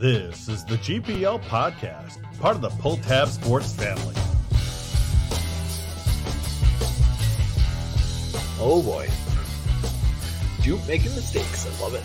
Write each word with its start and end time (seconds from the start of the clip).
This 0.00 0.48
is 0.48 0.64
the 0.64 0.76
GPL 0.76 1.42
podcast, 1.46 2.18
part 2.38 2.54
of 2.54 2.62
the 2.62 2.68
Pull 2.68 2.98
Tab 2.98 3.26
Sports 3.26 3.72
family. 3.72 4.14
Oh 8.60 8.80
boy. 8.80 9.08
Jupe 10.62 10.86
making 10.86 11.12
mistakes. 11.16 11.66
I 11.66 11.82
love 11.82 11.94
it. 11.94 12.04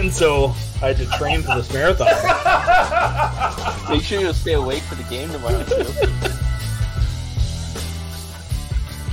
And 0.00 0.12
so 0.12 0.46
I 0.82 0.88
had 0.92 0.96
to 0.96 1.06
train 1.18 1.42
for 1.42 1.54
this 1.54 1.72
marathon. 1.72 2.08
Make 3.90 4.02
sure 4.02 4.20
you 4.20 4.32
stay 4.32 4.54
awake 4.54 4.82
for 4.82 4.96
the 4.96 5.04
game 5.04 5.28
tomorrow 5.30 5.62
too. 5.62 5.84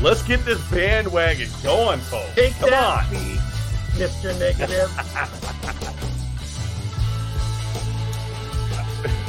Let's 0.03 0.23
get 0.23 0.43
this 0.43 0.59
bandwagon 0.71 1.49
going, 1.61 1.99
folks. 1.99 2.33
Take 2.33 2.55
Come 2.57 2.71
that, 2.71 3.05
on. 3.05 3.13
me, 3.13 3.35
Mr. 3.93 4.37
Negative. 4.39 5.43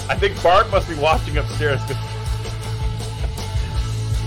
I 0.08 0.16
think 0.16 0.42
Bart 0.42 0.70
must 0.70 0.88
be 0.88 0.94
watching 0.94 1.36
upstairs. 1.36 1.80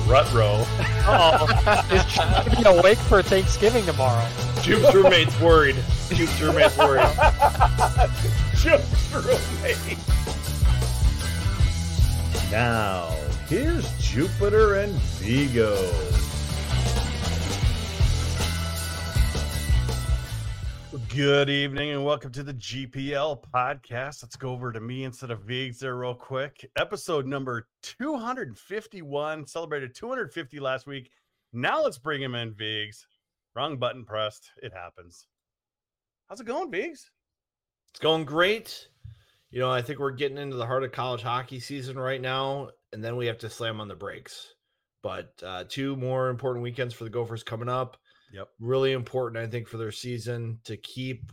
Rutro. 0.07 0.65
Oh, 1.03 1.47
is 1.91 2.05
trying 2.13 2.43
to 2.43 2.55
be 2.55 2.63
awake 2.63 2.97
for 2.97 3.21
Thanksgiving 3.23 3.85
tomorrow. 3.85 4.27
Jupe's 4.61 4.93
roommate's 4.93 5.39
worried. 5.39 5.77
Jupe's 6.09 6.41
roommate's 6.41 6.77
worried. 6.77 7.09
Just 8.55 9.13
roommate. 9.13 9.97
Now, 12.51 13.15
here's 13.47 13.89
Jupiter 13.99 14.75
and 14.75 14.93
Vigo. 14.93 15.77
Good 21.13 21.49
evening 21.49 21.89
and 21.89 22.05
welcome 22.05 22.31
to 22.31 22.41
the 22.41 22.53
GPL 22.53 23.43
podcast. 23.53 24.23
Let's 24.23 24.37
go 24.37 24.51
over 24.51 24.71
to 24.71 24.79
me 24.79 25.03
instead 25.03 25.29
of 25.29 25.41
Vigs 25.41 25.79
there, 25.79 25.97
real 25.97 26.15
quick. 26.15 26.65
Episode 26.77 27.25
number 27.25 27.67
251, 27.83 29.45
celebrated 29.45 29.93
250 29.93 30.59
last 30.61 30.87
week. 30.87 31.11
Now 31.51 31.83
let's 31.83 31.97
bring 31.97 32.21
him 32.21 32.33
in, 32.33 32.53
Vigs. 32.53 33.07
Wrong 33.57 33.77
button 33.77 34.05
pressed. 34.05 34.51
It 34.63 34.71
happens. 34.73 35.27
How's 36.29 36.39
it 36.39 36.47
going, 36.47 36.71
Vigs? 36.71 37.11
It's 37.89 37.99
going 37.99 38.23
great. 38.23 38.87
You 39.49 39.59
know, 39.59 39.69
I 39.69 39.81
think 39.81 39.99
we're 39.99 40.11
getting 40.11 40.37
into 40.37 40.55
the 40.55 40.65
heart 40.65 40.85
of 40.85 40.93
college 40.93 41.23
hockey 41.23 41.59
season 41.59 41.99
right 41.99 42.21
now, 42.21 42.69
and 42.93 43.03
then 43.03 43.17
we 43.17 43.25
have 43.25 43.39
to 43.39 43.49
slam 43.49 43.81
on 43.81 43.89
the 43.89 43.95
brakes. 43.95 44.53
But 45.03 45.33
uh, 45.45 45.65
two 45.67 45.97
more 45.97 46.29
important 46.29 46.63
weekends 46.63 46.93
for 46.93 47.03
the 47.03 47.09
Gophers 47.09 47.43
coming 47.43 47.67
up. 47.67 47.97
Yep. 48.31 48.47
Really 48.59 48.93
important, 48.93 49.43
I 49.43 49.47
think, 49.47 49.67
for 49.67 49.77
their 49.77 49.91
season 49.91 50.59
to 50.63 50.77
keep, 50.77 51.31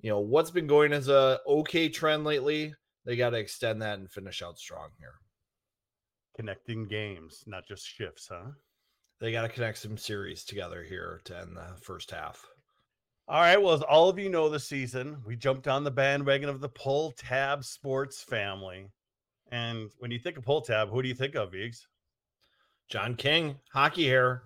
you 0.00 0.10
know, 0.10 0.20
what's 0.20 0.50
been 0.50 0.66
going 0.66 0.92
as 0.92 1.08
a 1.08 1.40
okay 1.46 1.88
trend 1.88 2.24
lately. 2.24 2.74
They 3.04 3.16
got 3.16 3.30
to 3.30 3.38
extend 3.38 3.82
that 3.82 3.98
and 3.98 4.10
finish 4.10 4.42
out 4.42 4.58
strong 4.58 4.90
here. 4.98 5.14
Connecting 6.36 6.86
games, 6.86 7.42
not 7.46 7.66
just 7.66 7.86
shifts, 7.86 8.28
huh? 8.30 8.50
They 9.20 9.32
got 9.32 9.42
to 9.42 9.48
connect 9.48 9.78
some 9.78 9.98
series 9.98 10.44
together 10.44 10.82
here 10.82 11.20
to 11.24 11.38
end 11.38 11.56
the 11.56 11.76
first 11.82 12.10
half. 12.10 12.46
All 13.28 13.40
right. 13.40 13.60
Well, 13.60 13.74
as 13.74 13.82
all 13.82 14.08
of 14.08 14.18
you 14.18 14.28
know 14.28 14.48
this 14.48 14.66
season, 14.66 15.18
we 15.26 15.36
jumped 15.36 15.68
on 15.68 15.84
the 15.84 15.90
bandwagon 15.90 16.48
of 16.48 16.60
the 16.60 16.68
Pull 16.68 17.12
Tab 17.12 17.64
Sports 17.64 18.22
family. 18.22 18.88
And 19.52 19.90
when 19.98 20.10
you 20.10 20.18
think 20.18 20.36
of 20.36 20.44
Pull 20.44 20.62
Tab, 20.62 20.88
who 20.88 21.02
do 21.02 21.08
you 21.08 21.14
think 21.14 21.34
of, 21.34 21.52
Vigs? 21.52 21.86
John 22.88 23.14
King, 23.14 23.56
hockey 23.72 24.06
hair, 24.06 24.44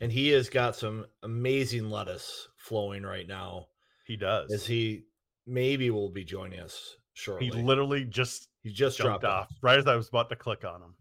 and 0.00 0.12
he 0.12 0.28
has 0.30 0.48
got 0.48 0.76
some 0.76 1.06
amazing 1.22 1.90
lettuce 1.90 2.48
flowing 2.56 3.02
right 3.02 3.26
now. 3.26 3.66
He 4.06 4.16
does. 4.16 4.52
As 4.52 4.66
he 4.66 5.04
maybe 5.46 5.90
will 5.90 6.10
be 6.10 6.24
joining 6.24 6.60
us 6.60 6.96
shortly. 7.14 7.46
he 7.46 7.52
literally 7.52 8.04
just 8.04 8.48
he 8.62 8.72
just 8.72 8.98
dropped 8.98 9.24
off 9.24 9.48
right 9.62 9.78
as 9.78 9.86
I 9.86 9.96
was 9.96 10.08
about 10.08 10.28
to 10.30 10.36
click 10.36 10.64
on 10.64 10.82
him. 10.82 10.94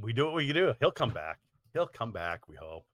We 0.00 0.12
do 0.12 0.24
what 0.26 0.34
we 0.34 0.46
can 0.46 0.56
do. 0.56 0.74
He'll 0.80 0.90
come 0.90 1.10
back. 1.10 1.38
He'll 1.72 1.86
come 1.86 2.12
back. 2.12 2.48
We 2.48 2.56
hope. 2.56 2.84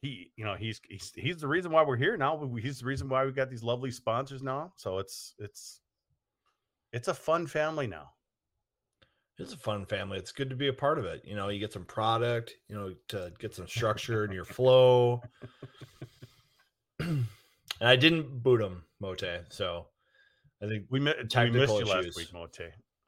He, 0.00 0.30
you 0.36 0.44
know, 0.44 0.54
he's 0.54 0.80
he's 0.88 1.12
he's 1.16 1.38
the 1.38 1.48
reason 1.48 1.72
why 1.72 1.82
we're 1.82 1.96
here 1.96 2.16
now. 2.16 2.48
He's 2.60 2.80
the 2.80 2.86
reason 2.86 3.08
why 3.08 3.24
we 3.24 3.32
got 3.32 3.50
these 3.50 3.64
lovely 3.64 3.90
sponsors 3.90 4.42
now. 4.42 4.72
So 4.76 4.98
it's 4.98 5.34
it's 5.38 5.80
it's 6.92 7.08
a 7.08 7.14
fun 7.14 7.46
family 7.46 7.86
now. 7.86 8.10
It's 9.38 9.52
a 9.52 9.56
fun 9.58 9.86
family. 9.86 10.18
It's 10.18 10.32
good 10.32 10.50
to 10.50 10.56
be 10.56 10.66
a 10.68 10.72
part 10.72 10.98
of 10.98 11.04
it. 11.04 11.22
You 11.24 11.36
know, 11.36 11.48
you 11.48 11.60
get 11.60 11.72
some 11.72 11.84
product, 11.84 12.54
you 12.68 12.74
know, 12.74 12.92
to 13.08 13.32
get 13.38 13.54
some 13.54 13.68
structure 13.68 14.24
in 14.24 14.32
your 14.32 14.44
flow. 14.44 15.22
and 17.00 17.24
I 17.80 17.94
didn't 17.96 18.42
boot 18.42 18.60
him, 18.60 18.82
Mote. 19.00 19.22
So 19.50 19.86
I 20.62 20.66
think 20.66 20.86
We, 20.90 20.98
mi- 20.98 21.12
we 21.18 21.22
missed 21.22 21.30
Technical 21.30 21.78
you 21.80 21.84
last 21.86 22.16
week, 22.16 22.32
Mote. 22.32 22.58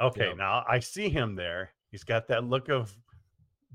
Okay, 0.01 0.29
Yeah. 0.29 0.35
now 0.35 0.65
I 0.69 0.79
see 0.79 1.09
him 1.09 1.35
there. 1.35 1.71
He's 1.91 2.05
got 2.05 2.29
that 2.29 2.45
look 2.45 2.69
of 2.69 2.95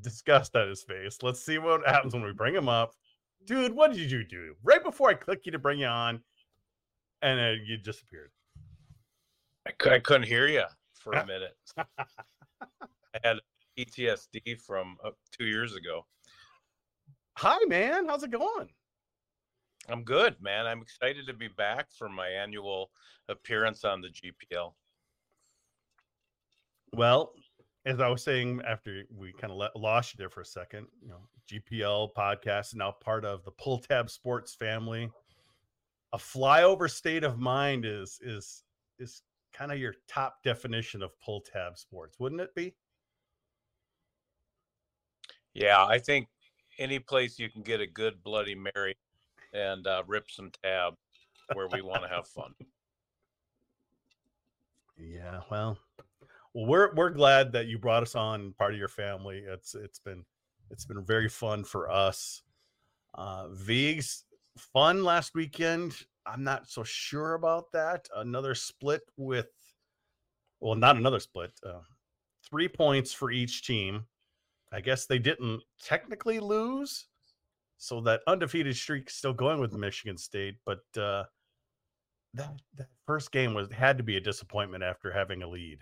disgust 0.02 0.56
on 0.56 0.70
his 0.70 0.82
face. 0.84 1.18
Let's 1.22 1.42
see 1.42 1.58
what 1.58 1.86
happens 1.86 2.14
when 2.14 2.24
we 2.24 2.32
bring 2.32 2.56
him 2.56 2.70
up. 2.70 2.94
Dude, 3.46 3.74
what 3.74 3.92
did 3.94 4.10
you 4.10 4.24
do? 4.24 4.56
Right 4.64 4.84
before 4.84 5.10
I 5.10 5.14
click 5.14 5.42
you 5.46 5.52
to 5.52 5.60
bring 5.60 5.80
you 5.80 5.88
on, 5.88 6.22
and 7.22 7.40
uh, 7.40 7.62
you 7.66 7.78
disappeared. 7.78 8.32
I, 9.68 9.72
cou- 9.72 9.90
I 9.92 10.00
couldn't 10.00 10.28
hear 10.28 10.48
you 10.48 10.64
for 10.94 11.14
a 11.14 11.26
minute. 11.26 11.56
I 12.62 13.20
had 13.24 13.38
PTSD 13.78 14.60
from 14.60 14.98
uh, 15.04 15.12
two 15.32 15.46
years 15.46 15.76
ago. 15.76 16.06
Hi, 17.38 17.58
man. 17.68 18.08
How's 18.08 18.24
it 18.24 18.32
going? 18.32 18.70
I'm 19.90 20.04
good, 20.04 20.36
man. 20.42 20.66
I'm 20.66 20.82
excited 20.82 21.28
to 21.28 21.34
be 21.34 21.48
back 21.48 21.88
for 21.92 22.10
my 22.10 22.28
annual 22.28 22.92
appearance 23.30 23.84
on 23.84 24.02
the 24.02 24.08
GPL. 24.08 24.74
Well, 26.94 27.34
as 27.86 28.00
I 28.00 28.08
was 28.08 28.24
saying 28.24 28.62
after 28.66 29.04
we 29.16 29.32
kind 29.34 29.52
of 29.52 29.58
let, 29.58 29.76
lost 29.76 30.14
you 30.14 30.18
there 30.18 30.30
for 30.30 30.42
a 30.42 30.46
second, 30.46 30.88
you 31.02 31.10
know, 31.10 31.20
GPL 31.52 32.14
podcast 32.18 32.68
is 32.68 32.76
now 32.76 32.92
part 32.92 33.26
of 33.26 33.44
the 33.44 33.52
Pull 33.52 33.80
Tab 33.80 34.10
Sports 34.10 34.56
family. 34.56 35.12
A 36.14 36.18
flyover 36.18 36.90
state 36.90 37.24
of 37.24 37.38
mind 37.38 37.86
is 37.86 38.20
is 38.24 38.64
is 38.98 39.22
kind 39.56 39.72
of 39.72 39.80
your 39.80 39.96
top 40.08 40.44
definition 40.44 41.02
of 41.02 41.12
Pull 41.20 41.42
Tab 41.42 41.78
Sports, 41.78 42.20
wouldn't 42.20 42.42
it 42.42 42.54
be? 42.56 42.76
Yeah, 45.54 45.86
I 45.86 46.00
think 46.00 46.28
any 46.78 47.00
place 47.00 47.40
you 47.40 47.50
can 47.50 47.62
get 47.62 47.80
a 47.80 47.88
good 47.88 48.22
Bloody 48.24 48.56
Mary 48.56 48.98
and 49.54 49.88
uh, 49.88 50.04
rip 50.06 50.30
some 50.30 50.52
tab 50.64 50.96
where 51.54 51.68
we 51.72 51.82
want 51.82 52.04
to 52.04 52.10
have 52.10 52.28
fun. 52.28 52.54
Yeah, 54.98 55.42
well, 55.50 55.78
well, 56.54 56.66
we're 56.66 56.94
we're 56.94 57.10
glad 57.10 57.52
that 57.54 57.68
you 57.68 57.78
brought 57.78 58.04
us 58.04 58.16
on 58.16 58.54
part 58.58 58.74
of 58.74 58.80
your 58.80 58.88
family. 58.88 59.44
It's 59.46 59.76
it's 59.76 60.00
been 60.00 60.26
it's 60.72 60.86
been 60.86 61.04
very 61.04 61.30
fun 61.30 61.64
for 61.64 61.90
us. 61.90 62.44
Uh 63.14 63.48
Vigs 63.50 64.24
fun 64.58 65.04
last 65.04 65.36
weekend. 65.36 65.96
I'm 66.26 66.44
not 66.44 66.68
so 66.68 66.84
sure 66.84 67.34
about 67.34 67.72
that. 67.74 68.08
Another 68.16 68.56
split 68.56 69.02
with 69.18 69.48
well, 70.60 70.76
not 70.76 70.98
another 70.98 71.20
split. 71.20 71.52
Uh, 71.66 71.82
three 72.50 72.68
points 72.68 73.14
for 73.14 73.32
each 73.32 73.66
team. 73.66 74.06
I 74.72 74.82
guess 74.82 75.06
they 75.06 75.20
didn't 75.20 75.62
technically 75.82 76.40
lose, 76.40 77.08
so 77.78 78.02
that 78.02 78.22
undefeated 78.28 78.76
streak 78.76 79.10
still 79.10 79.34
going 79.34 79.60
with 79.60 79.74
Michigan 79.74 80.18
State, 80.18 80.56
but 80.66 80.82
uh 80.98 81.24
that 82.34 82.52
that 82.76 82.88
first 83.06 83.32
game 83.32 83.54
was 83.54 83.72
had 83.72 83.98
to 83.98 84.04
be 84.04 84.18
a 84.18 84.22
disappointment 84.22 84.84
after 84.84 85.12
having 85.12 85.42
a 85.42 85.48
lead 85.48 85.80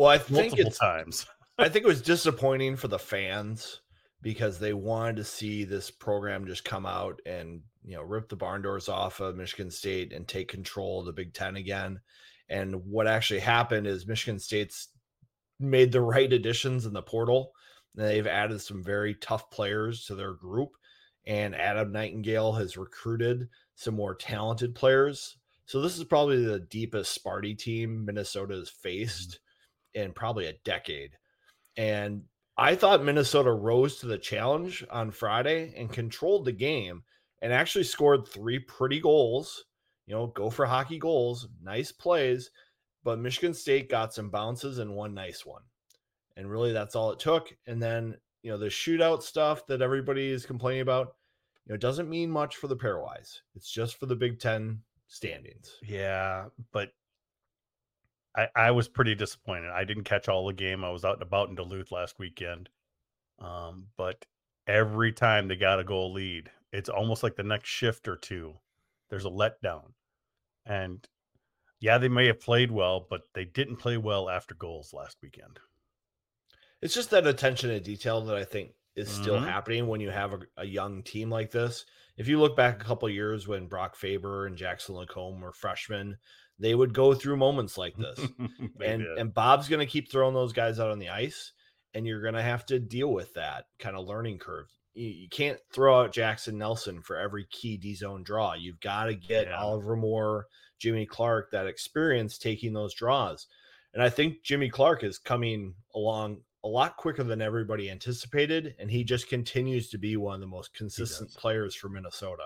well, 0.00 0.08
I 0.08 0.16
think 0.16 0.52
multiple 0.52 0.68
it's 0.68 0.78
times. 0.78 1.26
I 1.58 1.68
think 1.68 1.84
it 1.84 1.88
was 1.88 2.00
disappointing 2.00 2.74
for 2.74 2.88
the 2.88 2.98
fans 2.98 3.82
because 4.22 4.58
they 4.58 4.72
wanted 4.72 5.16
to 5.16 5.24
see 5.24 5.64
this 5.64 5.90
program 5.90 6.46
just 6.46 6.64
come 6.64 6.86
out 6.86 7.20
and 7.26 7.60
you 7.84 7.96
know 7.96 8.02
rip 8.02 8.28
the 8.28 8.36
barn 8.36 8.62
doors 8.62 8.88
off 8.88 9.20
of 9.20 9.36
Michigan 9.36 9.70
State 9.70 10.12
and 10.12 10.26
take 10.26 10.48
control 10.48 11.00
of 11.00 11.06
the 11.06 11.12
Big 11.12 11.32
Ten 11.34 11.56
again. 11.56 12.00
And 12.48 12.84
what 12.84 13.06
actually 13.06 13.40
happened 13.40 13.86
is 13.86 14.06
Michigan 14.06 14.38
State's 14.38 14.88
made 15.58 15.92
the 15.92 16.00
right 16.00 16.32
additions 16.32 16.86
in 16.86 16.92
the 16.92 17.02
portal. 17.02 17.52
They've 17.94 18.26
added 18.26 18.60
some 18.60 18.82
very 18.82 19.14
tough 19.14 19.50
players 19.50 20.04
to 20.06 20.14
their 20.14 20.34
group, 20.34 20.70
and 21.26 21.54
Adam 21.54 21.92
Nightingale 21.92 22.52
has 22.52 22.76
recruited 22.76 23.48
some 23.74 23.94
more 23.94 24.14
talented 24.14 24.74
players. 24.74 25.36
So 25.66 25.80
this 25.80 25.96
is 25.96 26.04
probably 26.04 26.44
the 26.44 26.60
deepest 26.60 27.22
Sparty 27.22 27.56
team 27.56 28.04
Minnesota 28.04 28.54
has 28.54 28.68
mm-hmm. 28.70 28.88
faced 28.88 29.40
in 29.94 30.12
probably 30.12 30.46
a 30.46 30.58
decade. 30.64 31.12
And 31.76 32.24
I 32.56 32.74
thought 32.74 33.04
Minnesota 33.04 33.52
rose 33.52 33.96
to 33.98 34.06
the 34.06 34.18
challenge 34.18 34.84
on 34.90 35.10
Friday 35.10 35.72
and 35.76 35.92
controlled 35.92 36.44
the 36.44 36.52
game 36.52 37.02
and 37.42 37.52
actually 37.52 37.84
scored 37.84 38.26
three 38.26 38.58
pretty 38.58 39.00
goals. 39.00 39.64
You 40.06 40.14
know, 40.14 40.26
Gopher 40.28 40.66
hockey 40.66 40.98
goals, 40.98 41.48
nice 41.62 41.92
plays. 41.92 42.50
But 43.02 43.18
Michigan 43.18 43.54
State 43.54 43.88
got 43.88 44.12
some 44.12 44.28
bounces 44.28 44.78
and 44.78 44.94
one 44.94 45.14
nice 45.14 45.46
one. 45.46 45.62
And 46.36 46.50
really, 46.50 46.72
that's 46.72 46.94
all 46.94 47.10
it 47.12 47.18
took. 47.18 47.54
And 47.66 47.82
then, 47.82 48.16
you 48.42 48.50
know, 48.50 48.58
the 48.58 48.66
shootout 48.66 49.22
stuff 49.22 49.66
that 49.66 49.82
everybody 49.82 50.30
is 50.30 50.44
complaining 50.44 50.82
about, 50.82 51.14
you 51.66 51.72
know, 51.72 51.78
doesn't 51.78 52.10
mean 52.10 52.30
much 52.30 52.56
for 52.56 52.68
the 52.68 52.76
pairwise. 52.76 53.38
It's 53.54 53.70
just 53.70 53.98
for 53.98 54.06
the 54.06 54.16
Big 54.16 54.38
Ten 54.38 54.80
standings. 55.06 55.76
Yeah, 55.82 56.46
but 56.72 56.90
I 58.36 58.48
I 58.54 58.70
was 58.70 58.88
pretty 58.88 59.14
disappointed. 59.14 59.70
I 59.70 59.84
didn't 59.84 60.04
catch 60.04 60.28
all 60.28 60.46
the 60.46 60.52
game. 60.52 60.84
I 60.84 60.90
was 60.90 61.04
out 61.04 61.14
and 61.14 61.22
about 61.22 61.48
in 61.48 61.54
Duluth 61.54 61.92
last 61.92 62.18
weekend. 62.18 62.68
Um, 63.38 63.86
but 63.96 64.24
every 64.66 65.12
time 65.12 65.48
they 65.48 65.56
got 65.56 65.80
a 65.80 65.84
goal 65.84 66.12
lead, 66.12 66.50
it's 66.72 66.88
almost 66.88 67.22
like 67.22 67.36
the 67.36 67.42
next 67.42 67.68
shift 67.68 68.06
or 68.08 68.16
two, 68.16 68.54
there's 69.08 69.24
a 69.24 69.30
letdown. 69.30 69.92
And 70.66 71.06
yeah, 71.80 71.98
they 71.98 72.08
may 72.08 72.26
have 72.26 72.40
played 72.40 72.70
well, 72.70 73.06
but 73.08 73.22
they 73.34 73.44
didn't 73.44 73.76
play 73.76 73.96
well 73.96 74.28
after 74.28 74.54
goals 74.54 74.92
last 74.92 75.16
weekend. 75.22 75.58
It's 76.82 76.94
just 76.94 77.10
that 77.10 77.26
attention 77.26 77.70
to 77.70 77.80
detail 77.80 78.20
that 78.22 78.36
I 78.36 78.44
think 78.44 78.72
is 78.96 79.08
still 79.10 79.36
Mhm. 79.36 79.46
happening 79.46 79.86
when 79.86 80.00
you 80.00 80.10
have 80.10 80.32
a, 80.32 80.40
a 80.58 80.64
young 80.64 81.02
team 81.02 81.30
like 81.30 81.50
this. 81.50 81.84
If 82.16 82.28
you 82.28 82.38
look 82.40 82.56
back 82.56 82.80
a 82.80 82.84
couple 82.84 83.08
of 83.08 83.14
years 83.14 83.46
when 83.48 83.66
Brock 83.68 83.96
Faber 83.96 84.46
and 84.46 84.56
Jackson 84.56 84.94
Lacombe 84.94 85.40
were 85.40 85.52
freshmen, 85.52 86.18
they 86.58 86.74
would 86.74 86.92
go 86.92 87.14
through 87.14 87.36
moments 87.36 87.78
like 87.78 87.96
this. 87.96 88.18
And 88.82 89.02
did. 89.02 89.18
and 89.18 89.32
Bob's 89.34 89.68
going 89.68 89.80
to 89.80 89.90
keep 89.90 90.10
throwing 90.10 90.34
those 90.34 90.52
guys 90.52 90.78
out 90.80 90.90
on 90.90 90.98
the 90.98 91.08
ice, 91.10 91.52
and 91.94 92.06
you're 92.06 92.22
going 92.22 92.34
to 92.34 92.42
have 92.42 92.66
to 92.66 92.78
deal 92.78 93.12
with 93.12 93.32
that 93.34 93.66
kind 93.78 93.96
of 93.96 94.06
learning 94.06 94.38
curve. 94.38 94.68
You, 94.94 95.08
you 95.08 95.28
can't 95.28 95.58
throw 95.72 96.02
out 96.02 96.12
Jaxon 96.12 96.54
Nelson 96.54 97.02
for 97.02 97.16
every 97.16 97.46
key 97.50 97.76
D 97.76 97.94
zone 97.94 98.22
draw. 98.22 98.54
You've 98.54 98.80
got 98.80 99.04
to 99.04 99.14
get 99.14 99.46
Yeah. 99.46 99.58
Oliver 99.58 99.96
Moore, 99.96 100.46
Jimmy 100.78 101.06
Clark, 101.06 101.50
that 101.52 101.66
experience 101.66 102.38
taking 102.38 102.72
those 102.72 102.94
draws. 102.94 103.46
And 103.94 104.02
I 104.02 104.08
think 104.08 104.42
Jimmy 104.42 104.68
Clark 104.68 105.02
is 105.02 105.18
coming 105.18 105.74
along 105.94 106.38
a 106.62 106.68
lot 106.68 106.96
quicker 106.96 107.24
than 107.24 107.40
everybody 107.40 107.90
anticipated, 107.90 108.74
and 108.78 108.90
he 108.90 109.02
just 109.02 109.28
continues 109.28 109.88
to 109.90 109.98
be 109.98 110.16
one 110.16 110.34
of 110.34 110.40
the 110.40 110.46
most 110.46 110.74
consistent 110.74 111.30
players 111.34 111.74
for 111.74 111.88
Minnesota. 111.88 112.44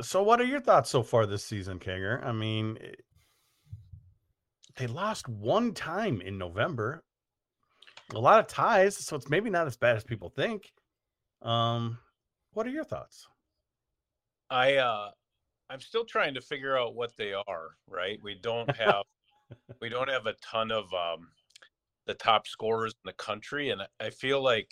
So, 0.00 0.22
what 0.22 0.40
are 0.40 0.44
your 0.44 0.60
thoughts 0.60 0.90
so 0.90 1.02
far 1.02 1.26
this 1.26 1.44
season, 1.44 1.80
Kinger? 1.80 2.24
I 2.24 2.30
mean, 2.32 2.78
eh, 2.80 2.92
they 4.76 4.86
lost 4.86 5.28
one 5.28 5.74
time 5.74 6.20
in 6.20 6.38
November. 6.38 7.02
A 8.14 8.18
lot 8.18 8.38
of 8.38 8.46
ties, 8.46 8.96
so 8.96 9.16
it's 9.16 9.28
maybe 9.28 9.50
not 9.50 9.66
as 9.66 9.76
bad 9.76 9.96
as 9.96 10.04
people 10.04 10.30
think. 10.30 10.70
Um, 11.42 11.98
what 12.52 12.66
are 12.66 12.70
your 12.70 12.84
thoughts? 12.84 13.28
I 14.50 14.76
uh 14.76 15.10
I'm 15.70 15.80
still 15.80 16.04
trying 16.06 16.34
to 16.34 16.40
figure 16.42 16.78
out 16.78 16.94
what 16.96 17.16
they 17.16 17.34
are, 17.34 17.78
right? 17.86 18.20
We 18.22 18.36
don't 18.36 18.74
have 18.76 19.04
we 19.80 19.88
don't 19.90 20.08
have 20.08 20.26
a 20.26 20.34
ton 20.34 20.70
of 20.72 20.92
um 20.94 21.32
the 22.06 22.14
top 22.14 22.46
scorers 22.48 22.92
in 23.04 23.08
the 23.08 23.14
country 23.14 23.70
and 23.70 23.82
I- 24.00 24.10
feel 24.10 24.42
like 24.42 24.70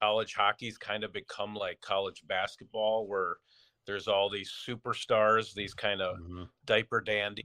college 0.00 0.34
hockey's 0.34 0.78
kind 0.78 1.04
of 1.04 1.12
become 1.12 1.54
like 1.56 1.80
college 1.82 2.22
basketball 2.26 3.08
where 3.08 3.38
there's 3.86 4.08
all 4.08 4.30
these 4.30 4.52
superstars, 4.52 5.54
these 5.54 5.74
kind 5.74 6.02
of 6.02 6.18
Mhm. 6.18 6.50
diaper 6.66 7.00
dandy 7.02 7.44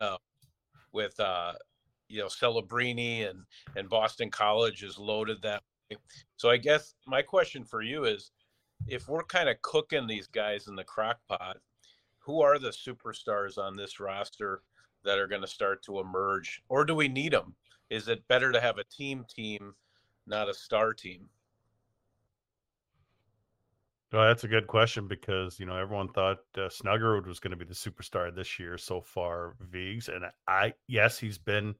uh, 0.00 0.18
with 0.92 1.18
uh 1.20 1.54
you 2.08 2.20
know 2.20 2.28
Celebrini 2.28 3.28
and 3.30 3.46
and 3.76 3.88
Boston 3.90 4.30
College 4.30 4.82
is 4.84 4.98
loaded 4.98 5.42
that. 5.42 5.62
So 6.36 6.50
I 6.50 6.56
guess 6.56 6.94
my 7.06 7.22
question 7.22 7.64
for 7.64 7.82
you 7.82 8.04
is 8.04 8.30
if 8.86 9.08
we're 9.08 9.24
kind 9.24 9.48
of 9.48 9.60
cooking 9.62 10.06
these 10.06 10.26
guys 10.26 10.68
in 10.68 10.76
the 10.76 10.84
crock 10.84 11.18
pot, 11.28 11.58
who 12.18 12.42
are 12.42 12.58
the 12.58 12.68
superstars 12.70 13.58
on 13.58 13.76
this 13.76 13.98
roster 13.98 14.62
that 15.04 15.18
are 15.18 15.26
going 15.26 15.42
to 15.42 15.48
start 15.48 15.82
to 15.84 16.00
emerge 16.00 16.62
or 16.68 16.84
do 16.84 16.94
we 16.94 17.08
need 17.08 17.32
them? 17.32 17.54
Is 17.88 18.08
it 18.08 18.26
better 18.28 18.52
to 18.52 18.60
have 18.60 18.78
a 18.78 18.84
team 18.84 19.24
team, 19.28 19.74
not 20.26 20.48
a 20.48 20.54
star 20.54 20.94
team? 20.94 21.28
Well, 24.12 24.26
that's 24.26 24.44
a 24.44 24.48
good 24.48 24.66
question 24.66 25.06
because 25.06 25.60
you 25.60 25.66
know 25.66 25.76
everyone 25.76 26.08
thought 26.08 26.38
uh, 26.56 26.62
Snuggerud 26.62 27.26
was 27.26 27.38
going 27.38 27.52
to 27.52 27.56
be 27.56 27.64
the 27.64 27.74
superstar 27.74 28.34
this 28.34 28.58
year 28.58 28.76
so 28.76 29.00
far, 29.00 29.54
Vigs, 29.60 30.08
and 30.08 30.24
I 30.48 30.72
yes 30.88 31.18
he's 31.18 31.38
been 31.38 31.76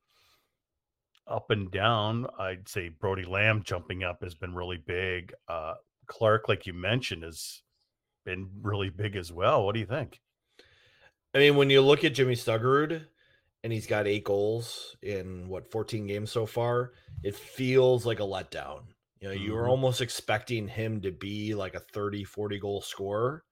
up 1.30 1.50
and 1.50 1.70
down. 1.70 2.26
I'd 2.38 2.68
say 2.68 2.88
Brody 2.88 3.24
Lamb 3.24 3.62
jumping 3.62 4.04
up 4.04 4.22
has 4.22 4.34
been 4.34 4.54
really 4.54 4.76
big. 4.76 5.32
Uh, 5.48 5.74
Clark, 6.06 6.48
like 6.48 6.66
you 6.66 6.72
mentioned, 6.72 7.22
has 7.22 7.62
been 8.24 8.50
really 8.62 8.90
big 8.90 9.16
as 9.16 9.32
well. 9.32 9.64
What 9.64 9.74
do 9.74 9.80
you 9.80 9.86
think? 9.86 10.20
I 11.34 11.38
mean, 11.38 11.56
when 11.56 11.70
you 11.70 11.80
look 11.80 12.04
at 12.04 12.14
Jimmy 12.14 12.34
Snuggerud 12.34 13.06
and 13.62 13.72
he's 13.72 13.86
got 13.86 14.06
eight 14.06 14.24
goals 14.24 14.96
in 15.02 15.48
what 15.48 15.70
14 15.70 16.06
games 16.06 16.30
so 16.32 16.46
far, 16.46 16.92
it 17.22 17.36
feels 17.36 18.04
like 18.04 18.20
a 18.20 18.24
letdown. 18.24 18.82
You 19.20 19.28
know, 19.28 19.34
you 19.34 19.52
were 19.52 19.66
Mhm. 19.66 19.68
almost 19.68 20.00
expecting 20.00 20.66
him 20.66 21.00
to 21.02 21.12
be 21.12 21.54
like 21.54 21.74
a 21.74 21.80
30, 21.80 22.24
40 22.24 22.58
goal 22.58 22.80
scorer, 22.80 23.44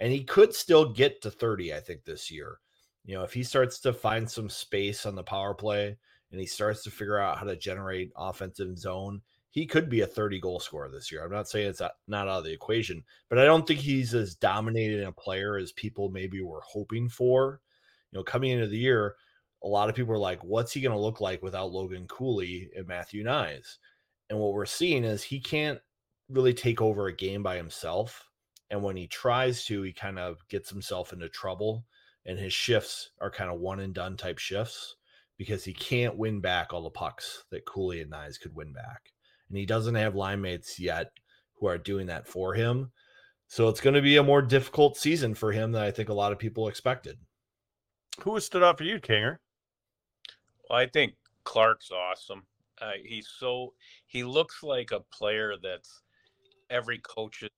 and 0.00 0.12
he 0.12 0.24
could 0.24 0.54
still 0.54 0.92
get 0.92 1.20
to 1.22 1.30
30, 1.30 1.74
I 1.74 1.80
think, 1.80 2.04
this 2.04 2.30
year. 2.30 2.60
You 3.04 3.14
know, 3.16 3.24
if 3.24 3.32
he 3.32 3.42
starts 3.42 3.80
to 3.80 3.92
find 3.92 4.30
some 4.30 4.48
space 4.48 5.04
on 5.04 5.14
the 5.14 5.24
power 5.24 5.54
play 5.54 5.98
and 6.36 6.40
he 6.42 6.46
starts 6.46 6.82
to 6.82 6.90
figure 6.90 7.18
out 7.18 7.38
how 7.38 7.44
to 7.44 7.56
generate 7.56 8.12
offensive 8.14 8.78
zone, 8.78 9.22
he 9.52 9.64
could 9.64 9.88
be 9.88 10.02
a 10.02 10.06
30 10.06 10.38
goal 10.38 10.60
scorer 10.60 10.90
this 10.90 11.10
year. 11.10 11.24
I'm 11.24 11.32
not 11.32 11.48
saying 11.48 11.68
it's 11.70 11.80
not 11.80 12.28
out 12.28 12.40
of 12.40 12.44
the 12.44 12.52
equation, 12.52 13.02
but 13.30 13.38
I 13.38 13.46
don't 13.46 13.66
think 13.66 13.80
he's 13.80 14.12
as 14.14 14.34
dominated 14.34 15.02
a 15.02 15.12
player 15.12 15.56
as 15.56 15.72
people 15.72 16.10
maybe 16.10 16.42
were 16.42 16.60
hoping 16.62 17.08
for. 17.08 17.62
You 18.12 18.18
know, 18.18 18.22
coming 18.22 18.50
into 18.50 18.66
the 18.66 18.76
year, 18.76 19.14
a 19.64 19.66
lot 19.66 19.88
of 19.88 19.94
people 19.94 20.12
were 20.12 20.18
like, 20.18 20.44
what's 20.44 20.74
he 20.74 20.82
going 20.82 20.94
to 20.94 21.00
look 21.00 21.22
like 21.22 21.42
without 21.42 21.72
Logan 21.72 22.06
Cooley 22.06 22.68
and 22.76 22.86
Matthew 22.86 23.24
Knies? 23.24 23.78
And 24.28 24.38
what 24.38 24.52
we're 24.52 24.66
seeing 24.66 25.04
is 25.04 25.22
he 25.22 25.40
can't 25.40 25.80
really 26.28 26.52
take 26.52 26.82
over 26.82 27.06
a 27.06 27.16
game 27.16 27.42
by 27.42 27.56
himself. 27.56 28.28
And 28.68 28.82
when 28.82 28.94
he 28.94 29.06
tries 29.06 29.64
to, 29.64 29.80
he 29.80 29.94
kind 29.94 30.18
of 30.18 30.46
gets 30.50 30.68
himself 30.68 31.14
into 31.14 31.30
trouble. 31.30 31.86
And 32.26 32.38
his 32.38 32.52
shifts 32.52 33.12
are 33.22 33.30
kind 33.30 33.50
of 33.50 33.58
one 33.58 33.80
and 33.80 33.94
done 33.94 34.18
type 34.18 34.36
shifts 34.36 34.96
because 35.38 35.64
he 35.64 35.72
can't 35.72 36.16
win 36.16 36.40
back 36.40 36.72
all 36.72 36.82
the 36.82 36.90
pucks 36.90 37.44
that 37.50 37.66
Cooley 37.66 38.00
and 38.00 38.12
Knies 38.12 38.40
could 38.40 38.54
win 38.54 38.72
back. 38.72 39.12
And 39.48 39.58
he 39.58 39.66
doesn't 39.66 39.94
have 39.94 40.14
line 40.14 40.40
mates 40.40 40.78
yet 40.78 41.10
who 41.58 41.66
are 41.66 41.78
doing 41.78 42.06
that 42.06 42.26
for 42.26 42.54
him. 42.54 42.90
So 43.48 43.68
it's 43.68 43.80
going 43.80 43.94
to 43.94 44.02
be 44.02 44.16
a 44.16 44.22
more 44.22 44.42
difficult 44.42 44.96
season 44.96 45.34
for 45.34 45.52
him 45.52 45.72
than 45.72 45.82
I 45.82 45.90
think 45.90 46.08
a 46.08 46.14
lot 46.14 46.32
of 46.32 46.38
people 46.38 46.68
expected. 46.68 47.18
Who 48.22 48.34
has 48.34 48.46
stood 48.46 48.62
out 48.62 48.78
for 48.78 48.84
you, 48.84 48.98
Kinger? 48.98 49.36
Well, 50.68 50.78
I 50.78 50.86
think 50.86 51.14
Clark's 51.44 51.90
awesome. 51.92 52.42
Uh, 52.80 52.92
he's 53.04 53.28
so 53.38 53.72
he 54.06 54.24
looks 54.24 54.62
like 54.62 54.90
a 54.90 55.00
player 55.00 55.54
that's 55.62 56.02
every 56.70 56.98
coach's 56.98 57.50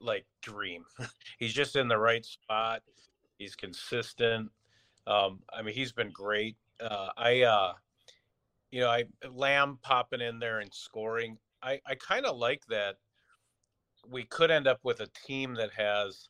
like 0.00 0.24
dream. 0.42 0.84
he's 1.38 1.52
just 1.52 1.76
in 1.76 1.88
the 1.88 1.98
right 1.98 2.24
spot. 2.24 2.82
He's 3.38 3.56
consistent. 3.56 4.50
Um, 5.06 5.40
I 5.52 5.62
mean, 5.62 5.74
he's 5.74 5.92
been 5.92 6.10
great. 6.10 6.56
Uh, 6.80 7.08
I, 7.16 7.42
uh, 7.42 7.72
you 8.70 8.80
know, 8.80 8.88
I 8.88 9.04
Lamb 9.30 9.78
popping 9.82 10.20
in 10.20 10.38
there 10.38 10.60
and 10.60 10.72
scoring. 10.72 11.38
I 11.62 11.80
I 11.86 11.94
kind 11.96 12.26
of 12.26 12.36
like 12.36 12.62
that. 12.68 12.96
We 14.08 14.24
could 14.24 14.50
end 14.50 14.66
up 14.66 14.80
with 14.84 15.00
a 15.00 15.08
team 15.26 15.54
that 15.54 15.70
has, 15.72 16.28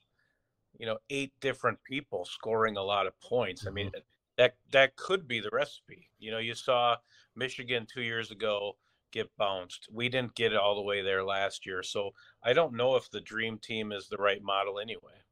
you 0.78 0.86
know, 0.86 0.98
eight 1.10 1.32
different 1.40 1.78
people 1.84 2.24
scoring 2.24 2.76
a 2.76 2.82
lot 2.82 3.06
of 3.06 3.18
points. 3.20 3.66
I 3.66 3.70
mean, 3.70 3.90
that 4.36 4.56
that 4.72 4.96
could 4.96 5.28
be 5.28 5.40
the 5.40 5.50
recipe. 5.52 6.08
You 6.18 6.30
know, 6.30 6.38
you 6.38 6.54
saw 6.54 6.96
Michigan 7.36 7.86
two 7.86 8.02
years 8.02 8.30
ago 8.30 8.76
get 9.12 9.30
bounced. 9.36 9.88
We 9.92 10.08
didn't 10.08 10.34
get 10.34 10.52
it 10.52 10.58
all 10.58 10.74
the 10.74 10.82
way 10.82 11.02
there 11.02 11.24
last 11.24 11.66
year, 11.66 11.82
so 11.82 12.10
I 12.42 12.52
don't 12.52 12.74
know 12.74 12.96
if 12.96 13.10
the 13.10 13.20
dream 13.20 13.58
team 13.58 13.92
is 13.92 14.08
the 14.08 14.16
right 14.16 14.42
model 14.42 14.78
anyway. 14.78 15.22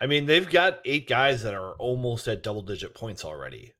I 0.00 0.06
mean, 0.06 0.26
they've 0.26 0.48
got 0.48 0.80
eight 0.84 1.08
guys 1.08 1.42
that 1.42 1.54
are 1.54 1.74
almost 1.74 2.26
at 2.28 2.42
double 2.42 2.62
digit 2.62 2.94
points 2.94 3.24
already 3.24 3.72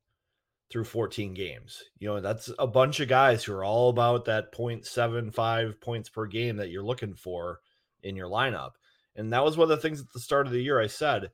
through 0.71 0.85
14 0.85 1.33
games. 1.33 1.83
You 1.99 2.07
know, 2.07 2.21
that's 2.21 2.49
a 2.57 2.67
bunch 2.67 2.99
of 2.99 3.07
guys 3.07 3.43
who 3.43 3.53
are 3.53 3.63
all 3.63 3.89
about 3.89 4.25
that 4.25 4.51
0.75 4.53 5.79
points 5.81 6.09
per 6.09 6.25
game 6.25 6.57
that 6.57 6.69
you're 6.69 6.83
looking 6.83 7.15
for 7.15 7.59
in 8.03 8.15
your 8.15 8.29
lineup. 8.29 8.71
And 9.15 9.31
that 9.31 9.43
was 9.43 9.57
one 9.57 9.65
of 9.65 9.69
the 9.69 9.77
things 9.77 10.01
at 10.01 10.11
the 10.13 10.19
start 10.19 10.47
of 10.47 10.53
the 10.53 10.61
year 10.61 10.79
I 10.79 10.87
said, 10.87 11.31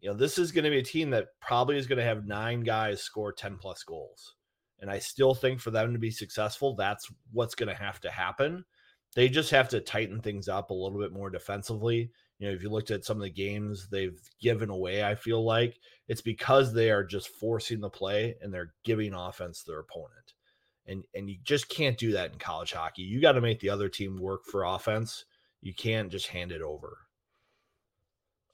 you 0.00 0.10
know, 0.10 0.16
this 0.16 0.38
is 0.38 0.52
going 0.52 0.64
to 0.64 0.70
be 0.70 0.78
a 0.78 0.84
team 0.84 1.10
that 1.10 1.28
probably 1.40 1.78
is 1.78 1.86
going 1.86 1.98
to 1.98 2.04
have 2.04 2.26
nine 2.26 2.60
guys 2.60 3.02
score 3.02 3.32
10 3.32 3.56
plus 3.56 3.82
goals. 3.82 4.34
And 4.80 4.90
I 4.90 4.98
still 4.98 5.34
think 5.34 5.60
for 5.60 5.70
them 5.70 5.92
to 5.92 5.98
be 5.98 6.10
successful, 6.10 6.74
that's 6.74 7.08
what's 7.32 7.54
going 7.54 7.70
to 7.70 7.82
have 7.82 8.00
to 8.00 8.10
happen. 8.10 8.64
They 9.14 9.28
just 9.28 9.50
have 9.50 9.68
to 9.70 9.80
tighten 9.80 10.20
things 10.20 10.48
up 10.48 10.70
a 10.70 10.74
little 10.74 10.98
bit 10.98 11.12
more 11.12 11.30
defensively. 11.30 12.10
You 12.38 12.48
know, 12.48 12.54
if 12.54 12.62
you 12.62 12.68
looked 12.68 12.90
at 12.90 13.04
some 13.04 13.16
of 13.16 13.22
the 13.22 13.30
games 13.30 13.88
they've 13.88 14.20
given 14.40 14.70
away, 14.70 15.04
I 15.04 15.14
feel 15.14 15.44
like 15.44 15.78
it's 16.08 16.22
because 16.22 16.72
they 16.72 16.90
are 16.90 17.04
just 17.04 17.28
forcing 17.28 17.80
the 17.80 17.88
play 17.88 18.34
and 18.42 18.52
they're 18.52 18.74
giving 18.84 19.14
offense 19.14 19.62
to 19.62 19.70
their 19.70 19.80
opponent. 19.80 20.34
And 20.86 21.04
and 21.14 21.30
you 21.30 21.36
just 21.42 21.68
can't 21.68 21.96
do 21.96 22.12
that 22.12 22.32
in 22.32 22.38
college 22.38 22.72
hockey. 22.72 23.02
You 23.02 23.20
got 23.20 23.32
to 23.32 23.40
make 23.40 23.60
the 23.60 23.70
other 23.70 23.88
team 23.88 24.18
work 24.20 24.44
for 24.44 24.64
offense. 24.64 25.24
You 25.62 25.72
can't 25.72 26.10
just 26.10 26.26
hand 26.26 26.52
it 26.52 26.60
over. 26.60 26.98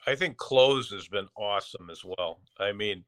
I 0.06 0.14
think 0.14 0.36
close 0.36 0.90
has 0.90 1.08
been 1.08 1.28
awesome 1.36 1.90
as 1.90 2.04
well. 2.04 2.40
I 2.58 2.72
mean, 2.72 3.04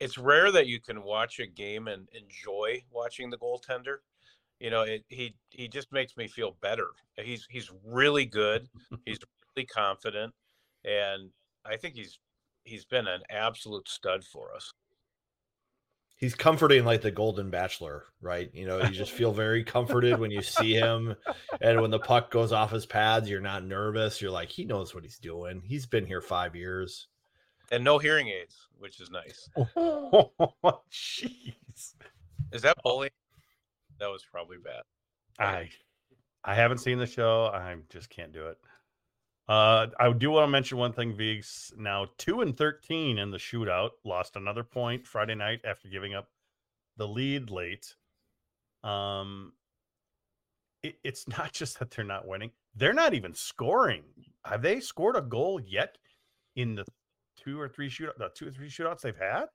it's 0.00 0.18
rare 0.18 0.50
that 0.50 0.66
you 0.66 0.80
can 0.80 1.02
watch 1.02 1.38
a 1.38 1.46
game 1.46 1.86
and 1.86 2.08
enjoy 2.12 2.82
watching 2.90 3.30
the 3.30 3.38
goaltender. 3.38 3.98
You 4.58 4.70
know, 4.70 4.82
it, 4.82 5.04
he 5.08 5.36
he 5.50 5.68
just 5.68 5.92
makes 5.92 6.16
me 6.16 6.26
feel 6.26 6.56
better. 6.60 6.88
He's 7.16 7.46
he's 7.50 7.70
really 7.84 8.24
good. 8.24 8.68
He's 9.04 9.18
really 9.56 9.66
confident, 9.66 10.34
and 10.84 11.30
I 11.64 11.76
think 11.76 11.94
he's 11.94 12.18
he's 12.64 12.84
been 12.84 13.06
an 13.06 13.22
absolute 13.30 13.88
stud 13.88 14.24
for 14.24 14.54
us. 14.54 14.70
He's 16.16 16.34
comforting 16.34 16.84
like 16.84 17.00
the 17.00 17.10
Golden 17.10 17.48
Bachelor, 17.48 18.04
right? 18.20 18.50
You 18.52 18.66
know, 18.66 18.82
you 18.82 18.90
just 18.90 19.12
feel 19.12 19.32
very 19.32 19.64
comforted 19.64 20.18
when 20.18 20.30
you 20.30 20.42
see 20.42 20.74
him. 20.74 21.16
And 21.62 21.80
when 21.80 21.90
the 21.90 21.98
puck 21.98 22.30
goes 22.30 22.52
off 22.52 22.70
his 22.70 22.84
pads, 22.84 23.30
you're 23.30 23.40
not 23.40 23.64
nervous. 23.64 24.20
You're 24.20 24.30
like, 24.30 24.50
he 24.50 24.66
knows 24.66 24.94
what 24.94 25.02
he's 25.02 25.18
doing. 25.18 25.62
He's 25.64 25.86
been 25.86 26.04
here 26.04 26.20
five 26.20 26.54
years. 26.54 27.08
And 27.72 27.82
no 27.82 27.96
hearing 27.96 28.28
aids, 28.28 28.54
which 28.78 29.00
is 29.00 29.10
nice. 29.10 29.48
Oh, 29.76 30.82
jeez. 30.92 31.94
Is 32.52 32.62
that 32.62 32.76
bullying? 32.84 33.12
That 33.98 34.08
was 34.10 34.24
probably 34.30 34.58
bad. 34.58 34.82
I 35.38 35.70
I 36.44 36.54
haven't 36.54 36.78
seen 36.78 36.98
the 36.98 37.06
show. 37.06 37.46
I 37.46 37.76
just 37.88 38.10
can't 38.10 38.32
do 38.32 38.46
it. 38.46 38.58
Uh, 39.50 39.88
I 39.98 40.12
do 40.12 40.30
want 40.30 40.44
to 40.44 40.50
mention 40.50 40.78
one 40.78 40.92
thing. 40.92 41.16
Vigs 41.16 41.72
now 41.76 42.06
two 42.18 42.40
and 42.42 42.56
thirteen 42.56 43.18
in 43.18 43.32
the 43.32 43.36
shootout. 43.36 43.90
Lost 44.04 44.36
another 44.36 44.62
point 44.62 45.08
Friday 45.08 45.34
night 45.34 45.60
after 45.64 45.88
giving 45.88 46.14
up 46.14 46.28
the 46.96 47.08
lead 47.08 47.50
late. 47.50 47.96
Um, 48.84 49.54
it, 50.84 51.00
it's 51.02 51.26
not 51.36 51.52
just 51.52 51.80
that 51.80 51.90
they're 51.90 52.04
not 52.04 52.28
winning; 52.28 52.52
they're 52.76 52.92
not 52.92 53.12
even 53.12 53.34
scoring. 53.34 54.04
Have 54.44 54.62
they 54.62 54.78
scored 54.78 55.16
a 55.16 55.20
goal 55.20 55.60
yet 55.60 55.98
in 56.54 56.76
the 56.76 56.84
two 57.36 57.60
or 57.60 57.68
three 57.68 57.90
shootout, 57.90 58.18
the 58.18 58.30
two 58.32 58.46
or 58.46 58.52
three 58.52 58.70
shootouts 58.70 59.00
they've 59.00 59.16
had? 59.16 59.46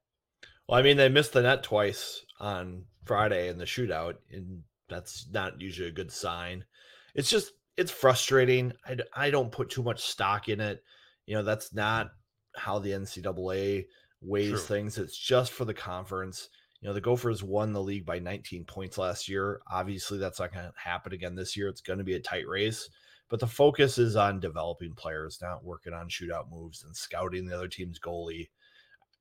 Well, 0.68 0.78
I 0.78 0.82
mean, 0.82 0.98
they 0.98 1.08
missed 1.08 1.32
the 1.32 1.42
net 1.42 1.64
twice 1.64 2.22
on 2.42 2.84
Friday 3.06 3.48
in 3.48 3.58
the 3.58 3.64
shootout, 3.64 4.16
and 4.30 4.62
that's 4.90 5.28
not 5.32 5.62
usually 5.62 5.88
a 5.88 5.94
good 5.94 6.12
sign. 6.12 6.66
It's 7.14 7.30
just 7.30 7.54
it's 7.77 7.91
frustrating. 7.91 8.74
I, 8.86 8.98
I 9.13 9.29
don't 9.29 9.51
put 9.51 9.70
too 9.70 9.84
much 9.84 10.01
stock 10.01 10.50
in 10.50 10.60
it. 10.60 10.84
You 11.25 11.36
know, 11.36 11.44
that's 11.44 11.74
not 11.74 12.12
how 12.55 12.79
the 12.79 12.91
NCAA 12.91 13.86
weighs 14.22 14.50
True. 14.50 14.60
things. 14.60 14.98
It's 14.98 15.17
just 15.17 15.51
for 15.51 15.65
the 15.65 15.74
conference. 15.74 16.50
You 16.82 16.89
know, 16.89 16.94
the 16.94 17.01
Gophers 17.01 17.44
won 17.44 17.74
the 17.74 17.82
league 17.82 18.05
by 18.05 18.20
19 18.20 18.65
points 18.65 18.98
last 18.98 19.27
year. 19.27 19.60
Obviously, 19.72 20.17
that's 20.17 20.39
not 20.39 20.53
going 20.53 20.65
to 20.65 20.74
happen 20.77 21.13
again 21.13 21.36
this 21.36 21.58
year. 21.58 21.67
It's 21.67 21.82
going 21.82 22.00
to 22.00 22.05
be 22.05 22.15
a 22.15 22.20
tight 22.20 22.48
race, 22.48 22.89
but 23.29 23.39
the 23.39 23.48
focus 23.48 23.98
is 23.98 24.15
on 24.15 24.39
developing 24.39 24.94
players, 24.94 25.39
not 25.41 25.63
working 25.63 25.94
on 25.94 26.10
shootout 26.10 26.50
moves 26.51 26.84
and 26.84 26.96
scouting 26.96 27.46
the 27.46 27.55
other 27.55 27.67
team's 27.67 28.00
goalie. 28.00 28.50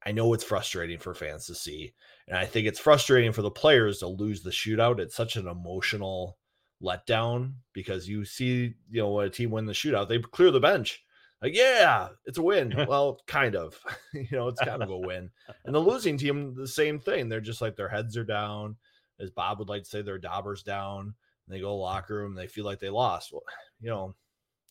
I 0.07 0.13
know 0.13 0.35
it's 0.35 0.45
frustrating 0.45 0.99
for 0.99 1.15
fans 1.15 1.47
to 1.47 1.55
see, 1.55 1.95
and 2.29 2.37
I 2.37 2.45
think 2.45 2.67
it's 2.67 2.79
frustrating 2.79 3.33
for 3.33 3.41
the 3.41 3.51
players 3.51 4.01
to 4.01 4.09
lose 4.09 4.43
the 4.43 4.51
shootout. 4.51 4.99
It's 4.99 5.17
such 5.17 5.37
an 5.37 5.49
emotional 5.49 6.37
letdown 6.85 7.55
because 7.73 8.09
you 8.09 8.25
see, 8.25 8.75
you 8.91 9.01
know, 9.01 9.11
when 9.11 9.27
a 9.27 9.31
team 9.31 9.51
win 9.51 9.67
the 9.67 9.73
shootout, 9.73 10.09
they 10.09 10.19
clear 10.19 10.51
the 10.51 10.61
bench. 10.61 11.03
Like, 11.43 11.55
yeah, 11.55 12.09
it's 12.25 12.39
a 12.39 12.43
win. 12.43 12.75
well, 12.89 13.21
kind 13.27 13.57
of. 13.57 13.79
you 14.15 14.27
know, 14.33 14.49
it's 14.49 14.61
kind 14.61 14.83
of 14.83 14.91
a 14.91 14.99
win. 14.99 15.31
And 15.65 15.75
the 15.75 15.81
losing 15.81 16.17
team, 16.17 16.55
the 16.55 16.69
same 16.69 16.99
thing. 16.99 17.29
They're 17.29 17.41
just 17.41 17.61
like 17.61 17.77
their 17.77 17.89
heads 17.89 18.17
are 18.17 18.25
down, 18.25 18.77
as 19.21 19.31
Bob 19.31 19.59
would 19.59 19.69
like 19.69 19.83
to 19.83 19.89
say, 19.89 20.03
their 20.03 20.19
daubers 20.19 20.63
down. 20.63 21.15
And 21.47 21.55
they 21.55 21.61
go 21.61 21.67
to 21.67 21.71
the 21.71 21.75
locker 21.75 22.17
room, 22.17 22.35
they 22.35 22.47
feel 22.47 22.65
like 22.65 22.81
they 22.81 22.91
lost. 22.91 23.33
Well, 23.33 23.43
you 23.81 23.91
know, 23.91 24.15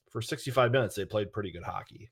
for 0.10 0.22
65 0.22 0.72
minutes, 0.72 0.96
they 0.96 1.06
played 1.06 1.34
pretty 1.34 1.52
good 1.52 1.64
hockey. 1.64 2.10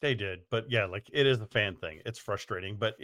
They 0.00 0.14
did, 0.14 0.40
but 0.50 0.70
yeah, 0.70 0.86
like 0.86 1.06
it 1.12 1.26
is 1.26 1.40
a 1.40 1.46
fan 1.46 1.76
thing. 1.76 2.00
It's 2.06 2.18
frustrating, 2.18 2.76
but 2.76 2.94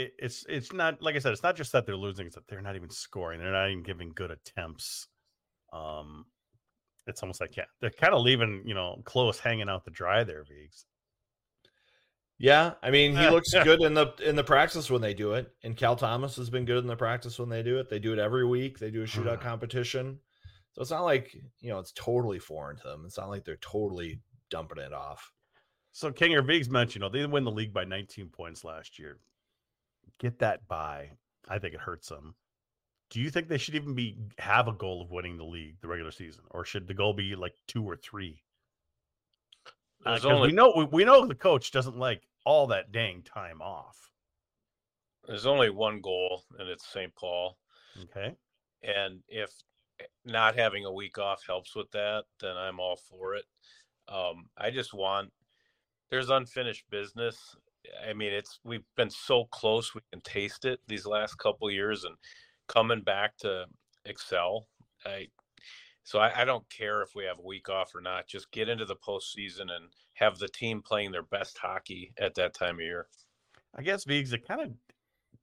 it, 0.00 0.02
it, 0.02 0.12
it's 0.18 0.44
it's 0.48 0.72
not 0.72 1.02
like 1.02 1.16
I 1.16 1.18
said. 1.18 1.32
It's 1.32 1.42
not 1.42 1.56
just 1.56 1.72
that 1.72 1.86
they're 1.86 1.96
losing; 1.96 2.26
it's 2.26 2.34
that 2.34 2.46
they're 2.48 2.60
not 2.60 2.76
even 2.76 2.90
scoring. 2.90 3.40
They're 3.40 3.52
not 3.52 3.70
even 3.70 3.82
giving 3.82 4.12
good 4.14 4.30
attempts. 4.30 5.08
Um, 5.72 6.26
it's 7.06 7.22
almost 7.22 7.40
like 7.40 7.56
yeah, 7.56 7.64
they're 7.80 7.90
kind 7.90 8.14
of 8.14 8.22
leaving 8.22 8.62
you 8.64 8.74
know 8.74 9.00
close, 9.04 9.38
hanging 9.38 9.68
out 9.68 9.84
the 9.84 9.90
dry 9.90 10.24
there, 10.24 10.44
Vigs. 10.44 10.86
Yeah, 12.38 12.72
I 12.82 12.90
mean, 12.90 13.14
he 13.14 13.28
looks 13.30 13.52
good 13.52 13.82
in 13.82 13.94
the 13.94 14.12
in 14.24 14.36
the 14.36 14.44
practice 14.44 14.90
when 14.90 15.02
they 15.02 15.14
do 15.14 15.34
it, 15.34 15.50
and 15.62 15.76
Cal 15.76 15.96
Thomas 15.96 16.36
has 16.36 16.50
been 16.50 16.64
good 16.64 16.78
in 16.78 16.86
the 16.86 16.96
practice 16.96 17.38
when 17.38 17.48
they 17.48 17.62
do 17.62 17.78
it. 17.78 17.90
They 17.90 17.98
do 17.98 18.12
it 18.12 18.18
every 18.18 18.46
week. 18.46 18.78
They 18.78 18.90
do 18.90 19.02
a 19.02 19.06
shootout 19.06 19.40
competition, 19.40 20.18
so 20.72 20.82
it's 20.82 20.90
not 20.90 21.04
like 21.04 21.34
you 21.60 21.70
know 21.70 21.78
it's 21.78 21.92
totally 21.92 22.38
foreign 22.38 22.76
to 22.78 22.82
them. 22.82 23.04
It's 23.06 23.18
not 23.18 23.28
like 23.28 23.44
they're 23.44 23.56
totally 23.56 24.20
dumping 24.50 24.82
it 24.82 24.92
off. 24.92 25.32
So 25.92 26.12
King 26.12 26.34
or 26.34 26.42
Vigs 26.42 26.70
mentioned, 26.70 27.02
you 27.02 27.08
know, 27.08 27.08
they 27.08 27.26
win 27.26 27.44
the 27.44 27.50
league 27.50 27.72
by 27.72 27.84
19 27.84 28.28
points 28.28 28.64
last 28.64 28.98
year. 28.98 29.18
Get 30.20 30.38
that 30.38 30.68
by. 30.68 31.10
I 31.48 31.58
think 31.58 31.74
it 31.74 31.80
hurts 31.80 32.08
them. 32.08 32.34
Do 33.08 33.20
you 33.20 33.30
think 33.30 33.48
they 33.48 33.58
should 33.58 33.74
even 33.74 33.94
be 33.94 34.16
have 34.38 34.68
a 34.68 34.72
goal 34.72 35.02
of 35.02 35.10
winning 35.10 35.36
the 35.36 35.44
league, 35.44 35.80
the 35.80 35.88
regular 35.88 36.12
season, 36.12 36.44
or 36.50 36.64
should 36.64 36.86
the 36.86 36.94
goal 36.94 37.12
be 37.12 37.34
like 37.34 37.54
two 37.66 37.82
or 37.82 37.96
three? 37.96 38.40
Uh, 40.06 40.18
only 40.24 40.48
we 40.48 40.54
know 40.54 40.72
we, 40.76 40.84
we 40.84 41.04
know 41.04 41.26
the 41.26 41.34
coach 41.34 41.72
doesn't 41.72 41.98
like 41.98 42.22
all 42.44 42.68
that 42.68 42.92
dang 42.92 43.22
time 43.22 43.60
off. 43.60 44.10
there's 45.26 45.46
only 45.46 45.70
one 45.70 46.00
goal, 46.00 46.44
and 46.58 46.68
it's 46.68 46.86
St. 46.86 47.12
Paul. 47.16 47.58
Okay. 48.04 48.34
And 48.82 49.20
if 49.28 49.50
not 50.24 50.54
having 50.56 50.84
a 50.84 50.92
week 50.92 51.18
off 51.18 51.42
helps 51.46 51.74
with 51.74 51.90
that, 51.90 52.24
then 52.40 52.56
I'm 52.56 52.78
all 52.80 52.96
for 52.96 53.34
it. 53.34 53.44
Um, 54.08 54.46
I 54.56 54.70
just 54.70 54.94
want 54.94 55.32
there's 56.10 56.30
unfinished 56.30 56.84
business. 56.90 57.56
I 58.08 58.12
mean, 58.12 58.32
it's 58.32 58.60
we've 58.64 58.84
been 58.96 59.10
so 59.10 59.44
close 59.46 59.94
we 59.94 60.00
can 60.12 60.20
taste 60.22 60.64
it 60.64 60.80
these 60.86 61.06
last 61.06 61.36
couple 61.38 61.70
years, 61.70 62.04
and 62.04 62.16
coming 62.68 63.02
back 63.02 63.36
to 63.38 63.66
Xcel. 64.06 64.62
I 65.04 65.28
so 66.04 66.18
I, 66.18 66.42
I 66.42 66.44
don't 66.44 66.68
care 66.70 67.02
if 67.02 67.14
we 67.14 67.24
have 67.24 67.38
a 67.38 67.46
week 67.46 67.68
off 67.68 67.94
or 67.94 68.00
not. 68.00 68.26
Just 68.26 68.50
get 68.50 68.68
into 68.68 68.84
the 68.84 68.96
postseason 68.96 69.70
and 69.70 69.88
have 70.14 70.38
the 70.38 70.48
team 70.48 70.82
playing 70.82 71.12
their 71.12 71.22
best 71.22 71.56
hockey 71.58 72.12
at 72.18 72.34
that 72.34 72.54
time 72.54 72.76
of 72.76 72.80
year. 72.80 73.06
I 73.74 73.82
guess 73.82 74.04
Vigs, 74.04 74.32
it 74.32 74.46
kind 74.46 74.60
of 74.60 74.72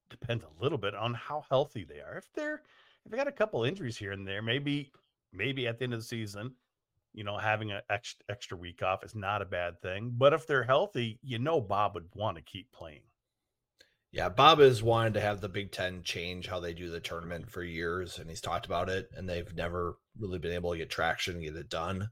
depends 0.10 0.44
a 0.44 0.62
little 0.64 0.78
bit 0.78 0.96
on 0.96 1.14
how 1.14 1.44
healthy 1.50 1.86
they 1.86 2.00
are. 2.00 2.18
If 2.18 2.32
they're 2.34 2.62
if 3.06 3.12
they 3.12 3.18
got 3.18 3.28
a 3.28 3.32
couple 3.32 3.64
injuries 3.64 3.98
here 3.98 4.12
and 4.12 4.28
there, 4.28 4.42
maybe 4.42 4.92
maybe 5.32 5.68
at 5.68 5.78
the 5.78 5.86
end 5.86 5.94
of 5.94 6.00
the 6.00 6.06
season, 6.06 6.54
you 7.18 7.24
know, 7.24 7.40
having 7.40 7.72
an 7.72 7.82
extra 7.90 8.24
extra 8.30 8.56
week 8.56 8.84
off 8.84 9.04
is 9.04 9.16
not 9.16 9.42
a 9.42 9.46
bad 9.46 9.82
thing. 9.82 10.14
But 10.16 10.34
if 10.34 10.46
they're 10.46 10.64
healthy, 10.64 11.18
you 11.24 11.40
know 11.40 11.60
Bob 11.60 11.96
would 11.96 12.10
want 12.14 12.38
to 12.38 12.44
keep 12.44 12.72
playing. 12.72 13.02
Yeah, 14.12 14.30
Bob 14.30 14.60
has 14.60 14.84
wanted 14.84 15.16
to 15.16 15.22
have 15.22 15.42
the 15.42 15.50
Big 15.50 15.72
Ten 15.72 16.04
change 16.04 16.48
how 16.48 16.60
they 16.60 16.76
do 16.76 16.92
the 16.92 17.00
tournament 17.00 17.50
for 17.50 17.64
years, 17.64 18.20
and 18.20 18.30
he's 18.30 18.40
talked 18.40 18.68
about 18.68 18.88
it, 18.88 19.10
and 19.16 19.28
they've 19.28 19.52
never 19.56 19.98
really 20.20 20.38
been 20.38 20.54
able 20.54 20.72
to 20.72 20.78
get 20.78 20.92
traction 20.92 21.38
and 21.38 21.44
get 21.44 21.56
it 21.56 21.70
done. 21.70 22.12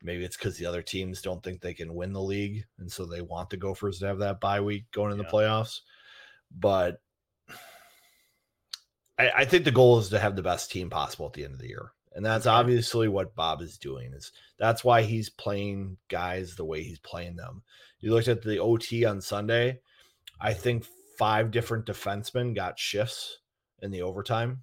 Maybe 0.00 0.24
it's 0.24 0.36
because 0.36 0.56
the 0.56 0.66
other 0.66 0.80
teams 0.80 1.22
don't 1.22 1.42
think 1.42 1.60
they 1.60 1.74
can 1.74 1.92
win 1.92 2.12
the 2.12 2.22
league, 2.22 2.64
and 2.78 2.90
so 2.90 3.06
they 3.06 3.22
want 3.22 3.50
the 3.50 3.56
Gophers 3.56 3.98
to 3.98 4.06
have 4.06 4.20
that 4.20 4.40
bye 4.40 4.60
week 4.60 4.84
going 4.92 5.10
in 5.10 5.18
the 5.18 5.24
playoffs. 5.24 5.80
But 6.56 7.00
I, 9.18 9.30
I 9.38 9.44
think 9.44 9.64
the 9.64 9.72
goal 9.72 9.98
is 9.98 10.10
to 10.10 10.20
have 10.20 10.36
the 10.36 10.42
best 10.42 10.70
team 10.70 10.88
possible 10.88 11.26
at 11.26 11.32
the 11.32 11.44
end 11.44 11.54
of 11.54 11.60
the 11.60 11.68
year, 11.68 11.90
and 12.12 12.24
that's 12.24 12.46
Okay. 12.46 12.54
obviously 12.54 13.08
what 13.08 13.34
Bob 13.34 13.62
is 13.62 13.78
doing. 13.78 14.12
Is 14.12 14.32
that's 14.58 14.84
why 14.84 15.02
he's 15.02 15.30
playing 15.30 15.96
guys 16.08 16.54
the 16.56 16.64
way 16.64 16.82
he's 16.82 16.98
playing 16.98 17.36
them. 17.36 17.62
You 18.00 18.12
looked 18.12 18.28
at 18.28 18.42
the 18.42 18.58
OT 18.58 19.04
on 19.04 19.20
Sunday. 19.20 19.80
I 20.40 20.54
think 20.54 20.86
five 21.18 21.50
different 21.50 21.86
defensemen 21.86 22.54
got 22.54 22.78
shifts 22.78 23.38
in 23.82 23.90
the 23.90 24.02
overtime. 24.02 24.62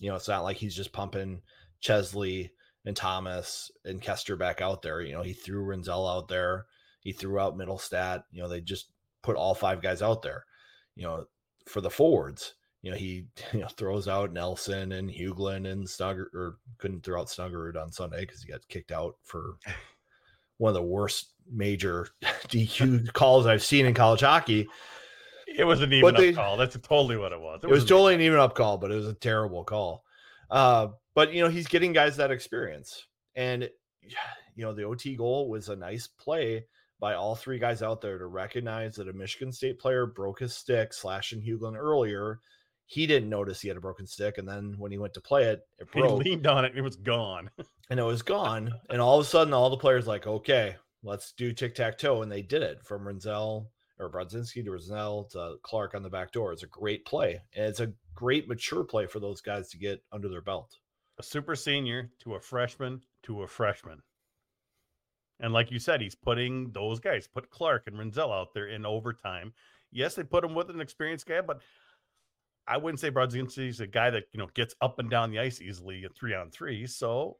You 0.00 0.10
know, 0.10 0.16
it's 0.16 0.28
not 0.28 0.42
like 0.44 0.56
he's 0.56 0.76
just 0.76 0.92
pumping 0.92 1.42
Chesley 1.80 2.52
and 2.84 2.96
Thomas 2.96 3.70
and 3.84 4.02
Koster 4.02 4.36
back 4.36 4.60
out 4.60 4.82
there. 4.82 5.00
You 5.00 5.12
know, 5.14 5.22
he 5.22 5.32
threw 5.32 5.64
Rinzel 5.64 6.10
out 6.10 6.28
there. 6.28 6.66
He 7.00 7.12
threw 7.12 7.38
out 7.40 7.56
Mittelstadt. 7.56 8.24
You 8.30 8.42
know, 8.42 8.48
they 8.48 8.60
just 8.60 8.88
put 9.22 9.36
all 9.36 9.54
five 9.54 9.80
guys 9.80 10.02
out 10.02 10.22
there. 10.22 10.44
You 10.94 11.04
know, 11.04 11.26
for 11.66 11.80
the 11.80 11.90
forwards, 11.90 12.54
you 12.84 12.90
know, 12.90 12.96
he 12.96 13.24
you 13.52 13.60
know 13.60 13.68
throws 13.68 14.06
out 14.06 14.32
Nelson 14.32 14.92
and 14.92 15.10
Huglen 15.10 15.72
and 15.72 15.88
Snugger 15.88 16.26
or 16.34 16.58
couldn't 16.78 17.02
throw 17.02 17.20
out 17.20 17.28
Snuggerud 17.28 17.80
on 17.80 17.90
Sunday 17.90 18.20
because 18.20 18.42
he 18.42 18.52
got 18.52 18.68
kicked 18.68 18.92
out 18.92 19.16
for 19.24 19.56
one 20.58 20.68
of 20.68 20.74
the 20.74 20.82
worst 20.82 21.32
major 21.50 22.08
DQ 22.22 23.12
calls 23.12 23.46
I've 23.46 23.64
seen 23.64 23.86
in 23.86 23.94
college 23.94 24.20
hockey. 24.20 24.68
It 25.56 25.64
was 25.64 25.80
an 25.80 25.92
even 25.92 26.14
they- 26.14 26.30
up 26.30 26.34
call. 26.36 26.56
That's 26.56 26.76
totally 26.78 27.16
what 27.16 27.32
it 27.32 27.40
was. 27.40 27.60
It 27.64 27.70
was 27.70 27.82
an- 27.82 27.88
totally 27.88 28.14
an 28.14 28.20
even 28.20 28.38
up 28.38 28.54
call, 28.54 28.76
but 28.76 28.92
it 28.92 28.96
was 28.96 29.08
a 29.08 29.14
terrible 29.14 29.64
call. 29.64 30.04
Uh, 30.50 30.88
but 31.14 31.32
you 31.32 31.42
know, 31.42 31.48
he's 31.48 31.66
getting 31.66 31.92
guys 31.92 32.16
that 32.18 32.30
experience. 32.30 33.06
And 33.34 33.68
you 34.56 34.64
know, 34.64 34.72
the 34.72 34.84
OT 34.84 35.16
goal 35.16 35.48
was 35.48 35.68
a 35.68 35.74
nice 35.74 36.06
play 36.06 36.66
by 37.00 37.14
all 37.14 37.34
three 37.34 37.58
guys 37.58 37.82
out 37.82 38.00
there 38.00 38.18
to 38.18 38.26
recognize 38.26 38.94
that 38.96 39.08
a 39.08 39.12
Michigan 39.12 39.52
State 39.52 39.80
player 39.80 40.06
broke 40.06 40.38
his 40.38 40.54
stick 40.54 40.92
slashing 40.92 41.42
Huglen 41.42 41.76
earlier. 41.76 42.40
He 42.86 43.06
didn't 43.06 43.30
notice 43.30 43.60
he 43.60 43.68
had 43.68 43.76
a 43.76 43.80
broken 43.80 44.06
stick, 44.06 44.38
and 44.38 44.46
then 44.48 44.74
when 44.78 44.92
he 44.92 44.98
went 44.98 45.14
to 45.14 45.20
play 45.20 45.44
it, 45.44 45.66
it 45.78 45.90
broke. 45.90 46.22
He 46.22 46.30
leaned 46.30 46.46
on 46.46 46.64
it. 46.64 46.70
and 46.70 46.78
It 46.78 46.82
was 46.82 46.96
gone. 46.96 47.50
and 47.90 47.98
it 47.98 48.04
was 48.04 48.22
gone. 48.22 48.72
and 48.90 49.00
all 49.00 49.18
of 49.18 49.24
a 49.26 49.28
sudden, 49.28 49.54
all 49.54 49.70
the 49.70 49.76
players 49.76 50.06
like, 50.06 50.26
okay, 50.26 50.76
let's 51.02 51.32
do 51.32 51.52
tic 51.52 51.74
tac 51.74 51.98
toe, 51.98 52.22
and 52.22 52.30
they 52.30 52.42
did 52.42 52.62
it 52.62 52.84
from 52.84 53.04
Rinzel 53.04 53.66
or 53.98 54.10
Brodzinski 54.10 54.64
to 54.64 54.70
Rinzel 54.70 55.30
to 55.30 55.56
Clark 55.62 55.94
on 55.94 56.02
the 56.02 56.10
back 56.10 56.32
door. 56.32 56.52
It's 56.52 56.62
a 56.62 56.68
great 56.68 57.04
play, 57.06 57.40
and 57.54 57.66
it's 57.66 57.80
a 57.80 57.92
great 58.14 58.48
mature 58.48 58.84
play 58.84 59.06
for 59.06 59.20
those 59.20 59.40
guys 59.40 59.68
to 59.70 59.78
get 59.78 60.02
under 60.12 60.28
their 60.28 60.42
belt. 60.42 60.78
A 61.18 61.22
super 61.22 61.54
senior 61.54 62.10
to 62.20 62.34
a 62.34 62.40
freshman 62.40 63.00
to 63.22 63.42
a 63.42 63.48
freshman. 63.48 64.02
And 65.40 65.52
like 65.52 65.70
you 65.70 65.78
said, 65.78 66.00
he's 66.00 66.14
putting 66.14 66.70
those 66.72 67.00
guys, 67.00 67.26
put 67.26 67.50
Clark 67.50 67.84
and 67.86 67.96
Rinzel 67.96 68.32
out 68.32 68.54
there 68.54 68.68
in 68.68 68.84
overtime. 68.86 69.52
Yes, 69.90 70.14
they 70.14 70.22
put 70.24 70.44
him 70.44 70.54
with 70.54 70.70
an 70.70 70.80
experienced 70.80 71.26
guy, 71.26 71.40
but 71.40 71.60
I 72.66 72.76
wouldn't 72.78 73.00
say 73.00 73.10
Brodzinski's 73.10 73.80
a 73.80 73.86
guy 73.86 74.10
that 74.10 74.24
you 74.32 74.38
know 74.38 74.48
gets 74.54 74.74
up 74.80 74.98
and 74.98 75.10
down 75.10 75.30
the 75.30 75.38
ice 75.40 75.60
easily 75.60 76.04
at 76.04 76.14
three 76.14 76.34
on 76.34 76.50
three. 76.50 76.86
So 76.86 77.36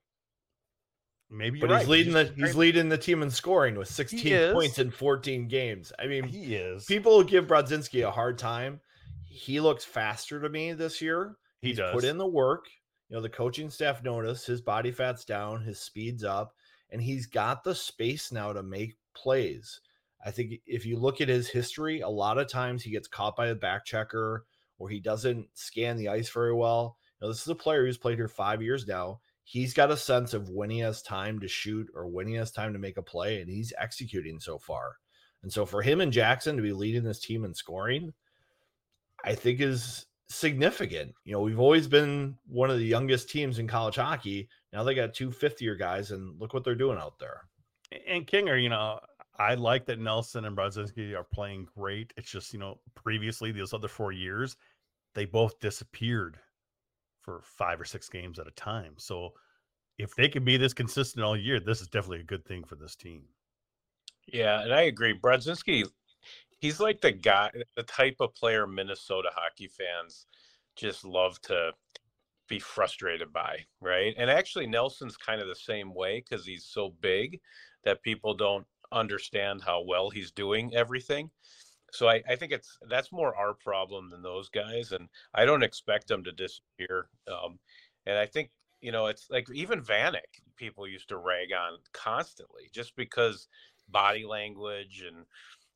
maybe, 1.30 1.60
but 1.60 1.70
you're 1.70 1.78
he's 1.78 1.86
right. 1.86 1.90
leading 1.92 2.12
the 2.12 2.32
he's 2.36 2.56
leading 2.56 2.88
the 2.88 2.98
team 2.98 3.22
in 3.22 3.30
scoring 3.30 3.76
with 3.76 3.88
16 3.88 4.52
points 4.52 4.78
in 4.78 4.90
14 4.90 5.48
games. 5.48 5.92
I 5.98 6.06
mean, 6.06 6.24
He 6.24 6.54
is. 6.54 6.84
people 6.84 7.22
give 7.22 7.46
Brodzinski 7.46 8.06
a 8.06 8.10
hard 8.10 8.38
time. 8.38 8.80
He 9.24 9.60
looks 9.60 9.84
faster 9.84 10.40
to 10.40 10.48
me 10.48 10.72
this 10.74 11.00
year. 11.02 11.36
he 11.60 11.68
He's 11.68 11.78
does. 11.78 11.92
put 11.92 12.04
in 12.04 12.18
the 12.18 12.26
work. 12.26 12.66
You 13.08 13.16
know, 13.16 13.22
the 13.22 13.28
coaching 13.28 13.68
staff 13.70 14.02
noticed 14.02 14.46
his 14.46 14.60
body 14.60 14.90
fat's 14.90 15.24
down, 15.24 15.62
his 15.62 15.80
speed's 15.80 16.24
up, 16.24 16.54
and 16.90 17.02
he's 17.02 17.26
got 17.26 17.64
the 17.64 17.74
space 17.74 18.32
now 18.32 18.52
to 18.52 18.62
make 18.62 18.96
plays. 19.14 19.80
I 20.24 20.30
think 20.30 20.54
if 20.66 20.86
you 20.86 20.96
look 20.98 21.20
at 21.20 21.28
his 21.28 21.48
history, 21.48 22.00
a 22.00 22.08
lot 22.08 22.38
of 22.38 22.48
times 22.48 22.82
he 22.82 22.90
gets 22.90 23.08
caught 23.08 23.36
by 23.36 23.48
a 23.48 23.54
back 23.54 23.84
checker 23.84 24.46
or 24.78 24.88
he 24.88 25.00
doesn't 25.00 25.48
scan 25.54 25.96
the 25.96 26.08
ice 26.08 26.28
very 26.28 26.54
well. 26.54 26.96
Now, 27.20 27.28
this 27.28 27.42
is 27.42 27.48
a 27.48 27.54
player 27.54 27.84
who's 27.84 27.98
played 27.98 28.18
here 28.18 28.28
five 28.28 28.62
years 28.62 28.86
now. 28.86 29.20
He's 29.44 29.74
got 29.74 29.90
a 29.90 29.96
sense 29.96 30.34
of 30.34 30.48
when 30.48 30.70
he 30.70 30.78
has 30.80 31.02
time 31.02 31.38
to 31.40 31.48
shoot 31.48 31.88
or 31.94 32.06
when 32.06 32.26
he 32.26 32.34
has 32.34 32.50
time 32.50 32.72
to 32.72 32.78
make 32.78 32.96
a 32.96 33.02
play, 33.02 33.40
and 33.40 33.50
he's 33.50 33.72
executing 33.78 34.40
so 34.40 34.58
far. 34.58 34.96
And 35.42 35.52
so 35.52 35.66
for 35.66 35.82
him 35.82 36.00
and 36.00 36.12
Jackson 36.12 36.56
to 36.56 36.62
be 36.62 36.72
leading 36.72 37.04
this 37.04 37.20
team 37.20 37.44
in 37.44 37.54
scoring, 37.54 38.14
I 39.22 39.34
think 39.34 39.60
is 39.60 40.06
significant. 40.28 41.14
You 41.24 41.32
know, 41.32 41.40
we've 41.40 41.60
always 41.60 41.86
been 41.86 42.36
one 42.46 42.70
of 42.70 42.78
the 42.78 42.84
youngest 42.86 43.28
teams 43.28 43.58
in 43.58 43.68
college 43.68 43.96
hockey. 43.96 44.48
Now 44.72 44.82
they 44.82 44.94
got 44.94 45.12
two 45.12 45.30
fifth 45.30 45.60
year 45.60 45.76
guys, 45.76 46.10
and 46.10 46.40
look 46.40 46.54
what 46.54 46.64
they're 46.64 46.74
doing 46.74 46.98
out 46.98 47.18
there. 47.18 47.42
and 48.06 48.26
Kinger, 48.26 48.60
you 48.60 48.68
know, 48.68 48.98
I 49.38 49.54
like 49.54 49.86
that 49.86 49.98
Nelson 49.98 50.44
and 50.44 50.56
Brodzinski 50.56 51.14
are 51.16 51.24
playing 51.24 51.68
great. 51.76 52.12
It's 52.16 52.30
just, 52.30 52.52
you 52.52 52.58
know, 52.58 52.78
previously 52.94 53.50
those 53.50 53.72
other 53.74 53.88
four 53.88 54.12
years, 54.12 54.56
they 55.14 55.24
both 55.24 55.58
disappeared 55.60 56.38
for 57.20 57.42
five 57.42 57.80
or 57.80 57.84
six 57.84 58.08
games 58.08 58.38
at 58.38 58.46
a 58.46 58.52
time. 58.52 58.94
So 58.96 59.32
if 59.98 60.14
they 60.14 60.28
can 60.28 60.44
be 60.44 60.56
this 60.56 60.74
consistent 60.74 61.24
all 61.24 61.36
year, 61.36 61.58
this 61.58 61.80
is 61.80 61.88
definitely 61.88 62.20
a 62.20 62.24
good 62.24 62.44
thing 62.44 62.64
for 62.64 62.76
this 62.76 62.94
team. 62.94 63.22
Yeah, 64.26 64.62
and 64.62 64.72
I 64.72 64.82
agree. 64.82 65.18
Brodzinski, 65.18 65.84
he's 66.58 66.80
like 66.80 67.00
the 67.00 67.12
guy, 67.12 67.50
the 67.76 67.82
type 67.82 68.16
of 68.20 68.34
player 68.34 68.66
Minnesota 68.66 69.30
hockey 69.34 69.68
fans 69.68 70.26
just 70.76 71.04
love 71.04 71.40
to 71.42 71.72
be 72.48 72.58
frustrated 72.58 73.32
by, 73.32 73.58
right? 73.80 74.14
And 74.18 74.30
actually, 74.30 74.66
Nelson's 74.66 75.16
kind 75.16 75.40
of 75.40 75.48
the 75.48 75.54
same 75.54 75.94
way 75.94 76.20
because 76.20 76.46
he's 76.46 76.64
so 76.64 76.94
big 77.00 77.40
that 77.84 78.02
people 78.02 78.34
don't 78.34 78.66
understand 78.94 79.62
how 79.62 79.82
well 79.82 80.10
he's 80.10 80.30
doing 80.30 80.74
everything. 80.74 81.30
So 81.92 82.08
I, 82.08 82.22
I 82.28 82.36
think 82.36 82.52
it's 82.52 82.78
that's 82.88 83.12
more 83.12 83.36
our 83.36 83.54
problem 83.54 84.10
than 84.10 84.22
those 84.22 84.48
guys, 84.48 84.92
and 84.92 85.08
I 85.34 85.44
don't 85.44 85.62
expect 85.62 86.08
them 86.08 86.24
to 86.24 86.32
disappear. 86.32 87.08
Um, 87.28 87.58
and 88.06 88.18
I 88.18 88.26
think 88.26 88.50
you 88.80 88.92
know 88.92 89.06
it's 89.06 89.28
like 89.30 89.48
even 89.52 89.82
Vanek, 89.82 90.42
people 90.56 90.88
used 90.88 91.08
to 91.10 91.18
rag 91.18 91.48
on 91.52 91.78
constantly 91.92 92.70
just 92.72 92.96
because 92.96 93.48
body 93.88 94.24
language 94.24 95.04
and 95.06 95.26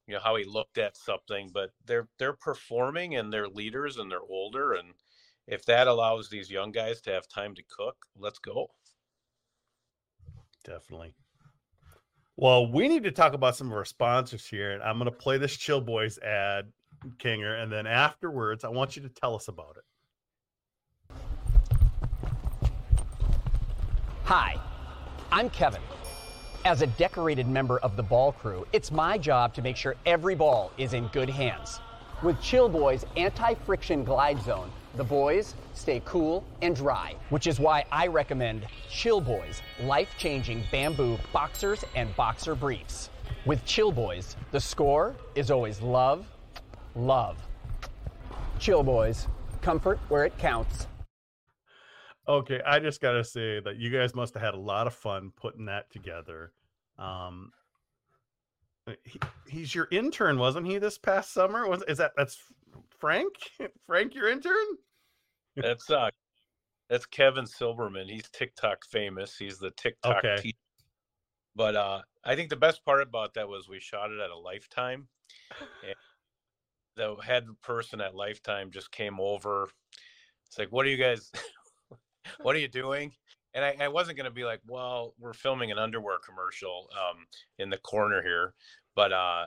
you 0.07 0.15
know 0.15 0.21
how 0.21 0.35
he 0.37 0.45
looked 0.45 0.79
at 0.79 0.97
something 0.97 1.51
but 1.53 1.71
they're 1.85 2.09
they're 2.19 2.33
performing 2.33 3.17
and 3.17 3.31
they're 3.31 3.49
leaders 3.49 3.99
and 3.99 4.11
they're 4.11 4.23
older 4.23 4.73
and 4.73 4.95
if 5.47 5.63
that 5.67 5.87
allows 5.87 6.31
these 6.31 6.51
young 6.51 6.73
guys 6.73 7.03
to 7.03 7.11
have 7.11 7.29
time 7.29 7.55
to 7.55 7.63
cook 7.71 8.07
let's 8.17 8.39
go 8.39 8.71
Definitely. 10.69 11.15
Well, 12.41 12.71
we 12.71 12.87
need 12.87 13.03
to 13.03 13.11
talk 13.11 13.33
about 13.33 13.57
some 13.57 13.67
of 13.67 13.73
our 13.77 13.85
sponsors 13.85 14.47
here, 14.47 14.71
and 14.71 14.81
I'm 14.81 14.97
going 14.97 15.11
to 15.11 15.17
play 15.17 15.39
this 15.39 15.57
Chill 15.57 15.81
Boys 15.81 16.21
ad, 16.21 16.71
Kinger, 17.17 17.61
and 17.61 17.73
then 17.73 17.85
afterwards, 17.85 18.63
I 18.63 18.69
want 18.69 18.95
you 18.95 19.03
to 19.03 19.09
tell 19.09 19.35
us 19.35 19.49
about 19.49 19.77
it. 19.77 21.17
Hi, 24.23 24.55
I'm 25.33 25.51
Kevin. 25.51 25.83
As 26.65 26.81
a 26.81 26.87
decorated 26.87 27.49
member 27.49 27.81
of 27.81 27.97
the 27.97 28.05
ball 28.05 28.31
crew, 28.31 28.65
it's 28.73 28.93
my 28.93 29.19
job 29.19 29.53
to 29.55 29.61
make 29.61 29.77
sure 29.77 29.97
every 30.07 30.37
ball 30.37 30.71
is 30.79 30.93
in 30.93 31.09
good 31.09 31.29
hands. 31.29 31.81
With 32.23 32.41
Chill 32.41 32.69
Boys 32.69 33.05
anti 33.17 33.55
friction 33.55 34.05
glide 34.05 34.41
zone, 34.45 34.71
the 34.99 35.05
boys 35.05 35.55
stay 35.75 36.03
cool 36.05 36.45
and 36.61 36.75
dry, 36.75 37.15
which 37.31 37.47
is 37.47 37.61
why 37.61 37.85
I 37.93 38.09
recommend 38.09 38.67
Chill 38.91 39.21
Boys 39.21 39.63
life 39.85 40.13
changing 40.19 40.65
bamboo 40.73 41.17
boxers 41.33 41.85
and 41.95 42.15
boxer 42.17 42.57
briefs. 42.57 43.09
With 43.47 43.65
Chill 43.65 43.93
Boys, 43.93 44.37
the 44.51 44.61
score 44.61 45.15
is 45.37 45.53
always 45.53 45.81
love, 45.81 46.27
love. 46.97 47.39
Chill 48.59 48.83
Boys, 48.83 49.29
comfort 49.63 50.01
where 50.09 50.25
it 50.25 50.37
counts. 50.37 50.89
Okay, 52.27 52.61
I 52.67 52.81
just 52.81 53.01
got 53.01 53.13
to 53.13 53.23
say 53.23 53.61
that 53.61 53.77
you 53.77 53.91
guys 53.91 54.17
must 54.17 54.35
have 54.35 54.43
had 54.43 54.55
a 54.55 54.61
lot 54.61 54.89
of 54.89 54.95
fun 54.95 55.33
putting 55.37 55.67
that 55.67 55.93
together. 55.93 56.53
Um, 56.99 57.53
uh, 58.89 58.95
he, 59.05 59.21
he's 59.47 59.75
your 59.77 59.87
intern, 59.93 60.39
wasn't 60.41 60.67
he? 60.67 60.79
This 60.79 60.99
past 60.99 61.33
summer 61.33 61.69
was 61.69 61.85
is 61.87 61.99
that 61.99 62.13
that's 62.17 62.37
Frank? 62.99 63.35
Frank, 63.87 64.17
your 64.17 64.29
intern? 64.29 64.67
That's 65.63 65.91
uh 65.91 66.11
that's 66.89 67.07
kevin 67.07 67.47
silverman. 67.47 68.09
He's 68.09 68.29
tiktok 68.31 68.85
famous. 68.87 69.37
He's 69.37 69.59
the 69.59 69.71
tiktok 69.73 70.25
Okay. 70.25 70.37
te- 70.43 70.57
but 71.57 71.75
uh 71.75 72.03
i 72.25 72.37
think 72.37 72.51
the 72.51 72.57
best 72.57 72.85
part 72.85 73.03
about 73.03 73.35
that 73.35 73.49
was 73.49 73.69
we 73.69 73.81
shot 73.81 74.11
it 74.13 74.21
at 74.21 74.31
a 74.31 74.39
lifetime 74.39 75.09
and 75.83 75.95
the 76.97 77.17
head 77.23 77.47
person 77.63 78.01
at 78.01 78.15
lifetime 78.15 78.71
just 78.71 78.91
came 78.91 79.19
over. 79.21 79.71
It's 80.47 80.59
like 80.59 80.71
what 80.71 80.85
are 80.85 80.89
you 80.89 80.97
guys 80.97 81.31
what 82.43 82.55
are 82.57 82.59
you 82.59 82.69
doing? 82.69 83.13
And 83.55 83.65
I, 83.65 83.77
I 83.81 83.89
wasn't 83.89 84.17
going 84.19 84.27
to 84.27 84.31
be 84.31 84.45
like 84.45 84.61
well 84.67 85.15
we're 85.19 85.33
filming 85.33 85.71
an 85.71 85.79
underwear 85.79 86.19
commercial 86.19 86.91
um 86.93 87.27
in 87.59 87.71
the 87.71 87.79
corner 87.79 88.23
here. 88.23 88.55
But 88.95 89.13
uh 89.13 89.47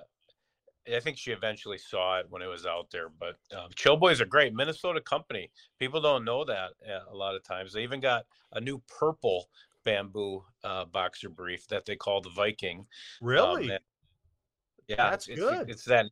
I 0.93 0.99
think 0.99 1.17
she 1.17 1.31
eventually 1.31 1.77
saw 1.77 2.19
it 2.19 2.25
when 2.29 2.41
it 2.41 2.47
was 2.47 2.65
out 2.65 2.89
there. 2.91 3.09
But 3.09 3.37
um, 3.55 3.69
Chill 3.75 3.97
Boys 3.97 4.21
are 4.21 4.25
great. 4.25 4.53
Minnesota 4.53 5.01
company. 5.01 5.51
People 5.79 6.01
don't 6.01 6.25
know 6.25 6.43
that 6.45 6.71
uh, 6.87 7.11
a 7.11 7.15
lot 7.15 7.35
of 7.35 7.43
times. 7.43 7.73
They 7.73 7.83
even 7.83 7.99
got 7.99 8.25
a 8.53 8.61
new 8.61 8.81
purple 8.87 9.47
bamboo 9.83 10.43
uh, 10.63 10.85
boxer 10.85 11.29
brief 11.29 11.67
that 11.67 11.85
they 11.85 11.95
call 11.95 12.21
the 12.21 12.29
Viking. 12.31 12.79
Um, 12.79 12.85
Really? 13.21 13.67
that- 13.67 13.83
yeah, 14.87 15.09
That's 15.09 15.27
it's, 15.27 15.39
good. 15.39 15.69
It's 15.69 15.85
that 15.85 16.07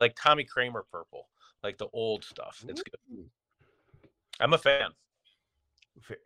like 0.00 0.14
Tommy 0.14 0.44
Kramer 0.44 0.84
purple, 0.92 1.28
like 1.64 1.76
the 1.76 1.88
old 1.92 2.22
stuff. 2.22 2.64
It's 2.68 2.82
good. 2.82 3.24
I'm 4.38 4.52
a 4.52 4.58
fan. 4.58 4.90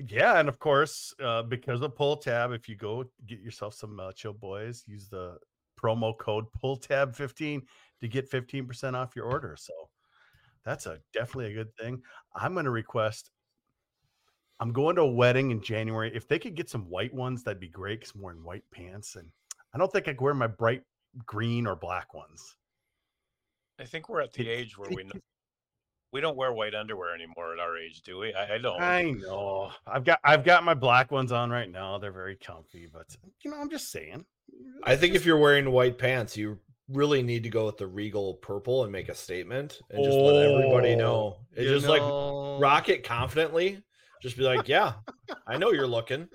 Yeah, 0.06 0.38
and 0.40 0.48
of 0.48 0.58
course, 0.58 1.14
uh, 1.22 1.42
because 1.42 1.80
of 1.80 1.94
pull 1.94 2.16
tab, 2.16 2.52
if 2.52 2.68
you 2.68 2.74
go 2.74 3.04
get 3.26 3.40
yourself 3.40 3.72
some 3.72 3.98
uh, 4.00 4.12
chill 4.12 4.32
boys, 4.32 4.84
use 4.86 5.08
the 5.08 5.38
promo 5.80 6.16
code 6.16 6.44
pull 6.52 6.76
tab 6.76 7.14
15 7.14 7.62
to 8.00 8.08
get 8.08 8.30
15% 8.30 8.94
off 8.94 9.16
your 9.16 9.26
order. 9.26 9.56
So 9.58 9.72
that's 10.64 10.86
a 10.86 10.98
definitely 11.12 11.52
a 11.52 11.54
good 11.54 11.74
thing. 11.76 12.02
I'm 12.34 12.52
going 12.52 12.64
to 12.64 12.70
request. 12.70 13.30
I'm 14.58 14.72
going 14.72 14.96
to 14.96 15.02
a 15.02 15.10
wedding 15.10 15.50
in 15.50 15.62
January. 15.62 16.12
If 16.14 16.28
they 16.28 16.38
could 16.38 16.54
get 16.54 16.68
some 16.68 16.88
white 16.90 17.14
ones, 17.14 17.42
that'd 17.42 17.60
be 17.60 17.68
great. 17.68 18.02
Cause 18.02 18.12
I'm 18.14 18.20
wearing 18.20 18.44
white 18.44 18.64
pants, 18.72 19.16
and 19.16 19.28
I 19.74 19.78
don't 19.78 19.90
think 19.90 20.06
I 20.06 20.12
could 20.12 20.20
wear 20.20 20.34
my 20.34 20.46
bright 20.46 20.82
green 21.26 21.66
or 21.66 21.76
black 21.76 22.12
ones. 22.12 22.56
I 23.78 23.84
think 23.84 24.08
we're 24.08 24.20
at 24.20 24.34
the 24.34 24.48
age 24.48 24.76
where 24.76 24.90
we 24.90 25.04
know, 25.04 25.12
we 26.12 26.20
don't 26.20 26.36
wear 26.36 26.52
white 26.52 26.74
underwear 26.74 27.14
anymore 27.14 27.54
at 27.54 27.58
our 27.58 27.78
age, 27.78 28.02
do 28.02 28.18
we? 28.18 28.34
I, 28.34 28.56
I 28.56 28.58
don't. 28.58 28.80
I 28.80 29.10
know. 29.12 29.70
I've 29.86 30.04
got 30.04 30.20
I've 30.24 30.44
got 30.44 30.64
my 30.64 30.74
black 30.74 31.10
ones 31.10 31.32
on 31.32 31.50
right 31.50 31.70
now. 31.70 31.98
They're 31.98 32.12
very 32.12 32.36
comfy, 32.36 32.86
but 32.92 33.06
you 33.42 33.50
know, 33.50 33.58
I'm 33.58 33.70
just 33.70 33.90
saying. 33.90 34.24
I 34.84 34.96
think 34.96 35.14
if 35.14 35.24
you're 35.26 35.38
wearing 35.38 35.70
white 35.70 35.98
pants, 35.98 36.36
you 36.36 36.58
really 36.88 37.22
need 37.22 37.42
to 37.44 37.48
go 37.48 37.66
with 37.66 37.78
the 37.78 37.86
regal 37.86 38.34
purple 38.34 38.82
and 38.82 38.92
make 38.92 39.08
a 39.08 39.14
statement 39.14 39.80
and 39.90 40.04
just 40.04 40.16
let 40.16 40.36
everybody 40.36 40.94
oh, 40.94 40.98
know. 40.98 41.14
Oh, 41.14 41.38
It 41.54 41.64
you 41.64 41.70
just 41.70 41.86
like 41.86 42.02
rock 42.60 42.88
it 42.88 43.04
confidently. 43.04 43.82
Just 44.22 44.36
be 44.36 44.42
like, 44.42 44.68
yeah, 44.68 44.94
I 45.46 45.56
know 45.56 45.72
you're 45.72 45.86
looking. 45.86 46.28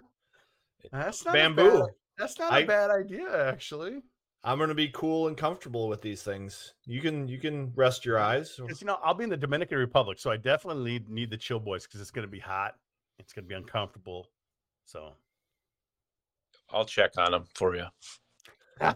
That's 0.92 1.26
not 1.26 1.32
a 1.32 1.38
bad- 1.38 1.56
Bamboo. 1.56 1.88
that's 2.18 2.40
not 2.40 2.52
a 2.52 2.56
I- 2.56 2.66
bad 2.66 2.90
idea, 2.90 3.50
actually. 3.50 4.02
I'm 4.44 4.60
gonna 4.60 4.76
be 4.76 4.90
cool 4.90 5.28
and 5.28 5.36
comfortable 5.36 5.88
with 5.88 6.04
these 6.04 6.22
things. 6.22 6.76
You 6.86 7.02
can 7.02 7.28
you 7.28 7.40
can 7.40 7.74
rest 7.76 8.06
your 8.06 8.20
eyes. 8.20 8.60
You 8.60 8.86
know, 8.86 9.00
I'll 9.04 9.16
be 9.16 9.24
in 9.24 9.30
the 9.32 9.38
Dominican 9.38 9.80
Republic, 9.80 10.20
so 10.20 10.30
I 10.30 10.38
definitely 10.38 10.84
need, 10.84 11.10
need 11.10 11.30
the 11.32 11.38
chill 11.38 11.60
boys 11.60 11.88
because 11.88 12.00
it's 12.00 12.12
going 12.12 12.28
to 12.28 12.32
be 12.32 12.40
hot. 12.40 12.76
It's 13.18 13.34
going 13.34 13.46
to 13.46 13.50
be 13.50 13.56
uncomfortable. 13.56 14.30
So, 14.86 15.14
I'll 16.76 16.86
check 16.86 17.12
on 17.18 17.32
them 17.32 17.46
for 17.56 17.76
you. 17.76 17.86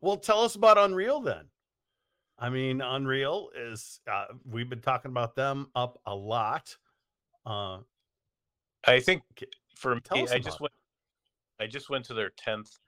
well, 0.00 0.16
tell 0.16 0.42
us 0.42 0.56
about 0.56 0.76
Unreal 0.76 1.20
then. 1.20 1.44
I 2.38 2.50
mean, 2.50 2.80
Unreal 2.80 3.50
is 3.56 4.00
uh, 4.10 4.26
we've 4.44 4.68
been 4.68 4.80
talking 4.80 5.10
about 5.10 5.36
them 5.36 5.68
up 5.74 6.00
a 6.04 6.14
lot. 6.14 6.76
Uh, 7.46 7.78
I 8.86 9.00
think 9.00 9.22
for 9.76 9.94
me, 9.94 10.02
I 10.12 10.38
just 10.38 10.58
about 10.58 10.60
went. 10.62 10.72
I 11.60 11.66
just 11.66 11.88
went 11.88 12.04
to 12.06 12.14
their 12.14 12.30
10th 12.30 12.78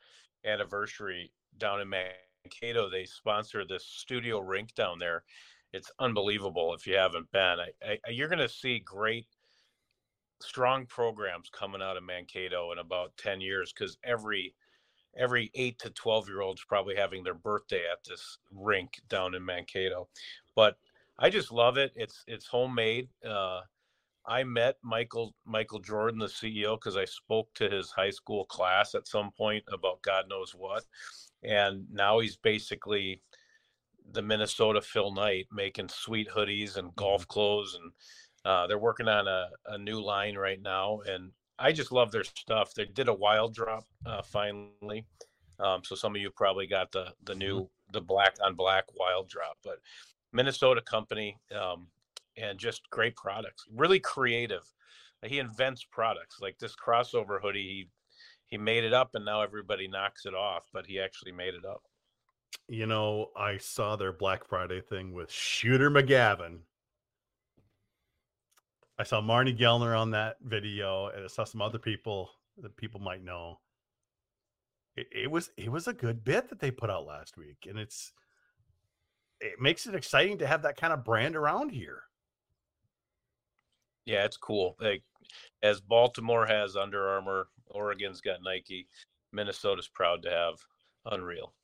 anniversary 0.45 1.33
down 1.57 1.81
in 1.81 1.89
Mankato. 1.89 2.91
They 2.91 3.05
sponsor 3.05 3.65
this 3.65 3.85
studio 3.85 4.41
rink 4.41 4.75
down 4.75 4.99
there. 4.99 5.23
It's 5.73 5.91
unbelievable 6.01 6.75
if 6.75 6.87
you 6.87 6.97
haven't 6.97 7.31
been. 7.33 7.59
I, 7.61 7.99
I, 8.07 8.11
you're 8.11 8.29
going 8.29 8.39
to 8.41 8.49
see 8.49 8.81
great, 8.81 9.27
strong 10.41 10.87
programs 10.87 11.51
coming 11.51 11.83
out 11.83 11.97
of 11.97 12.05
Mankato 12.05 12.73
in 12.73 12.79
about 12.79 13.17
10 13.17 13.41
years 13.41 13.73
because 13.73 13.99
every 14.05 14.55
every 15.17 15.51
eight 15.55 15.79
to 15.81 15.91
12 15.91 16.29
year 16.29 16.43
olds 16.43 16.65
probably 16.65 16.95
having 16.95 17.25
their 17.25 17.35
birthday 17.35 17.83
at 17.91 17.99
this 18.05 18.39
rink 18.53 19.01
down 19.09 19.35
in 19.35 19.45
Mankato. 19.45 20.09
But 20.55 20.77
I 21.19 21.31
just 21.31 21.51
love 21.51 21.77
it. 21.77 21.93
It's 21.97 22.25
it's 22.27 22.47
homemade. 22.47 23.09
Uh, 23.29 23.61
I 24.27 24.45
met 24.45 24.77
Michael 24.83 25.35
Michael 25.45 25.81
Jordan, 25.81 26.21
the 26.21 26.27
CEO, 26.27 26.77
because 26.77 26.97
I 26.97 27.07
spoke 27.07 27.53
to 27.55 27.69
his 27.69 27.91
high 27.91 28.11
school 28.11 28.45
class 28.45 28.95
at 28.95 29.09
some 29.09 29.31
point 29.33 29.65
about 29.73 30.03
God 30.03 30.27
knows 30.29 30.55
what, 30.55 30.85
and 31.43 31.87
now 31.91 32.21
he's 32.21 32.37
basically 32.37 33.23
the 34.13 34.23
Minnesota 34.23 34.81
Phil 34.81 35.13
Knight, 35.13 35.47
making 35.53 35.89
sweet 35.89 36.29
hoodies 36.29 36.77
and 36.77 36.95
golf 36.97 37.23
mm-hmm. 37.23 37.33
clothes, 37.33 37.79
and 37.81 37.93
uh, 38.49 38.67
they're 38.67 38.79
working 38.79 39.09
on 39.09 39.29
a, 39.29 39.49
a 39.67 39.79
new 39.79 40.01
line 40.01 40.37
right 40.37 40.61
now, 40.63 41.01
and 41.07 41.31
I 41.59 41.73
just 41.73 41.93
love 41.93 42.11
their 42.11 42.25
stuff. 42.25 42.75
They 42.75 42.87
did 42.87 43.09
a 43.09 43.15
wild 43.15 43.55
drop 43.55 43.85
uh, 44.07 44.23
finally, 44.23 45.05
um, 45.61 45.83
so 45.85 45.95
some 45.95 46.15
of 46.15 46.23
you 46.23 46.31
probably 46.31 46.67
got 46.67 46.91
the 46.93 47.13
the 47.25 47.33
mm-hmm. 47.33 47.39
new 47.39 47.71
the 47.93 48.01
black 48.01 48.37
on 48.45 48.55
black 48.55 48.85
wild 48.99 49.29
drop, 49.29 49.59
but 49.63 49.79
Minnesota 50.33 50.81
company. 50.81 51.39
Um, 51.55 51.89
and 52.41 52.59
just 52.59 52.89
great 52.91 53.17
products. 53.17 53.65
Really 53.75 54.01
creative. 54.01 54.63
He 55.25 55.39
invents 55.39 55.85
products 55.85 56.37
like 56.41 56.59
this 56.59 56.77
crossover 56.77 57.41
hoodie. 57.41 57.63
He, 57.63 57.89
he 58.47 58.57
made 58.57 58.85
it 58.85 58.95
up, 58.95 59.11
and 59.15 59.25
now 59.25 59.43
everybody 59.43 59.89
knocks 59.89 60.25
it 60.25 60.35
off. 60.35 60.65
But 60.73 60.87
he 60.87 61.01
actually 61.01 61.33
made 61.33 61.55
it 61.55 61.65
up. 61.65 61.83
You 62.69 62.87
know, 62.87 63.31
I 63.37 63.59
saw 63.59 63.97
their 63.97 64.13
Black 64.13 64.47
Friday 64.47 64.81
thing 64.81 65.13
with 65.13 65.31
Shooter 65.31 65.91
McGavin. 65.91 66.59
I 68.99 69.05
saw 69.05 69.21
Marney 69.21 69.55
Gellner 69.55 69.99
on 69.99 70.11
that 70.11 70.37
video, 70.43 71.09
and 71.09 71.25
I 71.25 71.29
saw 71.29 71.45
some 71.45 71.63
other 71.63 71.79
people 71.79 72.31
that 72.61 72.77
people 72.77 73.01
might 73.01 73.23
know. 73.23 73.61
It, 74.97 75.07
it 75.13 75.31
was 75.31 75.51
it 75.57 75.71
was 75.71 75.87
a 75.87 75.93
good 75.93 76.25
bit 76.25 76.49
that 76.49 76.59
they 76.59 76.71
put 76.71 76.91
out 76.91 77.07
last 77.07 77.37
week, 77.37 77.67
and 77.69 77.79
it's 77.79 78.13
it 79.41 79.61
makes 79.61 79.87
it 79.87 79.95
exciting 79.95 80.39
to 80.39 80.47
have 80.47 80.63
that 80.63 80.77
kind 80.77 80.93
of 80.93 81.05
brand 81.05 81.37
around 81.37 81.71
here. 81.71 82.03
Yeah, 84.05 84.25
it's 84.25 84.37
cool. 84.37 84.77
Like 84.81 85.05
as 85.63 85.81
Baltimore 85.81 86.47
has 86.47 86.77
Under 86.77 87.09
Armour, 87.09 87.49
Oregon's 87.67 88.21
got 88.21 88.43
Nike, 88.43 88.89
Minnesota's 89.33 89.89
proud 89.89 90.23
to 90.23 90.31
have 90.31 90.55
Unreal. 91.07 91.55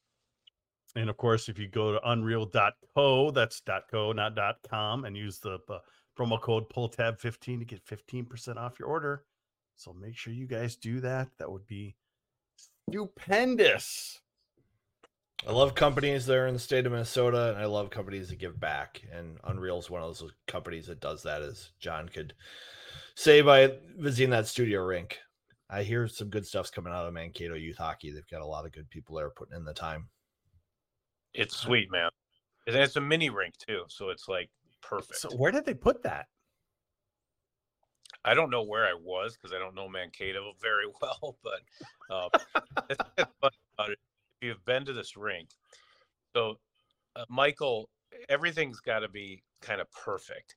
And 0.96 1.10
of 1.10 1.16
course, 1.16 1.48
if 1.48 1.58
you 1.58 1.66
go 1.66 1.92
to 1.92 2.10
unreal.co, 2.10 3.30
that's 3.32 3.60
.co, 3.90 4.12
not 4.12 4.38
.com, 4.68 5.04
and 5.04 5.16
use 5.16 5.40
the 5.40 5.58
uh, 5.68 5.78
promo 6.16 6.40
code 6.40 6.68
pull 6.68 6.88
tab 6.88 7.18
15 7.18 7.60
to 7.60 7.64
get 7.64 7.84
15% 7.84 8.56
off 8.56 8.78
your 8.78 8.88
order. 8.88 9.24
So 9.76 9.92
make 9.92 10.16
sure 10.16 10.32
you 10.32 10.46
guys 10.46 10.76
do 10.76 11.00
that. 11.00 11.28
That 11.38 11.50
would 11.50 11.66
be 11.66 11.96
stupendous. 12.88 14.20
I 15.46 15.52
love 15.52 15.74
companies 15.74 16.24
there 16.24 16.46
in 16.46 16.54
the 16.54 16.60
state 16.60 16.86
of 16.86 16.92
Minnesota, 16.92 17.50
and 17.50 17.58
I 17.58 17.66
love 17.66 17.90
companies 17.90 18.28
that 18.28 18.38
give 18.38 18.58
back. 18.58 19.02
And 19.12 19.38
Unreal 19.44 19.78
is 19.78 19.90
one 19.90 20.00
of 20.00 20.18
those 20.18 20.30
companies 20.46 20.86
that 20.86 21.00
does 21.00 21.22
that, 21.24 21.42
as 21.42 21.72
John 21.80 22.08
could 22.08 22.34
say 23.14 23.42
by 23.42 23.72
visiting 23.98 24.30
that 24.30 24.46
studio 24.46 24.82
rink. 24.82 25.18
I 25.68 25.82
hear 25.82 26.08
some 26.08 26.28
good 26.28 26.46
stuff's 26.46 26.70
coming 26.70 26.92
out 26.92 27.06
of 27.06 27.12
Mankato 27.12 27.54
Youth 27.54 27.78
Hockey. 27.78 28.10
They've 28.10 28.26
got 28.28 28.42
a 28.42 28.46
lot 28.46 28.64
of 28.64 28.72
good 28.72 28.88
people 28.88 29.16
there 29.16 29.30
putting 29.30 29.56
in 29.56 29.64
the 29.64 29.74
time. 29.74 30.08
It's 31.34 31.56
sweet, 31.56 31.90
man. 31.90 32.10
It's 32.66 32.96
a 32.96 33.00
mini 33.00 33.28
rink 33.28 33.54
too, 33.58 33.82
so 33.88 34.08
it's 34.10 34.28
like 34.28 34.48
perfect. 34.88 35.20
So 35.20 35.30
where 35.36 35.52
did 35.52 35.64
they 35.64 35.74
put 35.74 36.02
that? 36.02 36.26
I 38.24 38.32
don't 38.32 38.50
know 38.50 38.62
where 38.62 38.86
I 38.86 38.94
was 38.94 39.36
because 39.36 39.54
I 39.54 39.58
don't 39.58 39.74
know 39.74 39.88
Mankato 39.88 40.52
very 40.62 40.86
well, 41.00 41.36
but 41.42 41.60
uh, 42.10 42.28
it's, 42.88 43.04
it's 43.18 43.30
about 43.40 43.90
it 43.90 43.98
you've 44.40 44.64
been 44.64 44.84
to 44.84 44.92
this 44.92 45.16
rink, 45.16 45.48
so 46.34 46.58
uh, 47.16 47.24
Michael, 47.28 47.88
everything's 48.28 48.80
got 48.80 49.00
to 49.00 49.08
be 49.08 49.42
kind 49.60 49.80
of 49.80 49.90
perfect. 49.92 50.56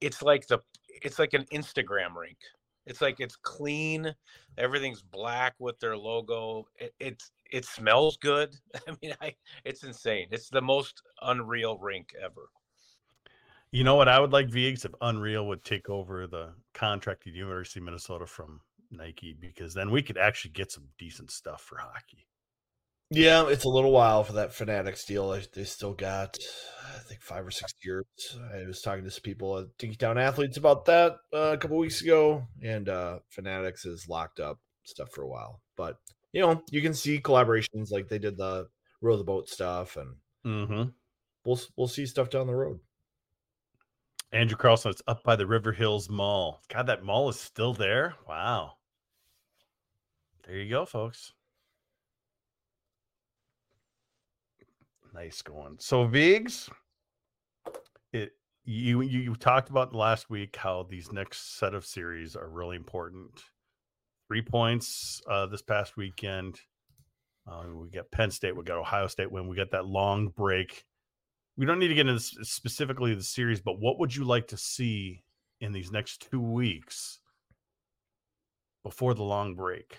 It's 0.00 0.22
like 0.22 0.46
the 0.46 0.60
it's 1.02 1.18
like 1.18 1.34
an 1.34 1.44
Instagram 1.52 2.14
rink. 2.16 2.38
It's 2.86 3.02
like 3.02 3.20
it's 3.20 3.36
clean. 3.36 4.14
Everything's 4.56 5.02
black 5.02 5.54
with 5.58 5.78
their 5.78 5.96
logo. 5.96 6.66
It, 6.76 6.94
it's 6.98 7.30
it 7.50 7.64
smells 7.64 8.16
good. 8.16 8.54
I 8.88 8.96
mean, 9.02 9.14
I 9.20 9.34
it's 9.64 9.84
insane. 9.84 10.28
It's 10.30 10.48
the 10.48 10.62
most 10.62 11.02
unreal 11.22 11.78
rink 11.78 12.14
ever. 12.22 12.48
You 13.70 13.84
know 13.84 13.96
what? 13.96 14.08
I 14.08 14.18
would 14.18 14.32
like 14.32 14.50
Vigs 14.50 14.84
if 14.84 14.92
Unreal 15.00 15.46
would 15.48 15.64
take 15.64 15.90
over 15.90 16.26
the 16.26 16.54
contract 16.72 17.26
at 17.26 17.34
University 17.34 17.80
of 17.80 17.84
Minnesota 17.84 18.26
from 18.26 18.60
Nike 18.90 19.36
because 19.38 19.74
then 19.74 19.90
we 19.90 20.02
could 20.02 20.16
actually 20.16 20.52
get 20.52 20.72
some 20.72 20.88
decent 20.98 21.30
stuff 21.30 21.62
for 21.62 21.78
hockey. 21.78 22.26
Yeah, 23.10 23.48
it's 23.48 23.64
a 23.64 23.70
little 23.70 23.90
while 23.90 24.22
for 24.22 24.34
that 24.34 24.52
Fanatics 24.52 25.06
deal. 25.06 25.30
They 25.54 25.64
still 25.64 25.94
got, 25.94 26.36
I 26.94 26.98
think, 27.08 27.22
five 27.22 27.46
or 27.46 27.50
six 27.50 27.72
years. 27.82 28.04
I 28.54 28.66
was 28.66 28.82
talking 28.82 29.04
to 29.04 29.10
some 29.10 29.22
people 29.22 29.58
at 29.58 29.78
Dinkytown 29.78 30.20
Athletes 30.20 30.58
about 30.58 30.84
that 30.86 31.16
uh, 31.32 31.52
a 31.52 31.56
couple 31.56 31.78
weeks 31.78 32.02
ago, 32.02 32.46
and 32.62 32.86
uh, 32.88 33.20
Fanatics 33.30 33.86
is 33.86 34.08
locked 34.08 34.40
up 34.40 34.58
stuff 34.84 35.10
for 35.12 35.22
a 35.22 35.28
while. 35.28 35.62
But 35.74 35.96
you 36.32 36.42
know, 36.42 36.62
you 36.70 36.82
can 36.82 36.92
see 36.92 37.18
collaborations 37.18 37.90
like 37.90 38.08
they 38.08 38.18
did 38.18 38.36
the 38.36 38.68
row 39.00 39.16
the 39.16 39.24
boat 39.24 39.48
stuff, 39.48 39.96
and 39.96 40.16
mm-hmm. 40.44 40.90
we'll 41.46 41.60
we'll 41.76 41.88
see 41.88 42.04
stuff 42.04 42.28
down 42.28 42.46
the 42.46 42.54
road. 42.54 42.80
Andrew 44.32 44.56
Carlson, 44.56 44.90
it's 44.90 45.02
up 45.06 45.22
by 45.22 45.36
the 45.36 45.46
River 45.46 45.72
Hills 45.72 46.10
Mall. 46.10 46.60
God, 46.68 46.86
that 46.86 47.02
mall 47.02 47.28
is 47.30 47.40
still 47.40 47.72
there. 47.72 48.14
Wow. 48.28 48.74
There 50.46 50.56
you 50.56 50.68
go, 50.68 50.84
folks. 50.84 51.32
Nice 55.14 55.40
going. 55.40 55.76
So 55.78 56.04
Vigs, 56.04 56.68
it 58.12 58.32
you 58.64 59.00
you 59.00 59.20
you 59.20 59.34
talked 59.34 59.70
about 59.70 59.94
last 59.94 60.28
week 60.28 60.56
how 60.56 60.86
these 60.88 61.10
next 61.10 61.58
set 61.58 61.74
of 61.74 61.86
series 61.86 62.36
are 62.36 62.48
really 62.48 62.76
important. 62.76 63.30
Three 64.28 64.42
points 64.42 65.22
uh, 65.28 65.46
this 65.46 65.62
past 65.62 65.96
weekend. 65.96 66.60
Uh, 67.50 67.64
we 67.74 67.88
got 67.88 68.10
Penn 68.10 68.30
State, 68.30 68.54
we 68.54 68.62
got 68.62 68.78
Ohio 68.78 69.06
State 69.06 69.32
when 69.32 69.48
we 69.48 69.56
got 69.56 69.70
that 69.70 69.86
long 69.86 70.28
break. 70.28 70.84
We 71.58 71.66
don't 71.66 71.80
need 71.80 71.88
to 71.88 71.94
get 71.94 72.06
into 72.06 72.20
specifically 72.20 73.14
the 73.14 73.22
series, 73.22 73.60
but 73.60 73.80
what 73.80 73.98
would 73.98 74.14
you 74.14 74.22
like 74.22 74.46
to 74.48 74.56
see 74.56 75.24
in 75.60 75.72
these 75.72 75.90
next 75.90 76.30
two 76.30 76.40
weeks 76.40 77.18
before 78.84 79.12
the 79.12 79.24
long 79.24 79.56
break? 79.56 79.98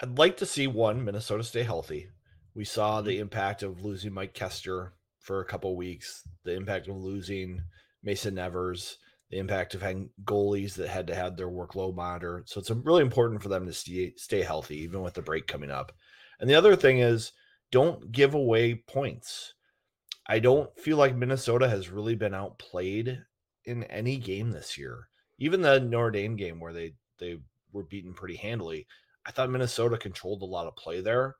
I'd 0.00 0.16
like 0.16 0.36
to 0.36 0.46
see 0.46 0.68
one 0.68 1.04
Minnesota 1.04 1.42
stay 1.42 1.64
healthy. 1.64 2.08
We 2.54 2.64
saw 2.64 3.00
the 3.00 3.10
mm-hmm. 3.10 3.22
impact 3.22 3.64
of 3.64 3.84
losing 3.84 4.14
Mike 4.14 4.32
Koster 4.32 4.92
for 5.18 5.40
a 5.40 5.44
couple 5.44 5.74
weeks, 5.76 6.22
the 6.44 6.54
impact 6.54 6.86
of 6.86 6.96
losing 6.96 7.60
Mason 8.04 8.36
Nevers, 8.36 8.96
the 9.30 9.38
impact 9.38 9.74
of 9.74 9.82
having 9.82 10.08
goalies 10.24 10.74
that 10.74 10.88
had 10.88 11.08
to 11.08 11.16
have 11.16 11.36
their 11.36 11.50
workload 11.50 11.96
monitor. 11.96 12.44
So 12.46 12.60
it's 12.60 12.70
really 12.70 13.02
important 13.02 13.42
for 13.42 13.48
them 13.48 13.66
to 13.66 13.72
stay, 13.72 14.12
stay 14.16 14.42
healthy, 14.42 14.78
even 14.78 15.02
with 15.02 15.14
the 15.14 15.22
break 15.22 15.48
coming 15.48 15.70
up. 15.72 15.90
And 16.38 16.48
the 16.48 16.54
other 16.54 16.76
thing 16.76 17.00
is, 17.00 17.32
don't 17.72 18.12
give 18.12 18.34
away 18.34 18.76
points. 18.76 19.54
I 20.30 20.38
don't 20.38 20.70
feel 20.78 20.96
like 20.96 21.16
Minnesota 21.16 21.68
has 21.68 21.90
really 21.90 22.14
been 22.14 22.34
outplayed 22.34 23.20
in 23.64 23.82
any 23.84 24.16
game 24.16 24.52
this 24.52 24.78
year. 24.78 25.08
Even 25.40 25.60
the 25.60 25.80
Notre 25.80 26.12
Dame 26.12 26.36
game 26.36 26.60
where 26.60 26.72
they 26.72 26.94
they 27.18 27.38
were 27.72 27.82
beaten 27.82 28.14
pretty 28.14 28.36
handily. 28.36 28.86
I 29.26 29.32
thought 29.32 29.50
Minnesota 29.50 29.98
controlled 29.98 30.42
a 30.42 30.46
lot 30.46 30.68
of 30.68 30.76
play 30.76 31.00
there. 31.00 31.34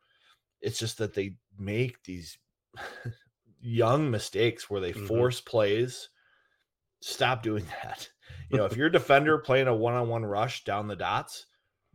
It's 0.61 0.77
just 0.77 0.99
that 0.99 1.15
they 1.15 1.37
make 1.57 2.03
these 2.03 2.37
young 3.61 4.11
mistakes 4.11 4.69
where 4.69 4.81
they 4.81 4.93
mm-hmm. 4.93 5.07
force 5.07 5.41
plays. 5.41 6.09
Stop 7.01 7.45
doing 7.45 7.67
that. 7.85 8.09
You 8.51 8.57
know, 8.57 8.65
if 8.65 8.77
you're 8.77 8.89
a 8.89 8.93
defender 8.93 9.39
playing 9.39 9.69
a 9.69 9.75
one-on-one 9.75 10.27
rush 10.27 10.65
down 10.65 10.89
the 10.89 10.97
dots, 10.97 11.47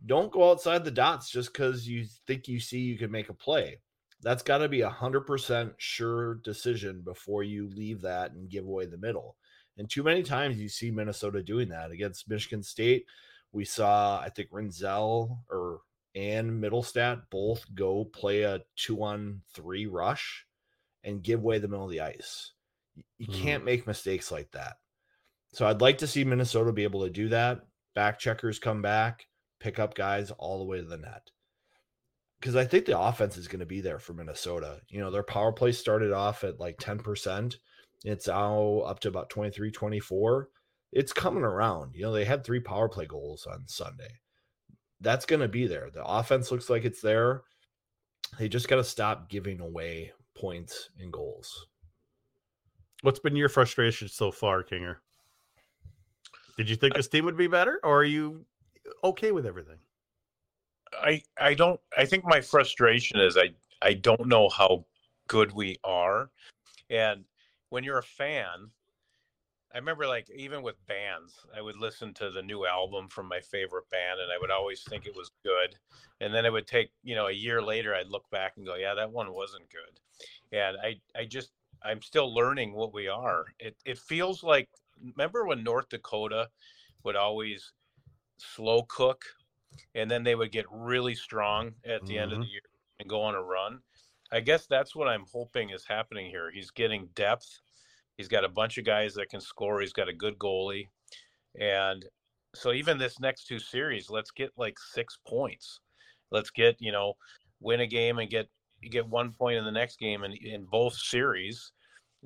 don't 0.06 0.32
go 0.32 0.50
outside 0.50 0.82
the 0.82 0.90
dots 0.90 1.30
just 1.30 1.52
because 1.52 1.86
you 1.86 2.06
think 2.26 2.48
you 2.48 2.58
see 2.58 2.78
you 2.78 2.96
can 2.96 3.10
make 3.10 3.28
a 3.28 3.34
play. 3.34 3.80
That's 4.22 4.42
got 4.42 4.58
to 4.58 4.68
be 4.68 4.80
a 4.80 4.88
hundred 4.88 5.22
percent 5.22 5.74
sure 5.76 6.36
decision 6.36 7.02
before 7.02 7.42
you 7.42 7.68
leave 7.68 8.00
that 8.02 8.32
and 8.32 8.48
give 8.48 8.64
away 8.64 8.86
the 8.86 8.98
middle. 8.98 9.36
And 9.78 9.88
too 9.90 10.02
many 10.02 10.22
times 10.22 10.58
you 10.58 10.68
see 10.68 10.90
Minnesota 10.90 11.42
doing 11.42 11.68
that 11.68 11.90
against 11.90 12.28
Michigan 12.28 12.62
State. 12.62 13.04
We 13.52 13.64
saw, 13.64 14.18
I 14.20 14.30
think 14.30 14.50
Rinzel 14.50 15.38
or 15.50 15.80
and 16.14 16.62
Mittelstadt 16.62 17.22
both 17.30 17.64
go 17.74 18.06
play 18.06 18.42
a 18.42 18.62
two 18.74 19.02
on 19.02 19.42
three 19.52 19.84
rush 19.86 20.46
and 21.04 21.22
give 21.22 21.40
away 21.40 21.58
the 21.58 21.68
middle 21.68 21.84
of 21.84 21.90
the 21.90 22.00
ice. 22.00 22.52
You 23.18 23.26
mm. 23.26 23.34
can't 23.34 23.64
make 23.66 23.86
mistakes 23.86 24.32
like 24.32 24.50
that. 24.52 24.78
So 25.52 25.66
I'd 25.66 25.82
like 25.82 25.98
to 25.98 26.06
see 26.06 26.24
Minnesota 26.24 26.72
be 26.72 26.84
able 26.84 27.04
to 27.04 27.10
do 27.10 27.28
that. 27.28 27.60
Back 27.94 28.18
checkers 28.18 28.58
come 28.58 28.80
back. 28.80 29.26
pick 29.60 29.78
up 29.78 29.94
guys 29.94 30.30
all 30.30 30.58
the 30.58 30.64
way 30.64 30.78
to 30.78 30.84
the 30.84 30.96
net. 30.96 31.30
Because 32.40 32.56
I 32.56 32.64
think 32.64 32.84
the 32.84 32.98
offense 32.98 33.36
is 33.36 33.48
going 33.48 33.60
to 33.60 33.66
be 33.66 33.80
there 33.80 33.98
for 33.98 34.12
Minnesota. 34.12 34.80
You 34.88 35.00
know, 35.00 35.10
their 35.10 35.22
power 35.22 35.52
play 35.52 35.72
started 35.72 36.12
off 36.12 36.44
at 36.44 36.60
like 36.60 36.78
10%. 36.78 37.56
It's 38.04 38.28
now 38.28 38.82
up 38.86 39.00
to 39.00 39.08
about 39.08 39.30
23, 39.30 39.70
24. 39.70 40.48
It's 40.92 41.12
coming 41.12 41.44
around. 41.44 41.94
You 41.94 42.02
know, 42.02 42.12
they 42.12 42.24
had 42.24 42.44
three 42.44 42.60
power 42.60 42.88
play 42.88 43.06
goals 43.06 43.46
on 43.50 43.66
Sunday. 43.66 44.20
That's 45.00 45.26
going 45.26 45.40
to 45.40 45.48
be 45.48 45.66
there. 45.66 45.90
The 45.92 46.04
offense 46.04 46.50
looks 46.50 46.70
like 46.70 46.84
it's 46.84 47.00
there. 47.00 47.42
They 48.38 48.48
just 48.48 48.68
got 48.68 48.76
to 48.76 48.84
stop 48.84 49.28
giving 49.28 49.60
away 49.60 50.12
points 50.34 50.90
and 50.98 51.12
goals. 51.12 51.66
What's 53.02 53.18
been 53.18 53.36
your 53.36 53.48
frustration 53.48 54.08
so 54.08 54.30
far, 54.30 54.62
Kinger? 54.62 54.96
Did 56.56 56.70
you 56.70 56.76
think 56.76 56.94
this 56.94 57.08
team 57.08 57.24
would 57.26 57.36
be 57.36 57.46
better, 57.46 57.78
or 57.82 58.00
are 58.00 58.04
you 58.04 58.46
okay 59.04 59.32
with 59.32 59.46
everything? 59.46 59.78
I 61.02 61.22
I 61.38 61.54
don't 61.54 61.80
I 61.96 62.04
think 62.04 62.24
my 62.24 62.40
frustration 62.40 63.20
is 63.20 63.36
I 63.36 63.50
I 63.82 63.94
don't 63.94 64.26
know 64.26 64.48
how 64.48 64.84
good 65.28 65.52
we 65.52 65.76
are. 65.84 66.30
And 66.90 67.24
when 67.70 67.84
you're 67.84 67.98
a 67.98 68.02
fan, 68.02 68.70
I 69.74 69.78
remember 69.78 70.06
like 70.06 70.30
even 70.30 70.62
with 70.62 70.84
bands, 70.86 71.34
I 71.56 71.60
would 71.60 71.76
listen 71.76 72.14
to 72.14 72.30
the 72.30 72.42
new 72.42 72.66
album 72.66 73.08
from 73.08 73.28
my 73.28 73.40
favorite 73.40 73.88
band 73.90 74.20
and 74.20 74.32
I 74.32 74.38
would 74.40 74.50
always 74.50 74.82
think 74.82 75.06
it 75.06 75.16
was 75.16 75.30
good. 75.44 75.76
And 76.20 76.32
then 76.32 76.46
it 76.46 76.52
would 76.52 76.66
take, 76.66 76.90
you 77.02 77.14
know, 77.14 77.26
a 77.26 77.32
year 77.32 77.60
later 77.60 77.94
I'd 77.94 78.08
look 78.08 78.28
back 78.30 78.54
and 78.56 78.66
go, 78.66 78.76
yeah, 78.76 78.94
that 78.94 79.10
one 79.10 79.32
wasn't 79.32 79.68
good. 79.70 80.00
And 80.56 80.76
I 80.82 81.00
I 81.18 81.24
just 81.24 81.50
I'm 81.82 82.00
still 82.02 82.34
learning 82.34 82.72
what 82.72 82.94
we 82.94 83.08
are. 83.08 83.44
It 83.58 83.76
it 83.84 83.98
feels 83.98 84.42
like 84.42 84.68
remember 85.00 85.46
when 85.46 85.62
North 85.62 85.88
Dakota 85.88 86.48
would 87.02 87.16
always 87.16 87.72
slow 88.38 88.82
cook 88.84 89.24
and 89.94 90.10
then 90.10 90.22
they 90.24 90.34
would 90.34 90.52
get 90.52 90.66
really 90.70 91.14
strong 91.14 91.72
at 91.84 92.04
the 92.04 92.14
mm-hmm. 92.14 92.22
end 92.22 92.32
of 92.32 92.38
the 92.38 92.44
mm-hmm. 92.44 92.52
year 92.52 92.60
and 93.00 93.08
go 93.08 93.22
on 93.22 93.34
a 93.34 93.42
run. 93.42 93.80
I 94.32 94.40
guess 94.40 94.66
that's 94.66 94.94
what 94.96 95.08
I'm 95.08 95.24
hoping 95.32 95.70
is 95.70 95.84
happening 95.86 96.30
here. 96.30 96.50
He's 96.52 96.70
getting 96.70 97.08
depth. 97.14 97.60
He's 98.16 98.28
got 98.28 98.44
a 98.44 98.48
bunch 98.48 98.78
of 98.78 98.84
guys 98.84 99.14
that 99.14 99.28
can 99.28 99.40
score. 99.40 99.80
He's 99.80 99.92
got 99.92 100.08
a 100.08 100.12
good 100.12 100.38
goalie. 100.38 100.88
And 101.60 102.04
so 102.54 102.72
even 102.72 102.98
this 102.98 103.20
next 103.20 103.46
two 103.46 103.58
series, 103.58 104.10
let's 104.10 104.30
get 104.30 104.50
like 104.56 104.78
6 104.78 105.18
points. 105.26 105.80
Let's 106.30 106.50
get, 106.50 106.76
you 106.80 106.92
know, 106.92 107.14
win 107.60 107.80
a 107.80 107.86
game 107.86 108.18
and 108.18 108.30
get 108.30 108.48
you 108.82 108.90
get 108.90 109.08
one 109.08 109.32
point 109.32 109.56
in 109.56 109.64
the 109.64 109.70
next 109.70 109.98
game 109.98 110.24
in, 110.24 110.32
in 110.32 110.64
both 110.64 110.94
series 110.94 111.72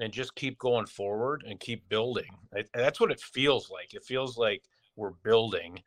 and 0.01 0.13
just 0.13 0.35
keep 0.35 0.59
going 0.59 0.87
forward 0.87 1.45
and 1.47 1.61
keep 1.61 1.89
building. 1.89 2.31
that's 2.75 3.01
what 3.01 3.13
it 3.13 3.21
feels 3.21 3.71
like. 3.71 3.95
It 3.95 4.05
feels 4.05 4.37
like 4.37 4.63
we're 4.97 5.13
building 5.23 5.81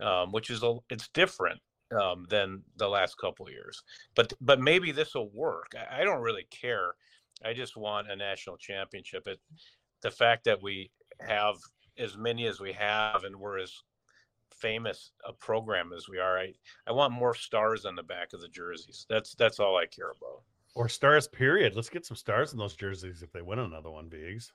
um, 0.00 0.32
which 0.32 0.50
is 0.50 0.62
a 0.62 0.76
it's 0.90 1.08
different 1.08 1.60
um, 1.98 2.26
than 2.28 2.62
the 2.76 2.88
last 2.88 3.16
couple 3.18 3.50
years. 3.50 3.82
But 4.14 4.32
but 4.40 4.60
maybe 4.60 4.92
this 4.92 5.14
will 5.14 5.30
work. 5.30 5.72
I, 5.76 6.00
I, 6.00 6.04
don't 6.04 6.22
really 6.22 6.46
care. 6.50 6.94
I 7.44 7.52
just 7.52 7.76
want 7.76 8.10
a 8.10 8.16
national 8.16 8.56
championship. 8.56 9.26
It 9.26 9.40
the 10.02 10.10
fact 10.10 10.44
that 10.44 10.62
we 10.62 10.90
have 11.20 11.56
as 11.98 12.16
many 12.16 12.46
as 12.46 12.60
we 12.60 12.72
have 12.72 13.24
and 13.24 13.36
we're 13.36 13.58
as 13.58 13.72
famous 14.54 15.12
a 15.26 15.32
program 15.32 15.92
as 15.96 16.08
we 16.08 16.18
are. 16.18 16.38
I, 16.38 16.52
I 16.86 16.92
want 16.92 17.12
more 17.12 17.34
stars 17.34 17.84
on 17.84 17.94
the 17.94 18.02
back 18.02 18.32
of 18.32 18.40
the 18.40 18.48
jerseys. 18.48 19.06
That's 19.08 19.34
that's 19.34 19.60
all 19.60 19.76
I 19.76 19.86
care 19.86 20.10
about. 20.10 20.42
Or 20.74 20.88
stars, 20.88 21.26
period. 21.26 21.74
Let's 21.74 21.88
get 21.88 22.06
some 22.06 22.16
stars 22.16 22.52
in 22.52 22.58
those 22.58 22.76
jerseys 22.76 23.22
if 23.22 23.32
they 23.32 23.42
win 23.42 23.58
another 23.58 23.90
one, 23.90 24.08
Vigs. 24.08 24.52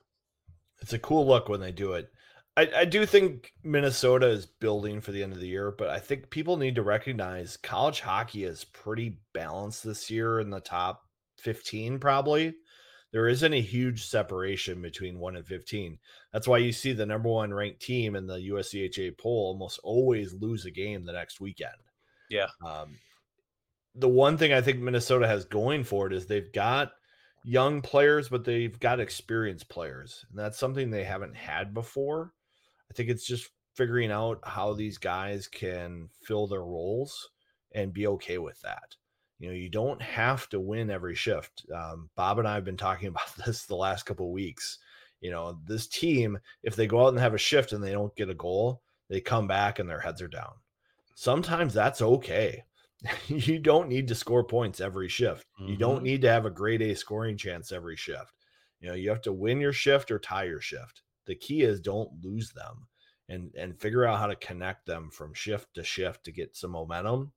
It's 0.80 0.92
a 0.92 0.98
cool 0.98 1.26
look 1.26 1.48
when 1.48 1.60
they 1.60 1.72
do 1.72 1.92
it. 1.94 2.10
I, 2.56 2.70
I 2.76 2.84
do 2.84 3.04
think 3.04 3.52
Minnesota 3.64 4.28
is 4.28 4.46
building 4.46 5.00
for 5.00 5.10
the 5.10 5.22
end 5.22 5.32
of 5.32 5.40
the 5.40 5.48
year, 5.48 5.72
but 5.76 5.88
I 5.88 5.98
think 5.98 6.30
people 6.30 6.56
need 6.56 6.76
to 6.76 6.82
recognize 6.82 7.56
college 7.56 8.00
hockey 8.00 8.44
is 8.44 8.64
pretty 8.64 9.18
balanced 9.32 9.82
this 9.82 10.10
year 10.10 10.38
in 10.38 10.50
the 10.50 10.60
top 10.60 11.02
15, 11.38 11.98
probably. 11.98 12.54
There 13.12 13.28
isn't 13.28 13.52
a 13.52 13.60
huge 13.60 14.06
separation 14.06 14.82
between 14.82 15.18
1 15.18 15.36
and 15.36 15.46
15. 15.46 15.98
That's 16.32 16.48
why 16.48 16.58
you 16.58 16.72
see 16.72 16.92
the 16.92 17.06
number 17.06 17.28
one 17.28 17.54
ranked 17.54 17.80
team 17.80 18.16
in 18.16 18.26
the 18.26 18.38
USCHO 18.38 19.18
poll 19.18 19.52
almost 19.52 19.80
always 19.82 20.32
lose 20.34 20.64
a 20.64 20.70
game 20.70 21.04
the 21.04 21.12
next 21.12 21.40
weekend. 21.40 21.72
Yeah. 22.28 22.48
Um, 22.64 22.96
the 23.94 24.08
one 24.08 24.36
thing 24.36 24.52
I 24.52 24.60
think 24.60 24.80
Minnesota 24.80 25.26
has 25.28 25.44
going 25.44 25.84
for 25.84 26.06
it 26.06 26.12
is 26.12 26.26
they've 26.26 26.52
got 26.52 26.92
young 27.44 27.82
players, 27.82 28.28
but 28.28 28.44
they've 28.44 28.78
got 28.80 28.98
experienced 28.98 29.68
players. 29.68 30.24
And 30.30 30.38
that's 30.38 30.58
something 30.58 30.90
they 30.90 31.04
haven't 31.04 31.36
had 31.36 31.74
before. 31.74 32.32
I 32.94 32.96
think 32.96 33.10
it's 33.10 33.26
just 33.26 33.50
figuring 33.74 34.12
out 34.12 34.38
how 34.44 34.72
these 34.72 34.98
guys 34.98 35.48
can 35.48 36.08
fill 36.22 36.46
their 36.46 36.62
roles 36.62 37.30
and 37.74 37.92
be 37.92 38.06
okay 38.06 38.38
with 38.38 38.60
that. 38.60 38.94
You 39.40 39.48
know, 39.48 39.54
you 39.54 39.68
don't 39.68 40.00
have 40.00 40.48
to 40.50 40.60
win 40.60 40.90
every 40.90 41.16
shift. 41.16 41.66
Um, 41.74 42.08
Bob 42.14 42.38
and 42.38 42.46
I 42.46 42.54
have 42.54 42.64
been 42.64 42.76
talking 42.76 43.08
about 43.08 43.34
this 43.44 43.66
the 43.66 43.74
last 43.74 44.04
couple 44.06 44.30
weeks. 44.30 44.78
You 45.20 45.32
know, 45.32 45.58
this 45.66 45.88
team, 45.88 46.38
if 46.62 46.76
they 46.76 46.86
go 46.86 47.04
out 47.04 47.08
and 47.08 47.18
have 47.18 47.34
a 47.34 47.38
shift 47.38 47.72
and 47.72 47.82
they 47.82 47.90
don't 47.90 48.14
get 48.14 48.30
a 48.30 48.34
goal, 48.34 48.80
they 49.08 49.20
come 49.20 49.48
back 49.48 49.80
and 49.80 49.90
their 49.90 50.00
heads 50.00 50.22
are 50.22 50.28
down. 50.28 50.52
Sometimes 51.16 51.74
that's 51.74 52.00
okay. 52.00 52.62
you 53.26 53.58
don't 53.58 53.88
need 53.88 54.06
to 54.06 54.14
score 54.14 54.44
points 54.44 54.80
every 54.80 55.08
shift. 55.08 55.46
Mm-hmm. 55.60 55.72
You 55.72 55.76
don't 55.78 55.96
mm-hmm. 55.96 56.04
need 56.04 56.22
to 56.22 56.30
have 56.30 56.46
a 56.46 56.50
grade 56.50 56.82
A 56.82 56.94
scoring 56.94 57.36
chance 57.36 57.72
every 57.72 57.96
shift. 57.96 58.32
You 58.78 58.88
know, 58.88 58.94
you 58.94 59.08
have 59.08 59.22
to 59.22 59.32
win 59.32 59.60
your 59.60 59.72
shift 59.72 60.12
or 60.12 60.20
tie 60.20 60.44
your 60.44 60.60
shift 60.60 61.02
the 61.26 61.34
key 61.34 61.62
is 61.62 61.80
don't 61.80 62.22
lose 62.22 62.50
them 62.50 62.86
and 63.28 63.54
and 63.56 63.80
figure 63.80 64.04
out 64.04 64.18
how 64.18 64.26
to 64.26 64.36
connect 64.36 64.86
them 64.86 65.10
from 65.10 65.34
shift 65.34 65.74
to 65.74 65.84
shift 65.84 66.24
to 66.24 66.32
get 66.32 66.56
some 66.56 66.72
momentum. 66.72 67.32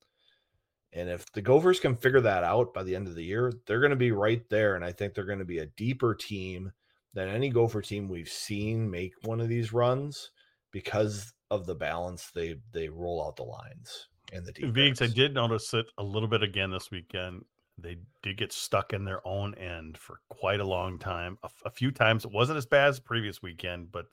And 0.93 1.09
if 1.09 1.31
the 1.33 1.41
Gophers 1.41 1.79
can 1.79 1.95
figure 1.95 2.21
that 2.21 2.43
out 2.43 2.73
by 2.73 2.83
the 2.83 2.95
end 2.95 3.07
of 3.07 3.15
the 3.15 3.23
year, 3.23 3.51
they're 3.65 3.81
going 3.81 3.91
to 3.91 3.95
be 3.95 4.11
right 4.11 4.47
there. 4.49 4.75
And 4.75 4.85
I 4.85 4.93
think 4.93 5.13
they're 5.13 5.25
going 5.25 5.39
to 5.39 5.45
be 5.45 5.59
a 5.59 5.65
deeper 5.65 6.15
team 6.15 6.71
than 7.13 7.27
any 7.27 7.49
Gopher 7.49 7.81
team 7.81 8.07
we've 8.07 8.29
seen 8.29 8.89
make 8.89 9.13
one 9.23 9.41
of 9.41 9.49
these 9.49 9.73
runs 9.73 10.31
because 10.71 11.33
of 11.49 11.65
the 11.65 11.75
balance 11.75 12.31
they 12.33 12.55
they 12.73 12.89
roll 12.89 13.25
out 13.25 13.35
the 13.35 13.43
lines 13.43 14.07
and 14.33 14.45
the 14.45 14.51
defense. 14.51 15.01
I 15.01 15.07
did 15.07 15.33
notice 15.33 15.73
it 15.73 15.85
a 15.97 16.03
little 16.03 16.27
bit 16.27 16.43
again 16.43 16.71
this 16.71 16.91
weekend 16.91 17.43
they 17.77 17.97
did 18.23 18.37
get 18.37 18.51
stuck 18.51 18.93
in 18.93 19.05
their 19.05 19.25
own 19.25 19.53
end 19.55 19.97
for 19.97 20.19
quite 20.29 20.59
a 20.59 20.67
long 20.67 20.97
time. 20.97 21.37
A, 21.43 21.49
a 21.65 21.69
few 21.69 21.91
times 21.91 22.25
it 22.25 22.31
wasn't 22.31 22.57
as 22.57 22.65
bad 22.65 22.89
as 22.89 22.97
the 22.97 23.03
previous 23.03 23.41
weekend, 23.41 23.91
but 23.91 24.05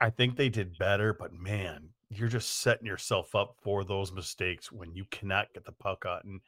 I 0.00 0.10
think 0.10 0.36
they 0.36 0.48
did 0.48 0.78
better. 0.78 1.12
But 1.12 1.34
man, 1.34 1.90
you're 2.08 2.28
just 2.28 2.60
setting 2.60 2.86
yourself 2.86 3.34
up 3.34 3.56
for 3.62 3.84
those 3.84 4.12
mistakes 4.12 4.72
when 4.72 4.94
you 4.94 5.04
cannot 5.10 5.52
get 5.52 5.64
the 5.64 5.72
puck 5.72 6.04
out. 6.06 6.24
And 6.24 6.40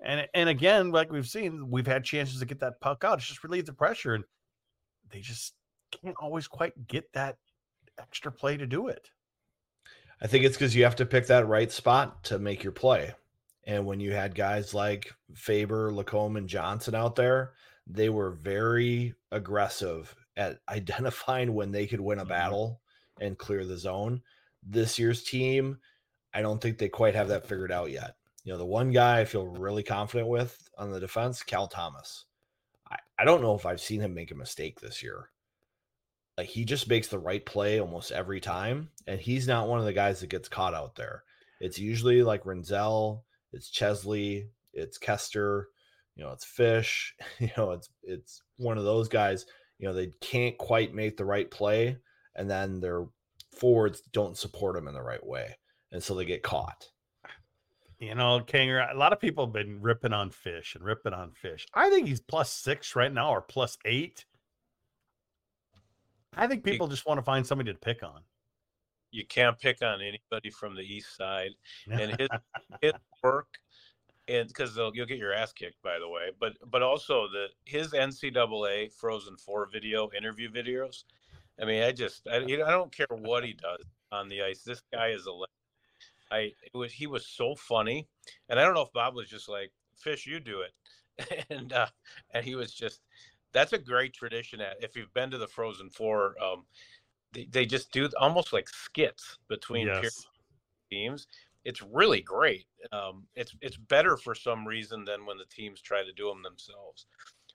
and 0.00 0.28
and 0.34 0.48
again, 0.48 0.90
like 0.90 1.10
we've 1.10 1.28
seen, 1.28 1.70
we've 1.70 1.86
had 1.86 2.04
chances 2.04 2.38
to 2.40 2.46
get 2.46 2.60
that 2.60 2.80
puck 2.80 3.04
out. 3.04 3.18
It's 3.18 3.26
just 3.26 3.42
relieve 3.42 3.66
the 3.66 3.72
pressure, 3.72 4.14
and 4.14 4.24
they 5.10 5.20
just 5.20 5.54
can't 5.90 6.16
always 6.20 6.46
quite 6.46 6.86
get 6.86 7.10
that 7.14 7.36
extra 7.98 8.30
play 8.30 8.56
to 8.56 8.66
do 8.66 8.88
it. 8.88 9.10
I 10.20 10.26
think 10.26 10.44
it's 10.44 10.56
because 10.56 10.76
you 10.76 10.84
have 10.84 10.96
to 10.96 11.06
pick 11.06 11.26
that 11.28 11.46
right 11.46 11.70
spot 11.70 12.24
to 12.24 12.38
make 12.38 12.62
your 12.62 12.72
play. 12.72 13.14
And 13.68 13.84
when 13.84 14.00
you 14.00 14.12
had 14.12 14.34
guys 14.34 14.72
like 14.72 15.14
Faber, 15.34 15.92
Lacombe, 15.92 16.36
and 16.36 16.48
Johnson 16.48 16.94
out 16.94 17.14
there, 17.14 17.52
they 17.86 18.08
were 18.08 18.30
very 18.30 19.14
aggressive 19.30 20.16
at 20.38 20.60
identifying 20.70 21.54
when 21.54 21.70
they 21.70 21.86
could 21.86 22.00
win 22.00 22.18
a 22.18 22.22
mm-hmm. 22.22 22.30
battle 22.30 22.80
and 23.20 23.38
clear 23.38 23.64
the 23.64 23.76
zone. 23.76 24.22
This 24.66 24.98
year's 24.98 25.22
team, 25.22 25.78
I 26.32 26.40
don't 26.40 26.60
think 26.60 26.78
they 26.78 26.88
quite 26.88 27.14
have 27.14 27.28
that 27.28 27.46
figured 27.46 27.70
out 27.70 27.90
yet. 27.90 28.16
You 28.42 28.52
know, 28.52 28.58
the 28.58 28.64
one 28.64 28.90
guy 28.90 29.20
I 29.20 29.24
feel 29.26 29.46
really 29.46 29.82
confident 29.82 30.28
with 30.28 30.58
on 30.78 30.90
the 30.90 30.98
defense, 30.98 31.42
Cal 31.42 31.68
Thomas. 31.68 32.24
I, 32.90 32.96
I 33.18 33.24
don't 33.26 33.42
know 33.42 33.54
if 33.54 33.66
I've 33.66 33.82
seen 33.82 34.00
him 34.00 34.14
make 34.14 34.30
a 34.30 34.34
mistake 34.34 34.80
this 34.80 35.02
year. 35.02 35.28
Like 36.38 36.48
he 36.48 36.64
just 36.64 36.88
makes 36.88 37.08
the 37.08 37.18
right 37.18 37.44
play 37.44 37.80
almost 37.80 38.12
every 38.12 38.40
time. 38.40 38.88
And 39.06 39.20
he's 39.20 39.46
not 39.46 39.68
one 39.68 39.78
of 39.78 39.84
the 39.84 39.92
guys 39.92 40.20
that 40.20 40.30
gets 40.30 40.48
caught 40.48 40.72
out 40.72 40.94
there. 40.94 41.24
It's 41.60 41.78
usually 41.78 42.22
like 42.22 42.44
Rinzel 42.44 43.22
it's 43.52 43.70
Chesley, 43.70 44.48
it's 44.72 44.98
Koster, 44.98 45.68
you 46.16 46.24
know, 46.24 46.32
it's 46.32 46.44
Fish, 46.44 47.14
you 47.38 47.50
know, 47.56 47.72
it's 47.72 47.88
it's 48.02 48.42
one 48.56 48.78
of 48.78 48.84
those 48.84 49.08
guys, 49.08 49.46
you 49.78 49.88
know, 49.88 49.94
they 49.94 50.12
can't 50.20 50.56
quite 50.58 50.94
make 50.94 51.16
the 51.16 51.24
right 51.24 51.50
play 51.50 51.96
and 52.34 52.50
then 52.50 52.80
their 52.80 53.04
forwards 53.52 54.02
don't 54.12 54.36
support 54.36 54.74
them 54.74 54.88
in 54.88 54.94
the 54.94 55.02
right 55.02 55.24
way. 55.24 55.56
And 55.92 56.02
so 56.02 56.14
they 56.14 56.24
get 56.24 56.42
caught. 56.42 56.88
You 57.98 58.14
know, 58.14 58.40
Kinger, 58.40 58.92
a 58.92 58.96
lot 58.96 59.12
of 59.12 59.18
people 59.18 59.46
have 59.46 59.52
been 59.52 59.80
ripping 59.82 60.12
on 60.12 60.30
fish 60.30 60.76
and 60.76 60.84
ripping 60.84 61.12
on 61.12 61.32
fish. 61.32 61.66
I 61.74 61.90
think 61.90 62.06
he's 62.06 62.20
plus 62.20 62.50
six 62.50 62.94
right 62.94 63.12
now 63.12 63.30
or 63.30 63.40
plus 63.40 63.76
eight. 63.84 64.24
I 66.36 66.46
think 66.46 66.62
people 66.62 66.86
just 66.86 67.06
want 67.06 67.18
to 67.18 67.24
find 67.24 67.44
somebody 67.44 67.72
to 67.72 67.78
pick 67.78 68.04
on 68.04 68.20
you 69.10 69.24
can't 69.26 69.58
pick 69.58 69.82
on 69.82 70.00
anybody 70.00 70.50
from 70.50 70.74
the 70.74 70.82
east 70.82 71.16
side 71.16 71.50
and 71.90 72.14
his, 72.18 72.28
his 72.82 72.92
work 73.22 73.48
and 74.28 74.48
because 74.48 74.76
you'll 74.76 74.90
get 74.90 75.18
your 75.18 75.32
ass 75.32 75.52
kicked 75.52 75.80
by 75.82 75.98
the 75.98 76.08
way 76.08 76.30
but 76.38 76.52
but 76.70 76.82
also 76.82 77.26
the 77.28 77.46
his 77.64 77.88
ncaa 77.88 78.92
frozen 78.92 79.36
four 79.36 79.68
video 79.72 80.10
interview 80.16 80.50
videos 80.50 81.04
i 81.60 81.64
mean 81.64 81.82
i 81.82 81.92
just 81.92 82.26
i, 82.30 82.36
I 82.36 82.70
don't 82.70 82.94
care 82.94 83.06
what 83.10 83.44
he 83.44 83.54
does 83.54 83.84
on 84.12 84.28
the 84.28 84.42
ice 84.42 84.62
this 84.62 84.82
guy 84.92 85.08
is 85.08 85.26
a 85.26 85.32
I 86.30 86.52
it 86.62 86.74
was 86.74 86.92
he 86.92 87.06
was 87.06 87.26
so 87.26 87.54
funny, 87.54 88.06
and 88.48 88.58
I 88.58 88.64
don't 88.64 88.74
know 88.74 88.82
if 88.82 88.92
Bob 88.92 89.14
was 89.14 89.28
just 89.28 89.48
like 89.48 89.72
Fish, 89.96 90.26
you 90.26 90.40
do 90.40 90.62
it, 90.62 91.46
and 91.50 91.72
uh, 91.72 91.86
and 92.32 92.44
he 92.44 92.54
was 92.54 92.72
just 92.72 93.00
that's 93.52 93.72
a 93.72 93.78
great 93.78 94.12
tradition. 94.12 94.60
At 94.60 94.76
if 94.82 94.96
you've 94.96 95.12
been 95.14 95.30
to 95.30 95.38
the 95.38 95.46
Frozen 95.46 95.90
Four, 95.90 96.34
um, 96.42 96.64
they, 97.32 97.46
they 97.50 97.66
just 97.66 97.92
do 97.92 98.08
almost 98.18 98.52
like 98.52 98.68
skits 98.68 99.38
between 99.48 99.86
Yes. 99.86 100.26
teams. 100.90 101.26
It's 101.64 101.82
really 101.82 102.22
great. 102.22 102.66
Um, 102.92 103.26
it's 103.34 103.54
it's 103.60 103.76
better 103.76 104.16
for 104.16 104.34
some 104.34 104.66
reason 104.66 105.04
than 105.04 105.26
when 105.26 105.36
the 105.36 105.44
teams 105.46 105.82
try 105.82 106.02
to 106.02 106.12
do 106.12 106.28
them 106.28 106.42
themselves. 106.42 107.06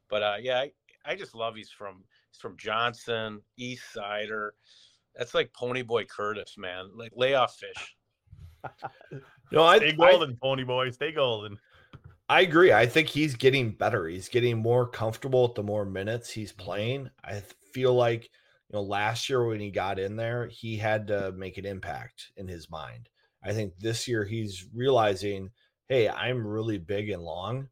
But 0.09 0.21
uh, 0.23 0.35
yeah, 0.39 0.59
I, 0.59 0.71
I 1.05 1.15
just 1.15 1.33
love 1.33 1.55
he's 1.55 1.71
from 1.71 2.03
he's 2.31 2.39
from 2.39 2.57
Johnson, 2.57 3.41
East 3.57 3.91
Sider. 3.93 4.53
That's 5.15 5.33
like 5.33 5.53
Pony 5.53 5.81
Boy 5.81 6.05
Curtis, 6.05 6.55
man. 6.57 6.89
Like 6.95 7.11
lay 7.15 7.33
off 7.33 7.55
fish. 7.55 7.95
No, 9.51 9.63
I, 9.63 9.77
Stay 9.77 9.89
I 9.89 9.91
golden, 9.91 10.35
pony 10.41 10.63
boy. 10.63 10.89
Stay 10.89 11.11
golden. 11.11 11.59
I 12.27 12.41
agree. 12.41 12.73
I 12.73 12.87
think 12.87 13.07
he's 13.07 13.35
getting 13.35 13.69
better. 13.69 14.07
He's 14.07 14.27
getting 14.27 14.57
more 14.57 14.87
comfortable 14.87 15.45
at 15.45 15.53
the 15.53 15.61
more 15.61 15.85
minutes 15.85 16.31
he's 16.31 16.51
playing. 16.51 17.09
I 17.23 17.43
feel 17.71 17.93
like 17.93 18.31
you 18.73 18.79
know 18.79 18.83
last 18.83 19.29
year 19.29 19.45
when 19.45 19.59
he 19.59 19.69
got 19.69 19.99
in 19.99 20.15
there, 20.15 20.47
he 20.47 20.75
had 20.75 21.07
to 21.07 21.31
make 21.33 21.57
an 21.57 21.65
impact 21.65 22.31
in 22.35 22.47
his 22.47 22.69
mind. 22.69 23.07
I 23.43 23.53
think 23.53 23.77
this 23.77 24.07
year 24.07 24.25
he's 24.25 24.65
realizing, 24.73 25.51
hey, 25.87 26.09
I'm 26.09 26.45
really 26.45 26.79
big 26.79 27.09
and 27.09 27.21
long. 27.21 27.69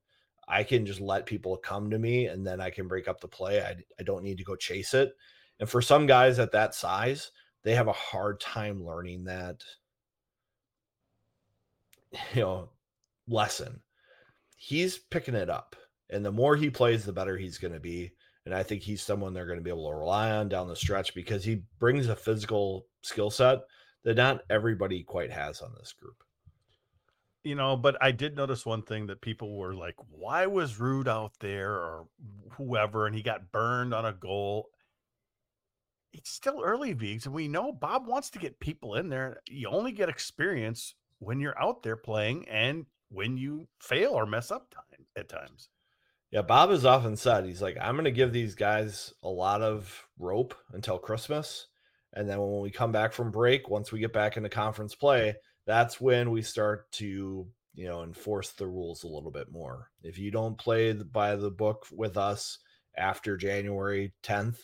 I 0.48 0.64
can 0.64 0.86
just 0.86 1.02
let 1.02 1.26
people 1.26 1.58
come 1.58 1.90
to 1.90 1.98
me 1.98 2.28
and 2.28 2.46
then 2.46 2.62
I 2.62 2.70
can 2.70 2.88
break 2.88 3.08
up 3.08 3.20
the 3.20 3.28
play. 3.28 3.62
I, 3.62 3.78
I 4.00 4.04
don't 4.04 4.24
need 4.24 4.38
to 4.38 4.44
go 4.44 4.56
chase 4.56 4.94
it. 4.94 5.14
And 5.60 5.68
for 5.68 5.82
some 5.82 6.06
guys 6.06 6.40
at 6.40 6.52
that 6.52 6.76
size, 6.76 7.32
they 7.64 7.74
have 7.74 7.88
a 7.88 7.94
hard 7.94 8.40
time 8.40 8.86
learning 8.86 9.24
that 9.26 9.64
you 12.34 12.42
know 12.42 12.70
lesson 13.28 13.82
he's 14.62 15.00
picking 15.00 15.34
it 15.34 15.50
up. 15.50 15.76
And 16.12 16.24
the 16.24 16.32
more 16.32 16.56
he 16.56 16.70
plays, 16.70 17.04
the 17.04 17.12
better 17.12 17.36
he's 17.36 17.58
going 17.58 17.74
to 17.74 17.80
be. 17.80 18.12
And 18.46 18.56
I 18.56 18.64
think 18.64 18.82
he's 18.82 19.02
someone 19.02 19.34
they're 19.34 19.46
going 19.46 19.60
to 19.60 19.64
be 19.64 19.70
able 19.70 19.90
to 19.90 19.96
rely 19.96 20.32
on 20.32 20.50
down 20.50 20.68
the 20.68 20.76
stretch 20.76 21.14
because 21.14 21.44
he 21.44 21.62
brings 21.80 22.08
a 22.08 22.16
physical 22.16 22.88
skill 23.02 23.30
set 23.30 23.60
that 24.04 24.18
not 24.18 24.42
everybody 24.50 25.04
quite 25.04 25.32
has 25.32 25.62
on 25.62 25.72
this 25.78 25.94
group. 25.94 26.24
You 27.44 27.56
know, 27.56 27.76
but 27.76 27.98
I 28.02 28.12
did 28.12 28.36
notice 28.36 28.66
one 28.66 28.84
thing 28.84 29.08
that 29.08 29.22
people 29.22 29.58
were 29.58 29.76
like, 29.76 29.96
why 30.10 30.46
was 30.46 30.80
Rude 30.80 31.08
out 31.08 31.34
there 31.40 31.72
or 31.72 32.08
whoever 32.52 33.08
and 33.08 33.16
he 33.16 33.24
got 33.24 33.52
burned 33.52 33.94
on 33.94 34.06
a 34.06 34.14
goal? 34.14 34.70
It's 36.14 36.30
still 36.30 36.62
early, 36.64 36.94
Vigs, 36.94 37.26
and 37.26 37.34
we 37.34 37.48
know 37.48 37.72
Bob 37.72 38.06
wants 38.06 38.30
to 38.32 38.40
get 38.40 38.60
people 38.60 38.96
in 38.96 39.10
there. 39.10 39.42
You 39.48 39.70
only 39.70 39.92
get 39.92 40.10
experience 40.10 40.96
when 41.20 41.40
you're 41.40 41.60
out 41.62 41.84
there 41.84 41.96
playing 41.96 42.48
and 42.50 42.86
when 43.10 43.38
you 43.38 43.68
fail 43.80 44.12
or 44.12 44.26
mess 44.26 44.52
up 44.52 44.70
time 44.70 45.06
at 45.16 45.30
times. 45.30 45.70
Yeah, 46.32 46.42
Bob 46.42 46.70
has 46.70 46.86
often 46.86 47.18
said 47.18 47.46
he's 47.46 47.62
like, 47.62 47.78
I'm 47.82 47.96
going 47.96 48.06
to 48.06 48.12
give 48.12 48.32
these 48.32 48.56
guys 48.56 49.14
a 49.22 49.28
lot 49.28 49.62
of 49.62 50.08
rope 50.18 50.56
until 50.72 50.98
Christmas. 50.98 51.68
And 52.14 52.28
then 52.30 52.40
when 52.40 52.62
we 52.62 52.72
come 52.72 52.94
back 52.94 53.12
from 53.12 53.32
break, 53.32 53.70
once 53.70 53.92
we 53.92 54.00
get 54.00 54.14
back 54.14 54.38
into 54.38 54.48
conference 54.48 54.96
play, 54.96 55.36
that's 55.66 56.00
when 56.00 56.32
we 56.32 56.42
start 56.42 56.90
to, 56.94 57.46
you 57.76 57.86
know, 57.86 58.04
enforce 58.04 58.52
the 58.52 58.68
rules 58.68 59.04
a 59.04 59.08
little 59.08 59.32
bit 59.32 59.52
more. 59.52 59.90
If 60.04 60.18
you 60.18 60.32
don't 60.32 60.58
play 60.58 60.94
by 60.94 61.36
the 61.36 61.52
book 61.52 61.86
with 61.92 62.16
us 62.18 62.60
after 62.98 63.36
January 63.36 64.14
10th, 64.24 64.58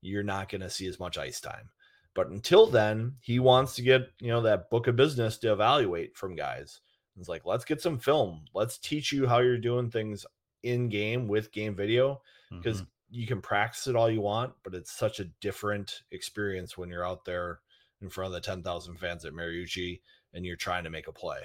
you're 0.00 0.24
not 0.24 0.48
going 0.48 0.60
to 0.62 0.70
see 0.70 0.86
as 0.88 0.98
much 0.98 1.18
ice 1.18 1.40
time. 1.40 1.70
But 2.14 2.28
until 2.28 2.66
then, 2.66 3.14
he 3.20 3.38
wants 3.38 3.76
to 3.76 3.82
get, 3.82 4.08
you 4.20 4.28
know, 4.28 4.42
that 4.42 4.70
book 4.70 4.88
of 4.88 4.96
business 4.96 5.38
to 5.38 5.52
evaluate 5.52 6.16
from 6.16 6.34
guys. 6.34 6.80
It's 7.16 7.28
like, 7.28 7.46
let's 7.46 7.64
get 7.64 7.80
some 7.80 7.98
film. 7.98 8.44
Let's 8.54 8.78
teach 8.78 9.12
you 9.12 9.26
how 9.26 9.38
you're 9.38 9.58
doing 9.58 9.90
things 9.90 10.26
in 10.62 10.88
game 10.88 11.28
with 11.28 11.52
game 11.52 11.74
video 11.74 12.22
because 12.50 12.82
Mhm. 12.82 12.86
you 13.10 13.26
can 13.26 13.40
practice 13.42 13.86
it 13.86 13.96
all 13.96 14.10
you 14.10 14.20
want, 14.20 14.54
but 14.62 14.74
it's 14.74 14.92
such 14.92 15.20
a 15.20 15.24
different 15.40 16.02
experience 16.10 16.76
when 16.78 16.88
you're 16.88 17.06
out 17.06 17.24
there 17.24 17.60
in 18.00 18.08
front 18.10 18.26
of 18.28 18.32
the 18.32 18.40
10,000 18.40 18.96
fans 18.96 19.24
at 19.24 19.32
Mariucci 19.32 20.00
and 20.32 20.44
you're 20.46 20.56
trying 20.56 20.84
to 20.84 20.90
make 20.90 21.08
a 21.08 21.12
play. 21.12 21.40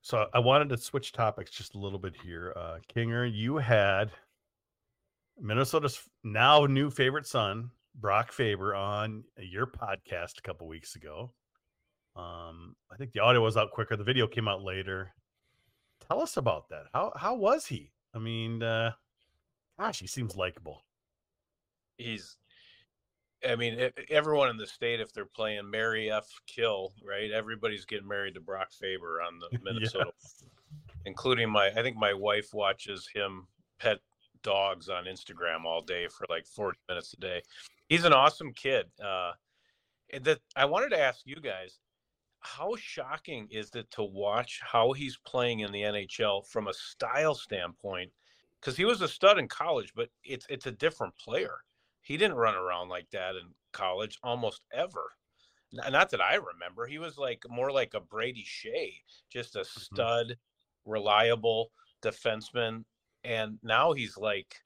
So 0.00 0.28
I 0.32 0.38
wanted 0.38 0.68
to 0.70 0.76
switch 0.78 1.12
topics 1.12 1.50
just 1.50 1.74
a 1.74 1.78
little 1.78 1.98
bit 1.98 2.16
here. 2.22 2.52
Uh, 2.56 2.78
Kinger, 2.88 3.30
you 3.30 3.56
had 3.58 4.12
Minnesota's 5.38 6.08
now 6.24 6.64
new 6.66 6.90
favorite 6.90 7.26
son, 7.26 7.70
Brock 7.94 8.32
Faber, 8.32 8.74
on 8.74 9.24
your 9.36 9.66
podcast 9.66 10.38
a 10.38 10.42
couple 10.42 10.66
weeks 10.66 10.96
ago. 10.96 11.32
Um, 12.16 12.74
I 12.90 12.96
think 12.96 13.12
the 13.12 13.20
audio 13.20 13.42
was 13.42 13.56
out 13.56 13.70
quicker. 13.70 13.96
The 13.96 14.04
video 14.04 14.26
came 14.26 14.48
out 14.48 14.62
later. 14.62 15.12
Tell 16.08 16.22
us 16.22 16.36
about 16.36 16.68
that. 16.70 16.84
How 16.94 17.12
how 17.16 17.34
was 17.34 17.66
he? 17.66 17.92
I 18.14 18.18
mean, 18.18 18.62
uh, 18.62 18.92
gosh, 19.78 20.00
he 20.00 20.06
seems 20.06 20.36
likable. 20.36 20.82
He's 21.98 22.36
I 23.48 23.54
mean, 23.54 23.90
everyone 24.10 24.48
in 24.50 24.56
the 24.56 24.66
state, 24.66 24.98
if 25.00 25.12
they're 25.12 25.24
playing 25.24 25.70
Mary 25.70 26.10
F. 26.10 26.26
Kill, 26.46 26.92
right? 27.06 27.30
Everybody's 27.30 27.84
getting 27.84 28.08
married 28.08 28.34
to 28.34 28.40
Brock 28.40 28.72
Faber 28.72 29.20
on 29.22 29.38
the 29.38 29.58
Minnesota, 29.62 30.10
Yes. 30.20 30.44
including 31.04 31.50
my. 31.50 31.68
I 31.68 31.82
think 31.82 31.96
my 31.96 32.12
wife 32.12 32.52
watches 32.52 33.08
him 33.14 33.46
pet 33.78 33.98
dogs 34.42 34.88
on 34.88 35.04
Instagram 35.04 35.64
all 35.64 35.82
day 35.82 36.08
for 36.08 36.26
like 36.28 36.46
forty 36.46 36.78
minutes 36.88 37.12
a 37.12 37.20
day. 37.20 37.42
He's 37.88 38.04
an 38.04 38.12
awesome 38.12 38.52
kid. 38.52 38.86
Uh, 39.02 39.32
and 40.12 40.24
that 40.24 40.40
I 40.56 40.64
wanted 40.64 40.90
to 40.90 41.00
ask 41.00 41.20
you 41.24 41.36
guys, 41.36 41.78
how 42.40 42.76
shocking 42.76 43.48
is 43.50 43.74
it 43.74 43.90
to 43.92 44.02
watch 44.02 44.60
how 44.62 44.92
he's 44.92 45.18
playing 45.26 45.60
in 45.60 45.72
the 45.72 45.82
NHL 45.82 46.46
from 46.46 46.68
a 46.68 46.74
style 46.74 47.34
standpoint? 47.34 48.10
Because 48.60 48.76
he 48.76 48.84
was 48.84 49.00
a 49.02 49.08
stud 49.08 49.38
in 49.38 49.48
college, 49.48 49.92
but 49.94 50.08
it's 50.24 50.46
it's 50.48 50.66
a 50.66 50.72
different 50.72 51.16
player 51.16 51.58
he 52.08 52.16
didn't 52.16 52.38
run 52.38 52.54
around 52.54 52.88
like 52.88 53.10
that 53.10 53.36
in 53.36 53.50
college 53.72 54.18
almost 54.22 54.62
ever. 54.72 55.12
Not 55.72 56.08
that 56.08 56.22
I 56.22 56.36
remember. 56.36 56.86
He 56.86 56.98
was 56.98 57.18
like 57.18 57.42
more 57.50 57.70
like 57.70 57.92
a 57.92 58.00
Brady 58.00 58.46
Skjei, 58.46 58.94
just 59.30 59.56
a 59.56 59.64
stud, 59.66 60.38
reliable 60.86 61.70
defenseman. 62.02 62.84
And 63.24 63.58
now 63.62 63.92
he's 63.92 64.16
like 64.16 64.56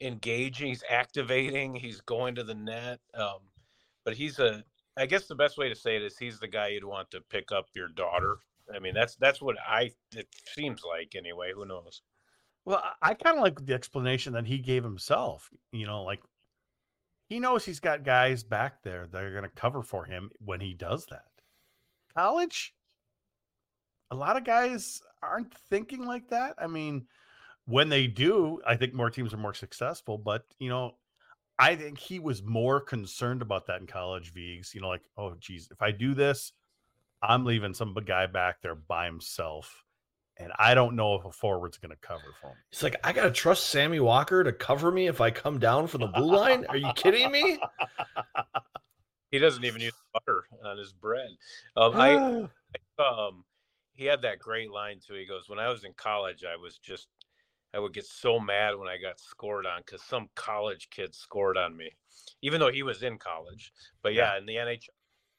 engaging, 0.00 0.68
he's 0.68 0.84
activating, 0.88 1.74
he's 1.74 2.00
going 2.00 2.34
to 2.36 2.42
the 2.44 2.54
net. 2.54 3.00
Um, 3.12 3.40
but 4.06 4.14
he's 4.14 4.38
a, 4.38 4.64
I 4.96 5.06
guess 5.06 5.26
the 5.26 5.34
best 5.34 5.58
way 5.58 5.68
to 5.68 5.74
say 5.74 5.96
it 5.96 6.02
is 6.02 6.16
he's 6.18 6.38
the 6.38 6.48
guy 6.48 6.68
you'd 6.68 6.84
want 6.84 7.10
to 7.10 7.20
pick 7.20 7.52
up 7.52 7.66
your 7.74 7.88
daughter. 7.88 8.38
I 8.74 8.78
mean, 8.78 8.94
that's 8.94 9.16
that's 9.16 9.40
what 9.40 9.56
I 9.66 9.90
it 10.14 10.28
seems 10.54 10.82
like 10.82 11.14
anyway. 11.14 11.52
Who 11.54 11.66
knows? 11.66 12.02
Well, 12.64 12.82
I, 13.00 13.14
kind 13.14 13.36
of 13.36 13.42
like 13.42 13.64
the 13.64 13.74
explanation 13.74 14.32
that 14.32 14.46
he 14.46 14.58
gave 14.58 14.82
himself. 14.82 15.50
You 15.70 15.86
know, 15.86 16.02
like 16.02 16.20
he 17.28 17.38
knows 17.38 17.64
he's 17.64 17.80
got 17.80 18.04
guys 18.04 18.42
back 18.42 18.82
there 18.82 19.06
that 19.10 19.22
are 19.22 19.30
going 19.30 19.44
to 19.44 19.50
cover 19.50 19.82
for 19.82 20.04
him 20.04 20.30
when 20.44 20.60
he 20.60 20.74
does 20.74 21.06
that. 21.06 21.26
College, 22.16 22.74
a 24.10 24.16
lot 24.16 24.36
of 24.36 24.44
guys 24.44 25.00
aren't 25.22 25.54
thinking 25.68 26.06
like 26.06 26.28
that. 26.28 26.54
I 26.58 26.66
mean, 26.66 27.06
when 27.66 27.88
they 27.88 28.06
do, 28.06 28.60
I 28.66 28.76
think 28.76 28.94
more 28.94 29.10
teams 29.10 29.34
are 29.34 29.38
more 29.38 29.54
successful. 29.54 30.18
But 30.18 30.44
you 30.58 30.68
know, 30.68 30.96
I 31.58 31.74
think 31.74 31.98
he 31.98 32.18
was 32.18 32.42
more 32.42 32.80
concerned 32.80 33.42
about 33.42 33.66
that 33.66 33.80
in 33.80 33.86
college. 33.86 34.32
Vigs, 34.32 34.74
you 34.74 34.80
know, 34.80 34.88
like, 34.88 35.02
oh, 35.16 35.34
geez, 35.40 35.68
if 35.70 35.80
I 35.80 35.90
do 35.90 36.14
this, 36.14 36.52
I'm 37.22 37.44
leaving 37.44 37.74
some 37.74 37.94
guy 38.04 38.26
back 38.26 38.60
there 38.60 38.74
by 38.74 39.06
himself, 39.06 39.84
and 40.36 40.52
I 40.58 40.74
don't 40.74 40.96
know 40.96 41.14
if 41.14 41.24
a 41.24 41.32
forward's 41.32 41.78
going 41.78 41.90
to 41.90 42.06
cover 42.06 42.34
for 42.40 42.48
him. 42.48 42.56
He's 42.70 42.82
like, 42.82 42.96
I 43.02 43.12
got 43.12 43.24
to 43.24 43.30
trust 43.30 43.70
Sammy 43.70 44.00
Walker 44.00 44.44
to 44.44 44.52
cover 44.52 44.92
me 44.92 45.06
if 45.06 45.20
I 45.20 45.30
come 45.30 45.58
down 45.58 45.86
for 45.86 45.98
the 45.98 46.08
blue 46.08 46.36
line. 46.36 46.66
Are 46.68 46.76
you 46.76 46.92
kidding 46.94 47.30
me? 47.30 47.58
He 49.30 49.38
doesn't 49.38 49.64
even 49.64 49.80
use 49.80 49.92
butter 50.12 50.44
on 50.64 50.78
his 50.78 50.92
bread. 50.92 51.28
Um, 51.76 51.92
I 51.94 52.14
um 52.98 53.44
he 53.92 54.04
had 54.04 54.22
that 54.22 54.38
great 54.38 54.70
line 54.70 55.00
too. 55.04 55.14
He 55.14 55.26
goes, 55.26 55.48
"When 55.48 55.58
I 55.58 55.68
was 55.68 55.84
in 55.84 55.92
college, 55.94 56.44
I 56.44 56.56
was 56.56 56.78
just 56.78 57.08
I 57.76 57.78
would 57.78 57.92
get 57.92 58.06
so 58.06 58.40
mad 58.40 58.78
when 58.78 58.88
I 58.88 58.96
got 58.96 59.20
scored 59.20 59.66
on 59.66 59.82
because 59.84 60.02
some 60.02 60.30
college 60.34 60.88
kid 60.90 61.14
scored 61.14 61.58
on 61.58 61.76
me, 61.76 61.90
even 62.40 62.58
though 62.58 62.72
he 62.72 62.82
was 62.82 63.02
in 63.02 63.18
college. 63.18 63.70
But 64.02 64.14
yeah, 64.14 64.38
in 64.38 64.46
the 64.46 64.54
NHL, 64.54 64.88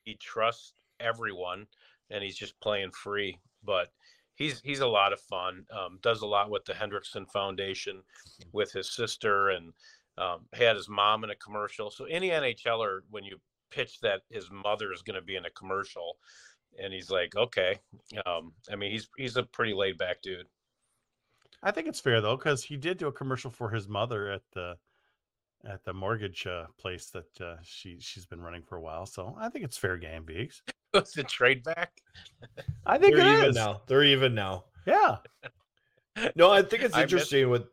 he 0.03 0.13
trusts 0.15 0.73
everyone, 0.99 1.65
and 2.11 2.23
he's 2.23 2.38
just 2.38 2.59
playing 2.59 2.91
free. 2.91 3.39
But 3.63 3.91
he's 4.35 4.61
he's 4.61 4.81
a 4.81 4.88
lot 4.88 5.13
of 5.13 5.19
fun. 5.19 5.65
Um, 5.71 5.97
does 6.03 6.21
a 6.21 6.27
lot 6.27 6.51
with 6.51 6.63
the 6.65 6.73
Hendrickson 6.73 7.27
Foundation, 7.31 8.03
with 8.51 8.71
his 8.71 8.93
sister, 8.93 9.49
and 9.49 9.73
um, 10.19 10.41
had 10.53 10.75
his 10.75 10.88
mom 10.88 11.23
in 11.23 11.31
a 11.31 11.35
commercial. 11.35 11.89
So 11.89 12.05
any 12.05 12.29
NHLer, 12.29 12.99
when 13.09 13.23
you 13.23 13.39
pitch 13.71 13.99
that 14.01 14.21
his 14.29 14.49
mother 14.51 14.93
is 14.93 15.01
going 15.01 15.15
to 15.15 15.25
be 15.25 15.38
in 15.38 15.45
a 15.45 15.51
commercial, 15.51 16.17
and 16.79 16.93
he's 16.93 17.09
like, 17.09 17.35
okay. 17.35 17.79
Um, 18.27 18.53
I 18.71 18.75
mean, 18.75 18.91
he's 18.91 19.09
he's 19.17 19.38
a 19.38 19.43
pretty 19.43 19.73
laid 19.73 19.97
back 19.97 20.21
dude. 20.21 20.45
I 21.64 21.72
think 21.72 21.88
it's 21.88 21.99
fair 21.99 22.22
though, 22.22 22.38
because 22.38 22.64
he 22.64 22.78
did 22.78 22.97
do 22.97 23.08
a 23.08 23.12
commercial 23.12 23.51
for 23.51 23.70
his 23.70 23.88
mother 23.88 24.30
at 24.32 24.41
the 24.53 24.76
at 25.66 25.84
the 25.84 25.93
mortgage 25.93 26.45
uh, 26.45 26.66
place 26.80 27.08
that 27.10 27.41
uh, 27.41 27.55
she 27.64 27.97
she's 27.99 28.26
been 28.26 28.41
running 28.41 28.62
for 28.62 28.76
a 28.78 28.82
while. 28.82 29.05
So 29.05 29.36
I 29.39 29.49
think 29.49 29.66
it's 29.66 29.78
fair 29.78 29.97
game, 29.97 30.24
Beeks. 30.24 30.62
was 30.93 31.12
the 31.16 31.24
trade 31.24 31.64
back? 31.64 31.91
I 32.86 32.97
think 32.99 33.16
They're 33.16 33.28
it 33.28 33.38
even 33.38 33.49
is. 33.49 33.55
now. 33.55 33.82
They're 33.88 34.03
even 34.03 34.36
now. 34.36 34.66
Yeah. 34.86 35.18
No, 36.36 36.49
I 36.51 36.64
think 36.64 36.82
it's 36.82 36.95
I 36.95 37.03
miss- 37.03 37.12
interesting 37.14 37.47
with 37.51 37.66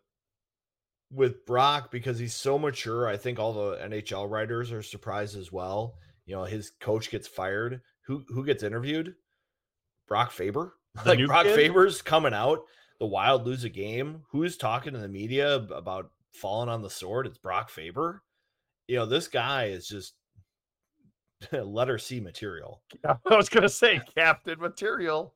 with 1.10 1.46
Brock 1.46 1.90
because 1.90 2.18
he's 2.18 2.34
so 2.34 2.58
mature. 2.58 3.08
I 3.08 3.16
think 3.16 3.38
all 3.38 3.54
the 3.54 3.76
NHL 3.76 4.28
writers 4.28 4.70
are 4.70 4.82
surprised 4.82 5.38
as 5.38 5.50
well. 5.50 5.94
You 6.26 6.36
know, 6.36 6.44
his 6.44 6.72
coach 6.78 7.10
gets 7.10 7.26
fired. 7.26 7.80
Who 8.06 8.22
who 8.28 8.44
gets 8.44 8.62
interviewed? 8.62 9.14
Brock 10.06 10.30
Faber. 10.30 10.74
The 11.04 11.14
like 11.14 11.26
Brock 11.26 11.44
kid? 11.44 11.56
Faber's 11.56 12.02
coming 12.02 12.34
out. 12.34 12.60
The 13.00 13.06
Wild 13.06 13.44
lose 13.46 13.64
a 13.64 13.68
game. 13.68 14.22
Who's 14.30 14.56
talking 14.56 14.92
to 14.92 14.98
the 14.98 15.08
media 15.08 15.56
about 15.56 16.10
falling 16.32 16.68
on 16.68 16.82
the 16.82 16.90
sword? 16.90 17.26
It's 17.26 17.38
Brock 17.38 17.70
Faber. 17.70 18.22
You 18.88 18.96
know, 18.96 19.06
this 19.06 19.28
guy 19.28 19.66
is 19.66 19.86
just 19.88 20.14
letter 21.52 21.98
C 21.98 22.20
material. 22.20 22.82
I 23.04 23.16
was 23.36 23.48
gonna 23.48 23.68
say 23.68 24.00
captain 24.14 24.58
material. 24.60 25.34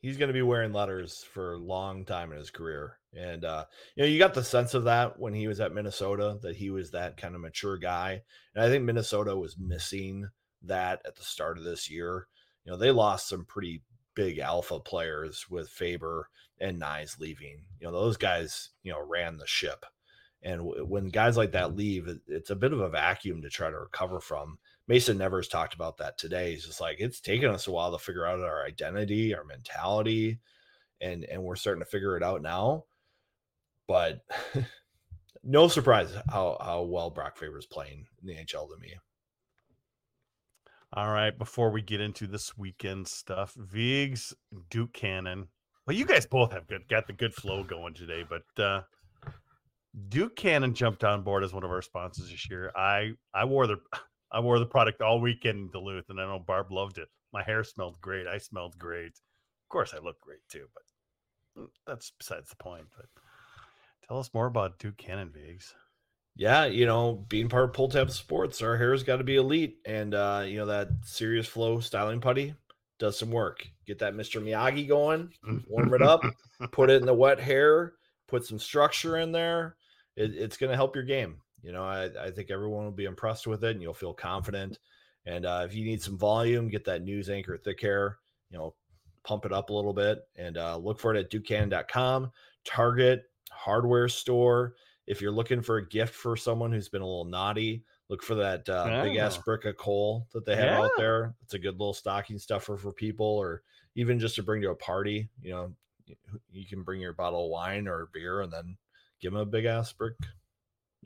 he's 0.00 0.18
going 0.18 0.28
to 0.28 0.34
be 0.34 0.42
wearing 0.42 0.72
letters 0.72 1.24
for 1.32 1.54
a 1.54 1.58
long 1.58 2.04
time 2.04 2.30
in 2.30 2.38
his 2.38 2.50
career. 2.50 2.98
And 3.16 3.44
uh, 3.44 3.64
you 3.96 4.02
know, 4.02 4.08
you 4.08 4.18
got 4.18 4.34
the 4.34 4.44
sense 4.44 4.74
of 4.74 4.84
that 4.84 5.18
when 5.18 5.32
he 5.32 5.48
was 5.48 5.60
at 5.60 5.72
Minnesota 5.74 6.38
that 6.42 6.56
he 6.56 6.70
was 6.70 6.90
that 6.90 7.16
kind 7.16 7.34
of 7.34 7.40
mature 7.40 7.78
guy. 7.78 8.20
And 8.54 8.64
I 8.64 8.68
think 8.68 8.84
Minnesota 8.84 9.34
was 9.36 9.56
missing 9.58 10.28
that 10.62 11.00
at 11.06 11.16
the 11.16 11.22
start 11.22 11.56
of 11.58 11.64
this 11.64 11.90
year. 11.90 12.26
You 12.64 12.72
know, 12.72 12.78
they 12.78 12.90
lost 12.90 13.28
some 13.28 13.44
pretty 13.44 13.82
big 14.14 14.38
alpha 14.38 14.78
players 14.80 15.46
with 15.50 15.68
Faber 15.68 16.28
and 16.60 16.80
Knies 16.80 17.18
leaving. 17.18 17.64
You 17.80 17.86
know, 17.88 17.92
those 17.92 18.16
guys, 18.16 18.70
you 18.82 18.92
know, 18.92 19.00
ran 19.04 19.36
the 19.36 19.46
ship. 19.46 19.84
And 20.42 20.58
w- 20.60 20.84
when 20.84 21.08
guys 21.08 21.36
like 21.36 21.52
that 21.52 21.74
leave, 21.76 22.06
it- 22.08 22.20
it's 22.26 22.50
a 22.50 22.56
bit 22.56 22.72
of 22.72 22.80
a 22.80 22.88
vacuum 22.88 23.42
to 23.42 23.50
try 23.50 23.70
to 23.70 23.78
recover 23.78 24.20
from. 24.20 24.58
Mason 24.86 25.16
Nevers 25.16 25.48
talked 25.48 25.74
about 25.74 25.96
that 25.98 26.18
today. 26.18 26.52
He's 26.52 26.66
just 26.66 26.80
like 26.80 27.00
it's 27.00 27.20
taken 27.20 27.50
us 27.50 27.66
a 27.66 27.72
while 27.72 27.92
to 27.92 27.98
figure 27.98 28.26
out 28.26 28.40
our 28.40 28.64
identity, 28.66 29.34
our 29.34 29.44
mentality, 29.44 30.40
and 31.00 31.24
and 31.24 31.42
we're 31.42 31.56
starting 31.56 31.82
to 31.82 31.90
figure 31.90 32.16
it 32.16 32.22
out 32.22 32.42
now. 32.42 32.84
But 33.88 34.20
no 35.42 35.68
surprise 35.68 36.12
how 36.28 36.58
how 36.60 36.82
well 36.82 37.10
Brock 37.10 37.36
Faber's 37.38 37.66
playing 37.66 38.06
in 38.20 38.26
the 38.28 38.34
NHL 38.34 38.68
to 38.68 38.76
me. 38.78 38.94
All 40.96 41.10
right, 41.10 41.36
before 41.36 41.70
we 41.70 41.82
get 41.82 42.00
into 42.00 42.28
this 42.28 42.56
weekend 42.56 43.08
stuff, 43.08 43.52
Viggs, 43.54 44.32
Duke 44.70 44.92
Cannon. 44.92 45.48
Well, 45.86 45.96
you 45.96 46.06
guys 46.06 46.24
both 46.24 46.52
have 46.52 46.68
good 46.68 46.88
got 46.88 47.08
the 47.08 47.12
good 47.12 47.34
flow 47.34 47.64
going 47.64 47.94
today, 47.94 48.24
but 48.28 48.62
uh 48.62 48.82
Duke 50.08 50.36
Cannon 50.36 50.72
jumped 50.72 51.02
on 51.02 51.22
board 51.22 51.42
as 51.42 51.52
one 51.52 51.64
of 51.64 51.70
our 51.72 51.82
sponsors 51.82 52.30
this 52.30 52.48
year. 52.48 52.70
I 52.76 53.14
I 53.34 53.44
wore 53.44 53.66
the 53.66 53.78
I 54.30 54.38
wore 54.38 54.60
the 54.60 54.66
product 54.66 55.02
all 55.02 55.20
weekend 55.20 55.58
in 55.58 55.70
Duluth, 55.72 56.10
and 56.10 56.20
I 56.20 56.26
know 56.26 56.38
Barb 56.38 56.70
loved 56.70 56.98
it. 56.98 57.08
My 57.32 57.42
hair 57.42 57.64
smelled 57.64 58.00
great. 58.00 58.28
I 58.28 58.38
smelled 58.38 58.78
great. 58.78 59.14
Of 59.64 59.68
course, 59.70 59.94
I 59.94 59.98
look 59.98 60.20
great 60.20 60.46
too, 60.48 60.66
but 60.74 61.62
mm, 61.62 61.68
that's 61.88 62.12
besides 62.16 62.50
the 62.50 62.56
point. 62.56 62.86
But 62.96 63.06
tell 64.06 64.18
us 64.20 64.30
more 64.32 64.46
about 64.46 64.78
Duke 64.78 64.96
Cannon, 64.96 65.32
Viggs. 65.32 65.74
Yeah, 66.36 66.64
you 66.64 66.84
know, 66.84 67.24
being 67.28 67.48
part 67.48 67.64
of 67.64 67.76
Pulltab 67.76 68.10
Sports, 68.10 68.60
our 68.60 68.76
hair's 68.76 69.04
got 69.04 69.18
to 69.18 69.24
be 69.24 69.36
elite, 69.36 69.78
and 69.84 70.14
uh, 70.14 70.44
you 70.46 70.56
know 70.56 70.66
that 70.66 70.88
Serious 71.04 71.46
Flow 71.46 71.78
styling 71.78 72.20
putty 72.20 72.54
does 72.98 73.18
some 73.18 73.30
work. 73.30 73.66
Get 73.86 74.00
that 74.00 74.14
Mr. 74.14 74.42
Miyagi 74.42 74.88
going, 74.88 75.32
warm 75.68 75.94
it 75.94 76.02
up, 76.02 76.22
put 76.72 76.90
it 76.90 77.00
in 77.00 77.06
the 77.06 77.14
wet 77.14 77.38
hair, 77.38 77.92
put 78.26 78.44
some 78.44 78.58
structure 78.58 79.18
in 79.18 79.30
there. 79.30 79.76
It, 80.16 80.32
it's 80.34 80.56
going 80.56 80.70
to 80.70 80.76
help 80.76 80.94
your 80.94 81.04
game. 81.04 81.36
You 81.62 81.72
know, 81.72 81.84
I, 81.84 82.10
I 82.20 82.30
think 82.30 82.50
everyone 82.50 82.84
will 82.84 82.92
be 82.92 83.04
impressed 83.04 83.46
with 83.46 83.64
it, 83.64 83.70
and 83.70 83.82
you'll 83.82 83.94
feel 83.94 84.12
confident. 84.12 84.78
And 85.26 85.46
uh, 85.46 85.62
if 85.64 85.74
you 85.74 85.84
need 85.84 86.02
some 86.02 86.18
volume, 86.18 86.68
get 86.68 86.84
that 86.84 87.02
news 87.02 87.30
anchor 87.30 87.56
thick 87.56 87.80
hair. 87.80 88.18
You 88.50 88.58
know, 88.58 88.74
pump 89.24 89.44
it 89.44 89.52
up 89.52 89.70
a 89.70 89.72
little 89.72 89.94
bit, 89.94 90.20
and 90.36 90.58
uh, 90.58 90.76
look 90.76 90.98
for 90.98 91.14
it 91.14 91.18
at 91.18 91.30
dukecannon.com, 91.30 92.30
Target, 92.64 93.22
hardware 93.50 94.08
store. 94.08 94.74
If 95.06 95.20
you're 95.20 95.32
looking 95.32 95.60
for 95.60 95.76
a 95.76 95.88
gift 95.88 96.14
for 96.14 96.36
someone 96.36 96.72
who's 96.72 96.88
been 96.88 97.02
a 97.02 97.06
little 97.06 97.24
naughty, 97.26 97.82
look 98.08 98.22
for 98.22 98.34
that 98.36 98.68
uh, 98.68 99.02
big 99.02 99.16
ass 99.16 99.38
Oh. 99.38 99.42
brick 99.44 99.64
of 99.66 99.76
coal 99.76 100.26
that 100.32 100.44
they 100.46 100.56
have 100.56 100.80
out 100.80 100.90
there. 100.96 101.34
It's 101.42 101.54
a 101.54 101.58
good 101.58 101.74
little 101.78 101.92
stocking 101.94 102.38
stuffer 102.38 102.76
for 102.76 102.92
people, 102.92 103.26
or 103.26 103.62
even 103.94 104.18
just 104.18 104.34
to 104.36 104.42
bring 104.42 104.62
to 104.62 104.70
a 104.70 104.74
party. 104.74 105.28
You 105.42 105.50
know, 105.52 105.72
you 106.50 106.66
can 106.66 106.82
bring 106.82 107.00
your 107.00 107.12
bottle 107.12 107.44
of 107.44 107.50
wine 107.50 107.86
or 107.86 108.08
beer 108.12 108.40
and 108.40 108.52
then 108.52 108.76
give 109.20 109.32
them 109.32 109.42
a 109.42 109.46
big 109.46 109.66
ass 109.66 109.92
brick 109.92 110.14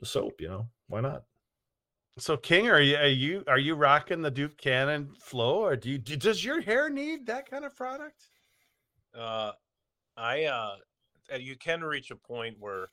of 0.01 0.07
soap. 0.07 0.39
You 0.39 0.47
know, 0.47 0.69
why 0.87 1.01
not? 1.01 1.23
So 2.17 2.35
King, 2.37 2.69
are 2.69 2.81
you 2.81 2.95
are 2.97 3.07
you 3.07 3.43
are 3.47 3.59
you 3.59 3.75
rocking 3.75 4.21
the 4.21 4.31
Duke 4.31 4.57
Cannon 4.57 5.09
flow, 5.21 5.63
or 5.63 5.75
do 5.75 5.89
you 5.89 5.97
do, 5.97 6.15
does 6.15 6.43
your 6.43 6.61
hair 6.61 6.89
need 6.89 7.25
that 7.27 7.49
kind 7.49 7.63
of 7.65 7.75
product? 7.75 8.27
Uh, 9.17 9.51
I 10.17 10.45
uh, 10.45 10.75
you 11.37 11.55
can 11.57 11.81
reach 11.81 12.11
a 12.11 12.15
point 12.15 12.57
where 12.59 12.89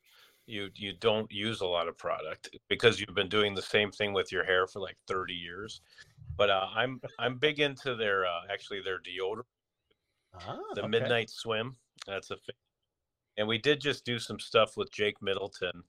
you 0.47 0.71
you 0.75 0.93
don't 1.01 1.31
use 1.31 1.61
a 1.61 1.67
lot 1.67 1.89
of 1.89 1.99
product 1.99 2.51
because 2.69 3.01
you've 3.01 3.15
been 3.15 3.29
doing 3.29 3.55
the 3.55 3.63
same 3.63 3.91
thing 3.91 4.13
with 4.13 4.31
your 4.33 4.45
hair 4.45 4.67
for 4.67 4.81
like 4.81 4.97
30 5.09 5.35
years. 5.35 5.81
But 6.37 6.51
uh, 6.51 6.69
I'm 6.75 7.01
I'm 7.19 7.39
big 7.39 7.61
into 7.61 7.95
their 7.95 8.27
uh, 8.27 8.43
actually 8.51 8.83
their 8.83 8.99
deodorant, 8.99 9.45
Ah, 10.35 10.59
the 10.75 10.83
okay. 10.83 10.89
Midnight 10.89 11.31
Swim. 11.31 11.77
That's 12.07 12.31
a 12.31 12.37
thing. 12.37 12.55
And 13.39 13.49
we 13.49 13.59
did 13.59 13.81
just 13.81 14.05
do 14.05 14.19
some 14.19 14.39
stuff 14.39 14.77
with 14.77 14.93
Jake 14.93 15.21
Middleton. 15.21 15.83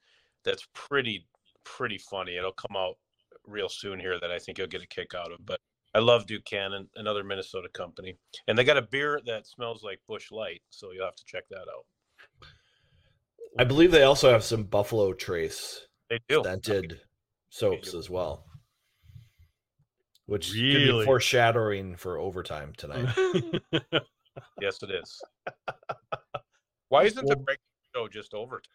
That's 0.44 0.68
pretty 0.74 1.28
pretty 1.64 1.98
funny. 1.98 2.38
It'll 2.38 2.52
come 2.54 2.76
out 2.78 2.96
real 3.46 3.70
soon 3.70 4.00
here 4.00 4.20
that 4.20 4.32
I 4.32 4.40
think 4.40 4.58
you'll 4.58 4.68
get 4.68 4.84
a 4.84 4.88
kick 4.88 5.14
out 5.14 5.32
of. 5.32 5.46
But 5.46 5.60
I 5.94 6.00
love 6.00 6.26
Cannon, 6.46 6.90
another 6.96 7.24
Minnesota 7.24 7.70
company, 7.70 8.16
and 8.48 8.58
they 8.58 8.64
got 8.64 8.78
a 8.78 8.82
beer 8.82 9.20
that 9.26 9.48
smells 9.48 9.84
like 9.84 10.00
Busch 10.08 10.32
Light, 10.32 10.62
so 10.70 10.92
you'll 10.92 11.06
have 11.06 11.16
to 11.16 11.26
check 11.26 11.44
that 11.50 11.62
out. 11.62 11.86
I 13.60 13.64
believe 13.64 13.92
they 13.92 14.04
also 14.04 14.32
have 14.32 14.44
some 14.44 14.64
Buffalo 14.64 15.14
Trace 15.14 15.88
They 16.10 16.20
do. 16.30 16.42
scented 16.44 17.02
soaps 17.50 17.94
as 17.94 18.10
well, 18.10 18.46
which 20.26 20.50
could 20.52 20.56
be 20.62 21.06
foreshadowing 21.06 21.96
for 21.96 22.18
overtime 22.18 22.74
tonight. 22.78 23.14
Yes, 24.62 24.84
it 24.84 24.92
is. 24.92 25.20
Why 26.90 27.06
isn't 27.06 27.26
the 27.26 27.36
Well- 27.36 27.44
break 27.44 27.58
show 27.96 28.08
just 28.08 28.36
overtime? 28.36 28.70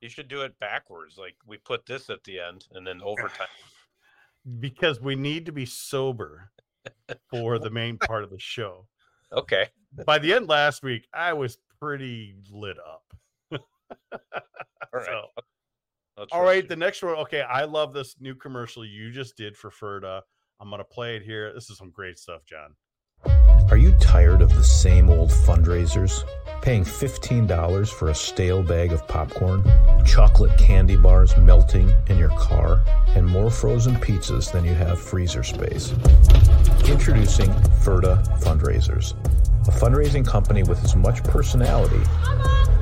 You 0.00 0.08
should 0.08 0.28
do 0.28 0.42
it 0.42 0.56
backwards. 0.60 1.16
Like 1.18 1.34
we 1.46 1.56
put 1.58 1.84
this 1.86 2.10
at 2.10 2.22
the 2.24 2.38
end 2.38 2.66
and 2.72 2.86
then 2.86 3.00
overtime. 3.02 3.48
because 4.60 5.00
we 5.00 5.16
need 5.16 5.46
to 5.46 5.52
be 5.52 5.66
sober 5.66 6.50
for 7.30 7.58
the 7.58 7.70
main 7.70 7.98
part 7.98 8.22
of 8.24 8.30
the 8.30 8.38
show. 8.38 8.86
Okay. 9.32 9.66
By 10.06 10.18
the 10.20 10.32
end 10.32 10.48
last 10.48 10.84
week, 10.84 11.08
I 11.12 11.32
was 11.32 11.58
pretty 11.80 12.36
lit 12.52 12.76
up. 12.78 13.02
All 14.12 14.18
right. 14.92 15.04
So- 15.06 15.24
I'll 16.16 16.22
All 16.22 16.26
trust 16.26 16.44
right, 16.44 16.62
you. 16.62 16.68
the 16.68 16.76
next 16.76 17.02
one. 17.02 17.16
Okay, 17.16 17.40
I 17.42 17.64
love 17.64 17.92
this 17.92 18.14
new 18.20 18.36
commercial 18.36 18.84
you 18.84 19.10
just 19.10 19.36
did 19.36 19.56
for 19.56 19.68
Ferda. 19.70 20.20
I'm 20.60 20.70
gonna 20.70 20.84
play 20.84 21.16
it 21.16 21.22
here. 21.22 21.52
This 21.52 21.70
is 21.70 21.76
some 21.78 21.90
great 21.90 22.18
stuff, 22.20 22.42
John. 22.46 22.76
Are 23.70 23.76
you 23.76 23.90
tired 23.98 24.40
of 24.40 24.54
the 24.54 24.62
same 24.62 25.10
old 25.10 25.30
fundraisers? 25.30 26.22
Paying 26.62 26.84
$15 26.84 27.88
for 27.92 28.10
a 28.10 28.14
stale 28.14 28.62
bag 28.62 28.92
of 28.92 29.06
popcorn, 29.08 29.64
chocolate 30.06 30.56
candy 30.56 30.94
bars 30.96 31.36
melting 31.36 31.92
in 32.06 32.16
your 32.16 32.30
car, 32.38 32.84
and 33.08 33.26
more 33.26 33.50
frozen 33.50 33.96
pizzas 33.96 34.52
than 34.52 34.64
you 34.64 34.72
have 34.74 35.00
freezer 35.00 35.42
space? 35.42 35.90
Introducing 36.88 37.50
Ferda 37.82 38.22
Fundraisers, 38.40 39.14
a 39.66 39.70
fundraising 39.70 40.26
company 40.26 40.62
with 40.62 40.82
as 40.84 40.94
much 40.96 41.22
personality 41.24 42.00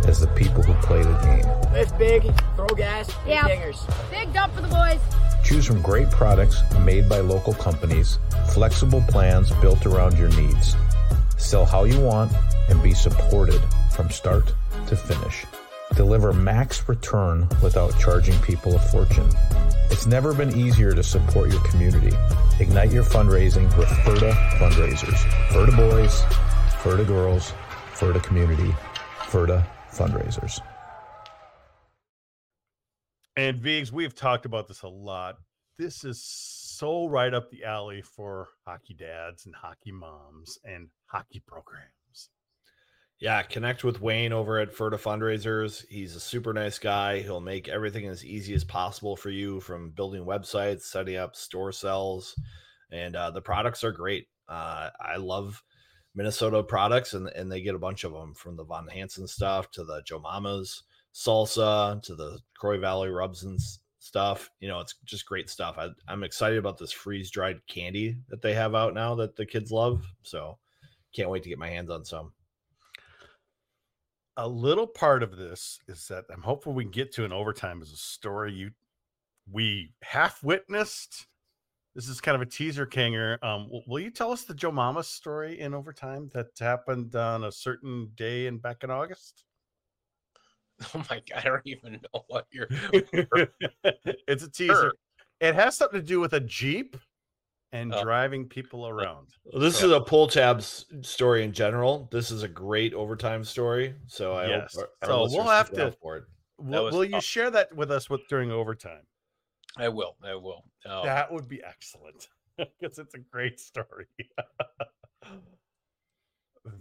as 0.07 0.19
the 0.21 0.27
people 0.29 0.63
who 0.63 0.75
play 0.87 1.03
the 1.03 1.13
game. 1.19 1.73
Lift 1.73 1.97
big, 1.99 2.23
throw 2.57 2.67
gas, 2.69 3.07
big 3.25 3.35
Yeah. 3.35 3.43
dingers. 3.49 3.79
Big 4.11 4.33
dump 4.33 4.55
for 4.55 4.63
the 4.63 4.69
boys. 4.69 4.99
Choose 5.45 5.67
from 5.67 5.81
great 5.83 6.11
products 6.11 6.63
made 6.81 7.09
by 7.09 7.21
local 7.21 7.55
companies, 7.55 8.19
flexible 8.51 9.03
plans 9.09 9.51
built 9.61 9.87
around 9.87 10.19
your 10.19 10.29
needs. 10.31 10.77
Sell 11.37 11.65
how 11.65 11.85
you 11.85 12.01
want 12.01 12.33
and 12.69 12.83
be 12.83 12.95
supported 12.95 13.61
from 13.91 14.11
start 14.11 14.53
to 14.89 14.97
finish. 14.97 15.45
Deliver 15.95 16.33
max 16.33 16.89
return 16.89 17.47
without 17.63 17.97
charging 17.99 18.39
people 18.41 18.75
a 18.75 18.79
fortune. 18.79 19.29
It's 19.91 20.07
never 20.07 20.33
been 20.33 20.57
easier 20.57 20.95
to 20.95 21.03
support 21.03 21.51
your 21.53 21.61
community. 21.65 22.17
Ignite 22.61 22.91
your 22.93 23.05
fundraising 23.05 23.65
with 23.77 23.89
Ferda 23.89 24.33
fundraisers. 24.59 25.19
Ferda 25.51 25.77
boys, 25.77 26.23
Ferda 26.83 27.07
girls, 27.07 27.53
Ferda 27.95 28.21
community, 28.25 28.75
Ferda 29.21 29.65
fundraisers. 29.93 30.61
And 33.37 33.61
Viggs, 33.61 33.93
we've 33.93 34.17
talked 34.17 34.47
about 34.47 34.67
this 34.67 34.83
a 34.83 34.89
lot. 34.89 35.37
This 35.79 36.03
is 36.03 36.21
so 36.21 37.07
right 37.07 37.33
up 37.33 37.51
the 37.51 37.63
alley 37.63 38.03
for 38.03 38.49
hockey 38.67 38.95
dads 38.95 39.47
and 39.47 39.55
hockey 39.55 39.93
moms 39.93 40.59
and 40.65 40.89
hockey 41.07 41.41
programs. 41.47 42.31
Yeah, 43.21 43.41
connect 43.43 43.85
with 43.85 44.01
Wayne 44.01 44.33
over 44.33 44.59
at 44.59 44.75
Ferda 44.75 44.95
Fundraisers. 44.95 45.87
He's 45.89 46.17
a 46.17 46.21
super 46.21 46.53
nice 46.53 46.81
guy. 46.81 47.21
He'll 47.21 47.41
make 47.41 47.69
everything 47.69 48.09
as 48.09 48.25
easy 48.25 48.55
as 48.55 48.65
possible 48.65 49.15
for 49.15 49.31
you 49.31 49.61
from 49.61 49.91
building 49.91 50.25
websites, 50.25 50.83
setting 50.83 51.15
up 51.15 51.37
store 51.37 51.71
cells, 51.71 52.35
and 52.91 53.15
uh, 53.15 53.31
the 53.31 53.41
products 53.41 53.85
are 53.85 53.93
great. 53.93 54.27
Uh, 54.49 54.91
I 55.01 55.19
love 55.19 55.63
Minnesota 56.15 56.63
products, 56.63 57.15
and 57.15 57.29
and 57.29 57.51
they 57.51 57.63
get 57.63 57.75
a 57.75 57.79
bunch 57.79 58.05
of 58.05 58.13
them 58.13 58.35
from 58.35 58.57
the 58.57 58.65
Von 58.65 58.87
Hanson 58.89 59.27
stuff 59.27 59.71
to 59.73 59.85
the 59.85 60.03
Joe 60.05 60.19
Mama's 60.19 60.83
salsa 61.15 62.03
to 62.03 62.15
the 62.15 62.39
Croy 62.55 62.79
Valley 62.79 63.09
rubs 63.09 63.45
and 63.45 63.59
stuff. 63.99 64.51
You 64.61 64.69
know, 64.69 64.81
it's 64.81 64.95
just 65.05 65.27
great 65.27 65.49
stuff. 65.51 65.77
I, 65.79 65.89
I'm 66.09 66.25
excited 66.25 66.59
about 66.59 66.79
this 66.79 66.93
freeze 66.93 67.31
dried 67.31 67.67
candy 67.67 68.17
that 68.29 68.43
they 68.43 68.55
have 68.55 68.75
out 68.75 68.95
now 68.95 69.15
that 69.17 69.37
the 69.37 69.47
kids 69.47 69.71
love. 69.71 70.05
So 70.23 70.59
can't 71.15 71.31
wait 71.31 71.43
to 71.45 71.49
get 71.49 71.59
my 71.59 71.69
hands 71.69 71.91
on 71.91 72.05
some. 72.05 72.33
a 74.37 74.49
little 74.49 74.87
part 74.87 75.23
of 75.23 75.37
this 75.37 75.79
is 75.89 76.09
that 76.09 76.25
I'm 76.33 76.43
hopeful 76.43 76.73
we 76.73 76.85
can 76.85 76.91
get 76.91 77.13
to 77.13 77.25
an 77.25 77.33
overtime 77.33 77.83
as 77.83 77.93
a 77.93 77.97
story 77.97 78.53
you 78.53 78.71
we 79.51 79.93
half 80.03 80.43
witnessed. 80.43 81.27
This 81.95 82.09
is 82.09 82.21
kind 82.23 82.35
of 82.35 82.41
a 82.43 82.47
teaser, 82.47 82.87
Kinger. 82.87 83.43
Um, 83.45 83.69
will 83.87 84.01
you 84.01 84.11
tell 84.11 84.33
us 84.33 84.45
the 84.45 84.55
Joe 84.55 84.73
Mama 84.73 85.03
story 85.05 85.61
in 85.61 85.75
overtime 85.75 86.31
that 86.33 86.47
happened 86.59 87.15
on 87.15 87.45
a 87.45 87.53
certain 87.53 88.11
day 88.15 88.47
in 88.47 88.59
back 88.59 88.83
in 88.85 88.91
August? 88.91 89.45
Oh 90.95 91.05
my 91.11 91.23
god, 91.31 91.39
I 91.39 91.43
don't 91.43 91.63
even 91.65 91.93
know 91.93 92.25
what 92.27 92.47
you're. 92.51 92.67
it's 94.27 94.43
a 94.43 94.51
teaser. 94.51 94.75
Sure. 94.75 94.93
It 95.41 95.55
has 95.55 95.77
something 95.77 96.01
to 96.01 96.05
do 96.07 96.19
with 96.19 96.33
a 96.33 96.41
Jeep 96.41 96.97
and 97.71 97.95
Oh. 97.95 98.03
driving 98.03 98.49
people 98.49 98.89
around. 98.89 99.29
Well, 99.45 99.63
This 99.63 99.79
So- 99.79 99.87
is 99.87 99.93
a 99.93 100.01
pull 100.01 100.27
tabs 100.27 100.87
story 101.03 101.45
in 101.45 101.53
general. 101.53 102.09
This 102.11 102.33
is 102.33 102.43
a 102.43 102.49
great 102.49 102.95
overtime 102.95 103.45
story. 103.45 103.95
So 104.09 104.33
I 104.33 104.47
Yes. 104.49 104.75
hope 104.75 104.89
our- 105.03 105.11
our 105.13 105.29
So 105.29 105.37
we'll 105.37 105.47
have 105.51 105.71
to- 105.75 105.93
for 106.03 106.17
it. 106.17 106.25
Will, 106.59 106.91
will 106.91 107.05
you 107.05 107.13
tough. 107.13 107.25
share 107.25 107.51
that 107.53 107.73
with 107.77 107.93
us 107.93 108.11
with 108.11 108.27
during 108.29 108.51
overtime? 108.51 109.07
I 109.79 109.89
will. 109.89 110.17
I 110.23 110.35
will. 110.35 110.65
Um, 110.87 111.05
That 111.05 111.33
would 111.33 111.49
be 111.49 111.63
excellent 111.63 112.29
because 112.59 112.99
it's 112.99 113.15
a 113.15 113.19
great 113.19 113.59
story. 113.59 114.07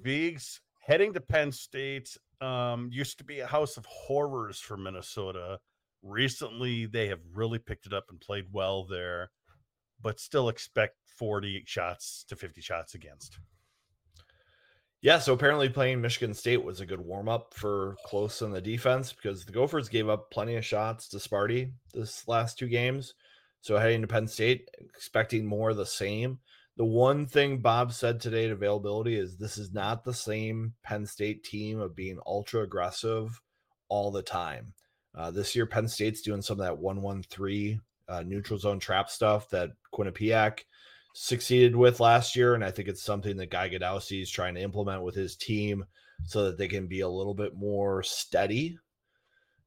Vigs 0.04 0.62
heading 0.80 1.14
to 1.14 1.22
Penn 1.22 1.52
State 1.52 2.18
um, 2.42 2.90
used 2.92 3.18
to 3.20 3.24
be 3.24 3.40
a 3.40 3.48
house 3.48 3.78
of 3.78 3.86
horrors 3.86 4.60
for 4.60 4.78
Minnesota. 4.78 5.60
Recently, 6.04 6.86
they 6.88 7.08
have 7.08 7.20
really 7.34 7.60
picked 7.60 7.86
it 7.86 7.94
up 7.94 8.06
and 8.10 8.20
played 8.20 8.46
well 8.52 8.86
there, 8.86 9.30
but 10.02 10.20
still 10.20 10.50
expect 10.50 10.96
40 11.18 11.64
shots 11.66 12.26
to 12.28 12.36
50 12.36 12.62
shots 12.62 12.96
against. 12.96 13.40
Yeah, 15.02 15.18
so 15.18 15.34
apparently 15.34 15.68
playing 15.68 16.00
Michigan 16.00 16.36
State 16.36 16.64
was 16.64 16.80
a 16.80 16.86
good 16.86 17.02
warm 17.02 17.28
up 17.28 17.56
for 17.56 17.96
close 18.06 18.44
in 18.44 18.52
the 18.52 18.62
defense 18.62 19.12
because 19.12 19.44
the 19.44 19.52
Gophers 19.52 19.90
gave 19.90 20.08
up 20.08 20.30
plenty 20.30 20.56
of 20.58 20.66
shots 20.66 21.08
to 21.10 21.18
Sparty 21.18 21.72
this 21.92 22.28
last 22.28 22.60
two 22.60 22.68
games. 22.68 23.16
So 23.62 23.78
heading 23.78 24.02
to 24.02 24.08
Penn 24.08 24.28
State, 24.28 24.70
expecting 24.80 25.44
more 25.44 25.72
of 25.72 25.78
the 25.78 25.88
same. 25.88 26.38
The 26.78 26.86
one 26.86 27.26
thing 27.26 27.62
Bob 27.62 27.94
said 27.94 28.20
today 28.20 28.46
at 28.46 28.52
availability 28.52 29.16
is 29.16 29.38
this 29.38 29.58
is 29.58 29.74
not 29.74 30.04
the 30.04 30.14
same 30.14 30.74
Penn 30.84 31.08
State 31.08 31.44
team 31.44 31.80
of 31.80 31.96
being 31.96 32.20
ultra 32.28 32.62
aggressive 32.62 33.42
all 33.90 34.12
the 34.12 34.22
time. 34.22 34.72
Uh, 35.16 35.32
this 35.32 35.56
year, 35.56 35.66
Penn 35.66 35.88
State's 35.88 36.22
doing 36.22 36.44
some 36.44 36.60
of 36.60 36.66
that 36.66 36.78
one-one-three 36.78 37.80
uh, 38.08 38.22
neutral 38.22 38.60
zone 38.60 38.80
trap 38.80 39.10
stuff 39.10 39.50
that 39.50 39.72
Quinnipiac 39.94 40.60
succeeded 41.14 41.76
with 41.76 42.00
last 42.00 42.36
year, 42.36 42.56
and 42.56 42.64
I 42.64 42.72
think 42.72 42.88
it's 42.88 43.04
something 43.04 43.38
that 43.38 43.50
Guy 43.50 43.70
Gadowsky 43.70 44.22
is 44.22 44.30
trying 44.30 44.56
to 44.56 44.62
implement 44.62 45.04
with 45.04 45.16
his 45.16 45.36
team 45.36 45.86
so 46.26 46.46
that 46.46 46.58
they 46.58 46.68
can 46.68 46.88
be 46.88 47.02
a 47.02 47.10
little 47.10 47.34
bit 47.34 47.56
more 47.56 48.04
steady 48.04 48.78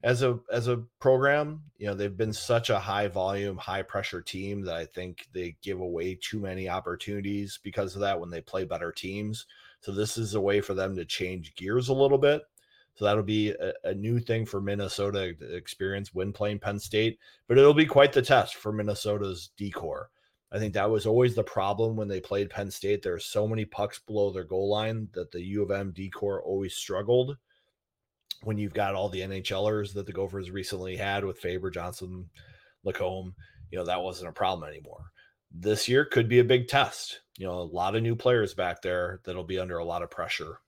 as 0.03 0.22
a 0.22 0.38
as 0.53 0.68
a 0.68 0.82
program. 1.01 1.62
You 1.78 1.86
know, 1.86 1.95
they've 1.95 2.16
been 2.16 2.32
such 2.32 2.70
a 2.70 2.78
high 2.78 3.09
volume, 3.09 3.57
high 3.57 3.82
pressure 3.82 4.20
team 4.22 4.62
that 4.62 4.76
I 4.76 4.84
think 4.84 5.26
they 5.32 5.57
give 5.62 5.80
away 5.80 6.18
too 6.20 6.38
many 6.38 6.68
opportunities 6.68 7.59
because 7.62 7.95
of 7.95 8.03
that 8.03 8.20
when 8.20 8.30
they 8.30 8.40
play 8.40 8.64
better 8.64 8.92
teams. 8.92 9.47
So 9.80 9.92
this 9.92 10.16
is 10.16 10.34
a 10.34 10.40
way 10.40 10.61
for 10.61 10.74
them 10.74 10.95
to 10.97 11.05
change 11.05 11.55
gears 11.57 11.88
a 11.88 11.95
little 11.95 12.18
bit. 12.18 12.42
So 12.95 13.05
that'll 13.05 13.24
be 13.24 13.51
a, 13.51 13.72
a 13.82 13.95
new 13.95 14.20
thing 14.20 14.47
for 14.47 14.61
Minnesota 14.61 15.34
to 15.34 15.57
experience 15.57 16.14
when 16.14 16.32
playing 16.32 16.61
Penn 16.61 16.78
State, 16.78 17.18
but 17.49 17.59
it'll 17.59 17.74
be 17.74 17.86
quite 17.86 18.12
the 18.12 18.22
test 18.22 18.55
for 18.55 18.72
Minnesota's 18.72 19.51
D 19.57 19.70
corps. 19.70 20.11
I 20.55 20.59
think 20.61 20.74
that 20.74 20.88
was 20.88 21.05
always 21.05 21.34
the 21.34 21.42
problem 21.42 21.96
when 21.96 22.07
they 22.07 22.20
played 22.20 22.48
Penn 22.48 22.70
State. 22.70 23.02
There 23.02 23.14
are 23.14 23.18
so 23.18 23.48
many 23.48 23.64
pucks 23.64 23.98
below 23.98 24.30
their 24.30 24.44
goal 24.44 24.70
line 24.70 25.09
that 25.12 25.32
the 25.32 25.42
U 25.42 25.64
of 25.64 25.72
M 25.72 25.90
D 25.90 26.09
corps 26.09 26.44
always 26.44 26.76
struggled. 26.76 27.36
When 28.44 28.57
you've 28.57 28.72
got 28.72 28.94
all 28.94 29.09
the 29.09 29.22
NHLers 29.22 29.94
that 29.94 30.07
the 30.07 30.12
Gophers 30.12 30.52
recently 30.52 30.96
had 30.96 31.24
with 31.24 31.40
Faber, 31.40 31.70
Johnson, 31.70 32.30
Lacombe, 32.84 33.34
you 33.72 33.78
know, 33.78 33.84
that 33.84 34.02
wasn't 34.02 34.28
a 34.28 34.32
problem 34.32 34.68
anymore. 34.68 35.11
This 35.50 35.88
year 35.88 36.05
could 36.05 36.28
be 36.28 36.38
a 36.38 36.44
big 36.44 36.68
test. 36.68 37.22
You 37.36 37.46
know, 37.46 37.59
a 37.59 37.62
lot 37.62 37.96
of 37.96 38.02
new 38.02 38.14
players 38.14 38.55
back 38.55 38.80
there 38.80 39.20
that'll 39.24 39.42
be 39.42 39.59
under 39.59 39.78
a 39.78 39.84
lot 39.84 40.02
of 40.02 40.11
pressure. 40.11 40.61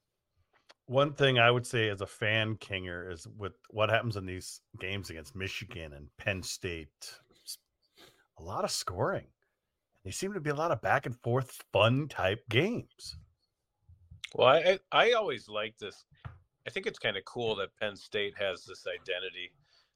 One 0.87 1.13
thing 1.13 1.39
I 1.39 1.51
would 1.51 1.67
say 1.67 1.91
as 1.91 2.01
a 2.01 2.07
fan, 2.07 2.57
Kinger, 2.57 3.13
is 3.13 3.29
with 3.39 3.53
what 3.71 3.91
happens 3.91 4.17
in 4.17 4.27
these 4.27 4.63
games 4.81 5.11
against 5.11 5.37
Michigan 5.37 5.93
and 5.93 6.09
Penn 6.17 6.43
State, 6.43 6.89
a 8.39 8.43
lot 8.43 8.65
of 8.65 8.71
scoring. 8.73 9.27
They 10.07 10.13
seem 10.13 10.33
to 10.35 10.41
be 10.41 10.51
a 10.51 10.55
lot 10.55 10.71
of 10.71 10.81
back 10.81 11.07
and 11.07 11.21
forth, 11.21 11.65
fun 11.73 12.07
type 12.07 12.49
games. 12.49 13.17
Well, 14.37 14.47
I 14.47 14.79
I 14.93 15.13
always 15.13 15.49
like 15.49 15.77
this. 15.79 16.05
I 16.65 16.71
think 16.71 16.87
it's 16.87 17.01
kind 17.01 17.17
of 17.17 17.25
cool 17.25 17.57
that 17.57 17.77
Penn 17.81 17.97
State 17.97 18.35
has 18.39 18.65
this 18.65 18.85
identity. 18.87 19.51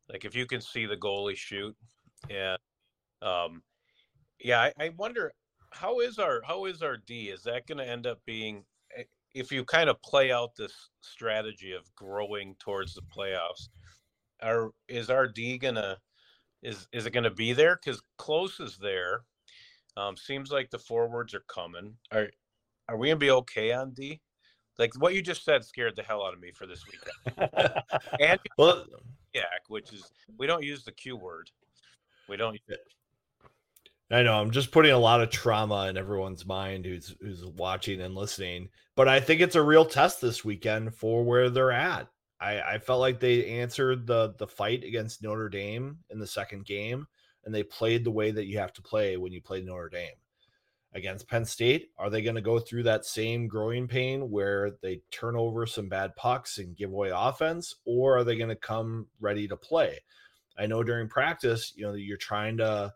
Like 0.08 0.24
if 0.24 0.34
you 0.34 0.46
can 0.46 0.60
see 0.60 0.84
the 0.84 0.96
goalie 0.96 1.36
shoot, 1.36 1.76
and 2.28 2.58
um, 3.22 3.62
yeah, 4.40 4.60
I, 4.62 4.72
I 4.80 4.88
wonder 4.96 5.32
how 5.70 6.00
is 6.00 6.18
our 6.18 6.42
how 6.44 6.64
is 6.64 6.82
our 6.82 6.96
D? 6.96 7.28
Is 7.28 7.44
that 7.44 7.68
going 7.68 7.78
to 7.78 7.88
end 7.88 8.08
up 8.08 8.18
being 8.26 8.64
eh, 8.98 9.04
if 9.32 9.52
you 9.52 9.64
kind 9.64 9.88
of 9.88 10.02
play 10.02 10.32
out 10.32 10.56
this 10.56 10.90
strategy 11.02 11.70
of 11.72 11.84
growing 11.94 12.56
towards 12.58 12.94
the 12.94 13.02
playoffs? 13.16 13.68
Are 14.42 14.70
is 14.88 15.08
our 15.08 15.28
D 15.28 15.56
gonna 15.56 15.98
is 16.64 16.88
is 16.92 17.06
it 17.06 17.12
gonna 17.12 17.30
be 17.30 17.52
there? 17.52 17.76
Because 17.76 18.02
close 18.18 18.58
is 18.58 18.76
there. 18.76 19.20
Um, 19.96 20.16
seems 20.16 20.50
like 20.50 20.70
the 20.70 20.78
forwards 20.78 21.34
are 21.34 21.44
coming. 21.48 21.94
Are 22.12 22.28
are 22.88 22.96
we 22.96 23.08
gonna 23.08 23.16
be 23.18 23.30
okay 23.30 23.72
on 23.72 23.92
D? 23.92 24.20
Like 24.78 24.94
what 24.98 25.14
you 25.14 25.22
just 25.22 25.44
said 25.44 25.64
scared 25.64 25.94
the 25.96 26.02
hell 26.02 26.24
out 26.24 26.32
of 26.32 26.40
me 26.40 26.52
for 26.52 26.66
this 26.66 26.84
weekend. 26.86 27.82
and 28.20 28.40
Well, 28.56 28.86
Yak, 29.34 29.62
which 29.68 29.92
is 29.92 30.10
we 30.38 30.46
don't 30.46 30.64
use 30.64 30.84
the 30.84 30.92
Q 30.92 31.16
word. 31.16 31.50
We 32.28 32.36
don't. 32.36 32.58
I 34.10 34.22
know 34.22 34.40
I'm 34.40 34.50
just 34.50 34.72
putting 34.72 34.92
a 34.92 34.98
lot 34.98 35.20
of 35.20 35.30
trauma 35.30 35.86
in 35.88 35.96
everyone's 35.96 36.46
mind 36.46 36.84
who's 36.84 37.14
who's 37.20 37.44
watching 37.44 38.00
and 38.00 38.14
listening, 38.14 38.70
but 38.96 39.06
I 39.06 39.20
think 39.20 39.40
it's 39.40 39.54
a 39.54 39.62
real 39.62 39.84
test 39.84 40.20
this 40.20 40.44
weekend 40.44 40.94
for 40.94 41.22
where 41.22 41.50
they're 41.50 41.72
at. 41.72 42.08
I, 42.40 42.60
I 42.60 42.78
felt 42.78 43.00
like 43.00 43.20
they 43.20 43.46
answered 43.60 44.06
the 44.06 44.34
the 44.38 44.48
fight 44.48 44.82
against 44.82 45.22
Notre 45.22 45.48
Dame 45.48 45.98
in 46.08 46.18
the 46.18 46.26
second 46.26 46.64
game, 46.64 47.06
and 47.44 47.54
they 47.54 47.62
played 47.62 48.04
the 48.04 48.10
way 48.10 48.30
that 48.30 48.46
you 48.46 48.58
have 48.58 48.72
to 48.74 48.82
play 48.82 49.16
when 49.16 49.32
you 49.32 49.40
play 49.40 49.62
Notre 49.62 49.88
Dame. 49.88 50.14
Against 50.92 51.28
Penn 51.28 51.44
State, 51.44 51.90
are 51.98 52.10
they 52.10 52.20
going 52.20 52.34
to 52.34 52.40
go 52.40 52.58
through 52.58 52.82
that 52.82 53.04
same 53.04 53.46
growing 53.46 53.86
pain 53.86 54.28
where 54.28 54.72
they 54.82 55.02
turn 55.12 55.36
over 55.36 55.64
some 55.64 55.88
bad 55.88 56.16
pucks 56.16 56.58
and 56.58 56.76
give 56.76 56.90
away 56.90 57.12
offense, 57.14 57.76
or 57.84 58.18
are 58.18 58.24
they 58.24 58.36
going 58.36 58.48
to 58.48 58.56
come 58.56 59.06
ready 59.20 59.46
to 59.46 59.56
play? 59.56 60.00
I 60.58 60.66
know 60.66 60.82
during 60.82 61.08
practice, 61.08 61.72
you 61.76 61.84
know, 61.84 61.94
you're 61.94 62.16
trying 62.16 62.56
to 62.58 62.92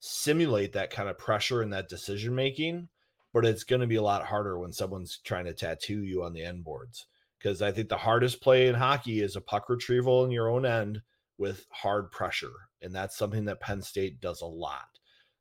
simulate 0.00 0.74
that 0.74 0.90
kind 0.90 1.08
of 1.08 1.18
pressure 1.18 1.62
and 1.62 1.72
that 1.72 1.88
decision 1.88 2.34
making, 2.34 2.88
but 3.32 3.46
it's 3.46 3.64
going 3.64 3.80
to 3.80 3.86
be 3.86 3.96
a 3.96 4.02
lot 4.02 4.26
harder 4.26 4.58
when 4.58 4.72
someone's 4.72 5.18
trying 5.24 5.46
to 5.46 5.54
tattoo 5.54 6.02
you 6.02 6.22
on 6.22 6.34
the 6.34 6.44
end 6.44 6.64
boards. 6.64 7.06
Because 7.38 7.62
I 7.62 7.72
think 7.72 7.88
the 7.88 7.96
hardest 7.96 8.42
play 8.42 8.68
in 8.68 8.74
hockey 8.74 9.20
is 9.22 9.36
a 9.36 9.40
puck 9.40 9.68
retrieval 9.68 10.24
in 10.24 10.30
your 10.30 10.48
own 10.48 10.66
end 10.66 11.00
with 11.38 11.66
hard 11.70 12.10
pressure. 12.10 12.67
And 12.82 12.94
that's 12.94 13.16
something 13.16 13.44
that 13.46 13.60
Penn 13.60 13.82
State 13.82 14.20
does 14.20 14.40
a 14.40 14.46
lot. 14.46 14.86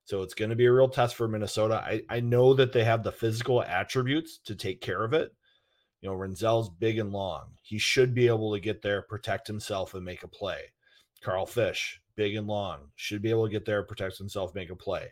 So 0.06 0.22
it's 0.22 0.34
going 0.34 0.50
to 0.50 0.56
be 0.56 0.66
a 0.66 0.72
real 0.72 0.88
test 0.88 1.16
for 1.16 1.28
Minnesota. 1.28 1.84
I, 1.86 2.02
I 2.10 2.22
know 2.22 2.54
that 2.54 2.72
they 2.72 2.84
have 2.86 3.04
the 3.04 3.12
physical 3.12 3.62
attributes 3.62 4.40
to 4.46 4.56
take 4.56 4.80
care 4.80 5.04
of 5.04 5.14
it. 5.14 5.34
You 6.02 6.10
know, 6.10 6.16
Rinzel's 6.16 6.70
big 6.70 6.98
and 6.98 7.12
long. 7.12 7.52
He 7.62 7.78
should 7.78 8.14
be 8.14 8.28
able 8.28 8.54
to 8.54 8.60
get 8.60 8.82
there, 8.82 9.02
protect 9.02 9.48
himself, 9.48 9.96
and 9.96 10.06
make 10.06 10.24
a 10.24 10.28
play. 10.28 10.62
Carl 11.22 11.46
Fish, 11.46 12.00
big 12.16 12.36
and 12.36 12.48
long, 12.48 12.92
should 12.96 13.22
be 13.22 13.30
able 13.30 13.46
to 13.46 13.52
get 13.52 13.66
there, 13.66 13.84
protect 13.84 14.18
himself, 14.18 14.56
make 14.56 14.70
a 14.70 14.76
play. 14.76 15.12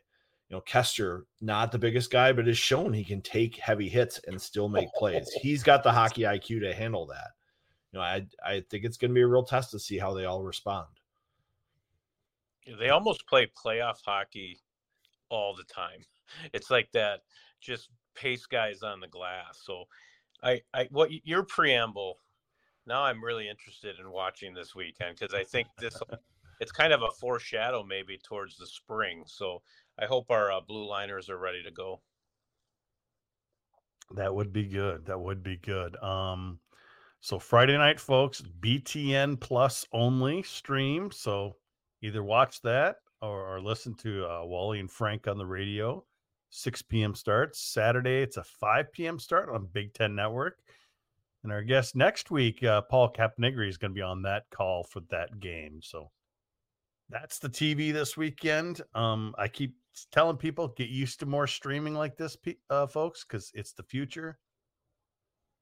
You 0.50 0.56
know, 0.56 0.62
Koster, 0.62 1.26
not 1.42 1.72
the 1.72 1.80
biggest 1.80 2.12
guy, 2.12 2.32
but 2.32 2.46
has 2.48 2.58
shown 2.58 2.94
he 2.94 3.04
can 3.04 3.22
take 3.22 3.58
heavy 3.58 3.90
hits 3.90 4.20
and 4.28 4.40
still 4.40 4.70
make 4.70 4.90
plays. 4.96 5.28
He's 5.42 5.64
got 5.64 5.84
the 5.84 5.92
hockey 5.92 6.22
IQ 6.22 6.62
to 6.62 6.74
handle 6.74 7.08
that. 7.08 7.32
You 7.92 8.00
know, 8.00 8.06
I 8.06 8.26
I 8.46 8.64
think 8.70 8.86
it's 8.86 8.98
going 8.98 9.12
to 9.12 9.16
be 9.16 9.22
a 9.22 9.28
real 9.28 9.44
test 9.44 9.72
to 9.72 9.80
see 9.80 9.98
how 9.98 10.14
they 10.14 10.26
all 10.26 10.44
respond. 10.44 10.88
They 12.80 12.90
almost 12.90 13.28
play 13.28 13.52
playoff 13.64 13.98
hockey 14.06 14.60
all 15.30 15.56
the 15.56 15.66
time. 15.66 16.00
It's 16.56 16.72
like 16.72 16.90
that, 16.94 17.20
just 17.62 17.90
pace 18.16 18.48
guys 18.48 18.82
on 18.82 19.00
the 19.00 19.08
glass. 19.08 19.62
So, 19.64 19.84
I, 20.44 20.62
I, 20.74 20.88
what 20.90 21.12
your 21.24 21.44
preamble. 21.44 22.20
Now 22.88 23.04
I'm 23.04 23.24
really 23.24 23.48
interested 23.48 23.96
in 24.00 24.12
watching 24.12 24.54
this 24.54 24.76
weekend 24.76 25.18
because 25.20 25.36
I 25.36 25.44
think 25.44 25.68
this, 25.80 26.00
it's 26.60 26.72
kind 26.72 26.94
of 26.94 27.02
a 27.02 27.12
foreshadow 27.20 27.84
maybe 27.84 28.20
towards 28.24 28.58
the 28.58 28.68
spring. 28.68 29.24
So 29.28 29.62
I 30.00 30.06
hope 30.06 30.30
our 30.30 30.52
uh, 30.52 30.62
blue 30.62 30.88
liners 30.88 31.30
are 31.30 31.38
ready 31.38 31.64
to 31.64 31.72
go. 31.72 32.02
That 34.16 34.34
would 34.34 34.54
be 34.54 34.66
good. 34.66 35.06
That 35.06 35.20
would 35.20 35.42
be 35.42 35.58
good. 35.58 35.96
Um, 35.98 36.60
so 37.22 37.40
Friday 37.40 37.78
night, 37.78 38.00
folks, 38.00 38.44
BTN 38.60 39.40
Plus 39.40 39.86
only 39.92 40.44
stream. 40.44 41.10
So 41.12 41.56
either 42.06 42.24
watch 42.24 42.62
that 42.62 42.98
or, 43.22 43.56
or 43.56 43.62
listen 43.62 43.96
to 43.96 44.26
uh, 44.26 44.46
Wally 44.46 44.80
and 44.80 44.92
Frank 44.92 45.28
on 45.28 45.38
the 45.38 45.46
radio. 45.46 46.04
6 46.52 46.82
p.m. 46.84 47.16
starts. 47.16 47.60
Saturday, 47.60 48.22
it's 48.22 48.38
a 48.38 48.44
5 48.44 48.92
p.m. 48.94 49.20
start 49.20 49.50
on 49.50 49.68
Big 49.74 49.94
Ten 49.94 50.16
Network. 50.16 50.60
And 51.44 51.52
our 51.52 51.62
guest 51.62 51.96
next 51.96 52.32
week, 52.32 52.64
uh, 52.64 52.82
Paul 52.82 53.12
Capnegri, 53.12 53.68
is 53.68 53.78
going 53.78 53.92
to 53.92 53.96
be 53.96 54.02
on 54.02 54.22
that 54.24 54.44
call 54.52 54.84
for 54.84 55.02
that 55.12 55.40
game. 55.40 55.80
So 55.84 56.10
that's 57.10 57.40
the 57.40 57.50
TV 57.50 57.94
this 57.94 58.18
weekend. 58.18 58.82
Um, 58.96 59.36
I 59.38 59.48
keep 59.48 59.76
telling 60.12 60.38
people 60.38 60.70
get 60.70 60.90
used 60.90 61.20
to 61.20 61.26
more 61.26 61.48
streaming 61.48 61.94
like 61.94 62.18
this, 62.18 62.38
uh, 62.70 62.88
folks, 62.88 63.24
because 63.24 63.52
it's 63.54 63.74
the 63.74 63.84
future. 63.84 64.40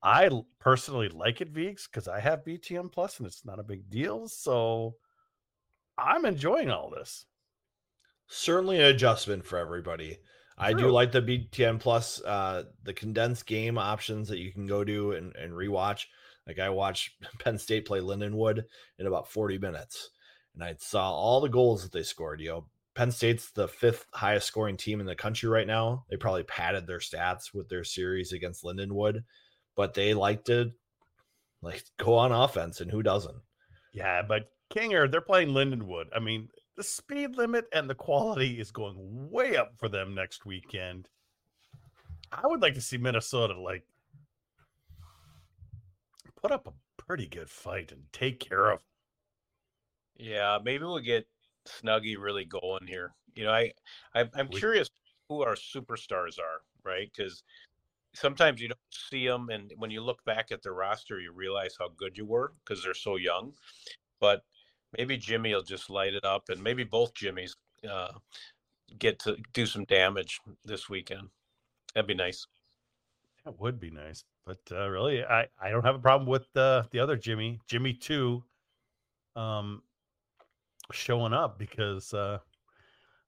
I 0.01 0.29
personally 0.59 1.09
like 1.09 1.41
it, 1.41 1.53
Veeks, 1.53 1.87
because 1.87 2.07
I 2.07 2.19
have 2.19 2.45
BTN 2.45 2.91
Plus 2.91 3.17
and 3.17 3.27
it's 3.27 3.45
not 3.45 3.59
a 3.59 3.63
big 3.63 3.89
deal. 3.89 4.27
So 4.27 4.95
I'm 5.97 6.25
enjoying 6.25 6.69
all 6.69 6.89
this. 6.89 7.25
Certainly 8.27 8.79
an 8.79 8.85
adjustment 8.85 9.45
for 9.45 9.57
everybody. 9.57 10.09
True. 10.09 10.17
I 10.57 10.73
do 10.73 10.89
like 10.89 11.11
the 11.11 11.21
BTN 11.21 11.79
Plus, 11.79 12.21
uh, 12.23 12.63
the 12.83 12.93
condensed 12.93 13.45
game 13.45 13.77
options 13.77 14.27
that 14.29 14.39
you 14.39 14.51
can 14.51 14.67
go 14.67 14.83
to 14.83 15.13
and, 15.13 15.35
and 15.35 15.53
rewatch. 15.53 16.05
Like 16.47 16.59
I 16.59 16.69
watched 16.69 17.11
Penn 17.39 17.57
State 17.57 17.85
play 17.85 17.99
Lindenwood 17.99 18.63
in 18.99 19.07
about 19.07 19.29
40 19.29 19.57
minutes, 19.57 20.09
and 20.53 20.63
I 20.63 20.75
saw 20.79 21.11
all 21.11 21.41
the 21.41 21.49
goals 21.49 21.83
that 21.83 21.91
they 21.91 22.03
scored. 22.03 22.41
You 22.41 22.49
know, 22.49 22.65
Penn 22.95 23.11
State's 23.11 23.51
the 23.51 23.67
fifth 23.67 24.05
highest 24.13 24.47
scoring 24.47 24.77
team 24.77 24.99
in 24.99 25.05
the 25.05 25.15
country 25.15 25.49
right 25.49 25.67
now. 25.67 26.05
They 26.09 26.17
probably 26.17 26.43
padded 26.43 26.85
their 26.85 26.99
stats 26.99 27.53
with 27.53 27.69
their 27.69 27.83
series 27.83 28.33
against 28.33 28.63
Lindenwood, 28.63 29.23
but 29.75 29.93
they 29.93 30.13
like 30.13 30.45
to 30.45 30.71
like 31.61 31.83
go 31.97 32.15
on 32.15 32.31
offense, 32.31 32.81
and 32.81 32.91
who 32.91 33.01
doesn't? 33.01 33.37
Yeah, 33.93 34.21
but 34.27 34.49
Kinger, 34.73 35.09
they're 35.09 35.21
playing 35.21 35.49
Lindenwood. 35.49 36.05
I 36.15 36.19
mean, 36.19 36.49
the 36.75 36.83
speed 36.83 37.37
limit 37.37 37.65
and 37.71 37.89
the 37.89 37.95
quality 37.95 38.59
is 38.59 38.71
going 38.71 38.95
way 39.29 39.55
up 39.55 39.73
for 39.77 39.89
them 39.89 40.15
next 40.15 40.45
weekend. 40.45 41.09
I 42.31 42.47
would 42.47 42.61
like 42.61 42.73
to 42.73 42.81
see 42.81 42.97
Minnesota 42.97 43.59
like 43.59 43.83
put 46.41 46.51
up 46.51 46.67
a 46.67 46.73
pretty 46.97 47.27
good 47.27 47.49
fight 47.49 47.91
and 47.91 48.01
take 48.11 48.39
care 48.39 48.71
of. 48.71 48.79
Them. 48.79 48.85
Yeah, 50.17 50.57
maybe 50.63 50.83
we'll 50.83 50.99
get 50.99 51.27
Snuggy 51.67 52.15
really 52.19 52.45
going 52.45 52.87
here. 52.87 53.13
You 53.35 53.45
know, 53.45 53.51
I, 53.51 53.71
I 54.15 54.25
am 54.37 54.47
curious 54.47 54.89
who 55.29 55.43
our 55.43 55.55
superstars 55.55 56.39
are, 56.39 56.61
right? 56.83 57.09
Because 57.15 57.43
sometimes 58.13 58.61
you 58.61 58.67
don't 58.67 58.79
see 58.89 59.27
them, 59.27 59.49
and 59.49 59.71
when 59.77 59.91
you 59.91 60.01
look 60.01 60.23
back 60.25 60.51
at 60.51 60.61
the 60.61 60.71
roster, 60.71 61.19
you 61.19 61.31
realize 61.31 61.75
how 61.79 61.89
good 61.97 62.17
you 62.17 62.25
were 62.25 62.53
because 62.63 62.83
they're 62.83 62.93
so 62.93 63.15
young. 63.15 63.53
But 64.19 64.43
maybe 64.97 65.17
Jimmy 65.17 65.53
will 65.53 65.63
just 65.63 65.89
light 65.89 66.13
it 66.13 66.25
up, 66.25 66.49
and 66.49 66.61
maybe 66.61 66.83
both 66.83 67.13
Jimmys 67.13 67.55
uh, 67.89 68.11
get 68.99 69.19
to 69.19 69.37
do 69.53 69.65
some 69.65 69.85
damage 69.85 70.39
this 70.65 70.89
weekend. 70.89 71.29
That'd 71.93 72.07
be 72.07 72.13
nice. 72.13 72.47
That 73.45 73.59
would 73.59 73.79
be 73.79 73.91
nice, 73.91 74.23
but 74.45 74.59
uh, 74.71 74.87
really, 74.87 75.23
I 75.23 75.47
I 75.61 75.69
don't 75.69 75.85
have 75.85 75.95
a 75.95 75.99
problem 75.99 76.29
with 76.29 76.51
the 76.53 76.87
the 76.91 76.99
other 76.99 77.17
Jimmy, 77.17 77.59
Jimmy 77.67 77.93
two, 77.93 78.43
um, 79.35 79.83
showing 80.91 81.33
up 81.33 81.59
because, 81.59 82.13
uh, 82.13 82.39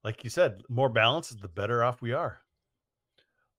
like 0.03 0.24
you 0.24 0.30
said, 0.30 0.63
more 0.70 0.89
balance 0.89 1.32
is 1.32 1.38
the 1.38 1.49
better 1.49 1.84
off 1.84 2.01
we 2.01 2.13
are. 2.13 2.39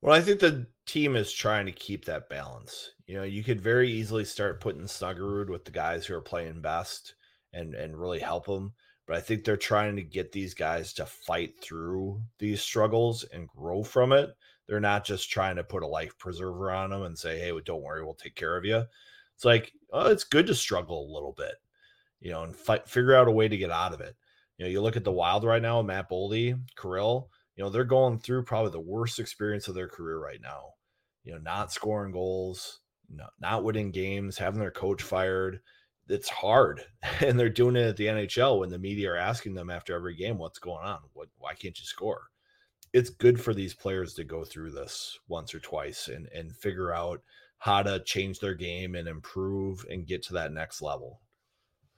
Well, 0.01 0.15
I 0.15 0.21
think 0.21 0.41
the 0.41 0.67
team 0.87 1.17
is 1.17 1.33
trying 1.33 1.67
to 1.67 1.73
keep 1.73 2.05
that 2.05 2.29
balance. 2.29 2.93
You 3.07 3.17
know, 3.17 3.23
you 3.25 3.43
could 3.43 3.61
very 3.61 3.91
easily 3.91 4.25
start 4.25 4.61
putting 4.61 4.83
Snuggerud 4.83 5.49
with 5.49 5.65
the 5.65 5.71
guys 5.71 6.07
who 6.07 6.15
are 6.15 6.21
playing 6.21 6.61
best 6.61 7.15
and 7.57 7.75
and 7.75 7.99
really 7.99 8.21
help 8.21 8.47
them. 8.47 8.73
But 9.07 9.17
I 9.17 9.21
think 9.21 9.45
they're 9.45 9.57
trying 9.57 9.97
to 9.97 10.03
get 10.03 10.33
these 10.33 10.53
guys 10.53 10.93
to 10.95 11.07
fight 11.07 11.61
through 11.61 12.21
these 12.39 12.61
struggles 12.61 13.25
and 13.33 13.49
grow 13.49 13.83
from 13.83 14.13
it. 14.13 14.37
They're 14.67 14.81
not 14.81 15.05
just 15.05 15.31
trying 15.31 15.57
to 15.57 15.65
put 15.65 15.85
a 15.85 15.87
life 15.87 16.19
preserver 16.19 16.73
on 16.73 16.91
them 16.91 17.03
and 17.03 17.17
say, 17.19 17.39
"Hey, 17.39 17.53
well, 17.53 17.63
don't 17.65 17.83
worry, 17.83 18.05
we'll 18.05 18.15
take 18.15 18.35
care 18.35 18.57
of 18.57 18.65
you." 18.65 18.85
It's 19.35 19.45
like, 19.45 19.73
oh, 19.93 20.11
it's 20.11 20.25
good 20.25 20.47
to 20.49 20.55
struggle 20.55 21.05
a 21.05 21.15
little 21.15 21.33
bit, 21.33 21.55
you 22.21 22.31
know, 22.31 22.43
and 22.43 22.57
figure 22.57 23.15
out 23.15 23.29
a 23.29 23.31
way 23.31 23.49
to 23.49 23.57
get 23.57 23.71
out 23.71 23.93
of 23.93 24.01
it. 24.01 24.17
You 24.59 24.65
know, 24.65 24.71
you 24.71 24.81
look 24.81 24.97
at 24.97 25.05
the 25.05 25.13
Wild 25.13 25.45
right 25.45 25.63
now, 25.63 25.83
Matt 25.83 26.11
Boldy, 26.11 26.59
Kirill. 26.81 27.31
You 27.55 27.65
know, 27.65 27.71
they're 27.71 27.85
going 27.85 28.19
through 28.19 28.45
probably 28.45 28.73
the 28.73 28.81
worst 28.81 29.19
experience 29.19 29.69
of 29.69 29.75
their 29.75 29.89
career 29.89 30.19
right 30.19 30.41
now. 30.41 30.75
You 31.25 31.33
know, 31.33 31.39
not 31.39 31.73
scoring 31.73 32.13
goals, 32.13 32.81
not 33.41 33.65
winning 33.65 33.91
games, 33.91 34.39
having 34.39 34.61
their 34.61 34.71
coach 34.71 35.03
fired 35.03 35.61
it's 36.09 36.29
hard 36.29 36.83
and 37.21 37.39
they're 37.39 37.49
doing 37.49 37.77
it 37.77 37.87
at 37.87 37.97
the 37.97 38.07
NHL 38.07 38.61
when 38.61 38.71
the 38.71 38.79
media 38.79 39.13
are 39.13 39.17
asking 39.17 39.55
them 39.55 39.71
after 39.71 39.95
every 39.95 40.15
game 40.15 40.39
what's 40.39 40.59
going 40.59 40.85
on? 40.85 41.01
What 41.13 41.29
why 41.39 41.55
can't 41.55 41.79
you 41.79 41.87
score? 41.87 42.23
It's 42.93 43.11
good 43.11 43.41
for 43.41 43.53
these 43.53 43.75
players 43.75 44.15
to 44.15 44.25
go 44.25 44.45
through 44.45 44.71
this 44.71 45.19
once 45.29 45.55
or 45.55 45.61
twice 45.61 46.09
and 46.09 46.29
and 46.35 46.55
figure 46.57 46.93
out 46.93 47.23
how 47.59 47.83
to 47.83 48.01
change 48.05 48.39
their 48.39 48.55
game 48.55 48.95
and 48.95 49.09
improve 49.09 49.85
and 49.91 50.07
get 50.07 50.23
to 50.25 50.35
that 50.35 50.53
next 50.53 50.83
level. 50.83 51.21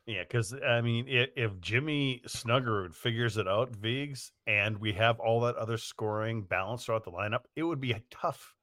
Yeah 0.07 0.23
because 0.23 0.55
i 0.67 0.81
mean 0.81 1.07
if, 1.07 1.29
if 1.37 1.61
jimmy 1.61 2.23
snuggerud 2.27 2.95
figures 2.95 3.37
it 3.37 3.47
out 3.47 3.77
vigs 3.77 4.33
and 4.47 4.79
we 4.79 4.95
have 4.95 5.21
all 5.21 5.41
that 5.41 5.57
other 5.57 5.77
scoring 5.77 6.45
balance 6.45 6.87
throughout 6.87 7.05
the 7.05 7.11
lineup 7.11 7.43
it 7.57 7.63
would 7.63 7.79
be 7.79 7.93
a 7.93 8.01
tough 8.11 8.55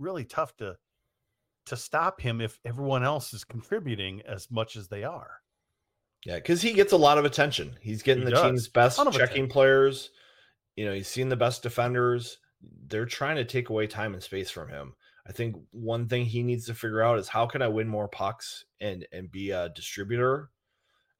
really 0.00 0.24
tough 0.24 0.56
to 0.56 0.74
to 1.66 1.76
stop 1.76 2.20
him 2.20 2.40
if 2.40 2.58
everyone 2.64 3.04
else 3.04 3.32
is 3.32 3.44
contributing 3.44 4.22
as 4.26 4.50
much 4.50 4.76
as 4.76 4.88
they 4.88 5.04
are. 5.04 5.30
Yeah, 6.24 6.36
because 6.36 6.60
he 6.60 6.72
gets 6.72 6.92
a 6.92 6.98
lot 6.98 7.18
of 7.18 7.24
attention. 7.24 7.76
He's 7.80 8.02
getting 8.02 8.24
he 8.24 8.26
the 8.26 8.36
does. 8.36 8.42
team's 8.42 8.68
best 8.68 8.96
checking 8.98 9.14
attention. 9.14 9.48
players. 9.48 10.10
You 10.76 10.86
know, 10.86 10.92
he's 10.92 11.08
seen 11.08 11.28
the 11.28 11.36
best 11.36 11.62
defenders. 11.62 12.38
They're 12.88 13.06
trying 13.06 13.36
to 13.36 13.44
take 13.44 13.70
away 13.70 13.86
time 13.86 14.12
and 14.12 14.22
space 14.22 14.50
from 14.50 14.68
him. 14.68 14.94
I 15.26 15.32
think 15.32 15.56
one 15.70 16.08
thing 16.08 16.24
he 16.24 16.42
needs 16.42 16.66
to 16.66 16.74
figure 16.74 17.02
out 17.02 17.18
is 17.18 17.28
how 17.28 17.46
can 17.46 17.62
I 17.62 17.68
win 17.68 17.88
more 17.88 18.08
pucks 18.08 18.64
and 18.80 19.06
and 19.12 19.30
be 19.30 19.50
a 19.50 19.70
distributor. 19.70 20.50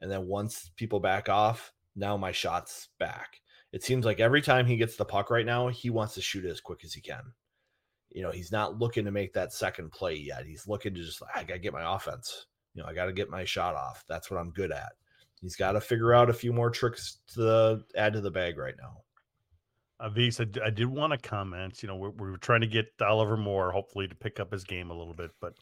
And 0.01 0.11
then 0.11 0.27
once 0.27 0.71
people 0.77 1.01
back 1.01 1.29
off, 1.29 1.73
now 1.97 2.17
my 2.17 2.33
shot's 2.33 2.89
back. 2.99 3.41
It 3.73 3.85
seems 3.85 4.05
like 4.05 4.21
every 4.21 4.43
time 4.43 4.67
he 4.67 4.77
gets 4.77 4.97
the 4.97 5.05
puck 5.05 5.31
right 5.31 5.47
now, 5.47 5.69
he 5.69 5.91
wants 5.91 6.15
to 6.15 6.23
shoot 6.23 6.45
it 6.45 6.51
as 6.51 6.61
quick 6.61 6.85
as 6.85 6.93
he 6.93 7.01
can 7.01 7.33
you 8.11 8.23
know, 8.23 8.31
he's 8.31 8.53
not 8.53 8.79
looking 8.79 9.05
to 9.05 9.11
make 9.11 9.33
that 9.35 9.53
second 9.53 9.93
play 9.93 10.15
yet. 10.15 10.47
He's 10.47 10.67
looking 10.67 10.95
to 10.95 11.03
just, 11.03 11.23
I 11.35 11.45
got 11.45 11.55
to 11.55 11.61
get 11.61 11.73
my 11.73 11.95
offense. 11.95 12.47
You 12.75 12.83
know, 12.83 12.89
I 12.89 12.95
got 12.95 13.07
to 13.07 13.13
get 13.13 13.31
my 13.31 13.45
shot 13.45 13.75
off. 13.75 14.05
That's 14.09 14.31
what 14.31 14.39
I'm 14.39 14.51
good 14.51 14.73
at. 14.73 14.93
He's 15.41 15.57
got 15.57 15.73
to 15.73 15.81
figure 15.81 16.13
out 16.13 16.31
a 16.31 16.35
few 16.35 16.53
more 16.53 16.71
tricks 16.71 17.19
to 17.35 17.83
add 17.97 18.13
to 18.13 18.21
the 18.21 18.31
bag 18.31 18.59
right 18.59 18.75
now. 18.81 19.03
Avis, 20.03 20.41
I, 20.41 20.47
I 20.65 20.71
did 20.71 20.87
want 20.87 21.13
to 21.13 21.29
comment. 21.29 21.83
You 21.83 21.89
know, 21.89 21.97
we're, 21.97 22.11
we're 22.11 22.37
trying 22.37 22.63
to 22.63 22.67
get 22.67 22.93
Oliver 23.01 23.37
Moore, 23.37 23.71
hopefully, 23.71 24.09
to 24.09 24.15
pick 24.15 24.41
up 24.41 24.53
his 24.53 24.65
game 24.65 24.91
a 24.91 24.97
little 24.97 25.15
bit, 25.15 25.31
but 25.41 25.55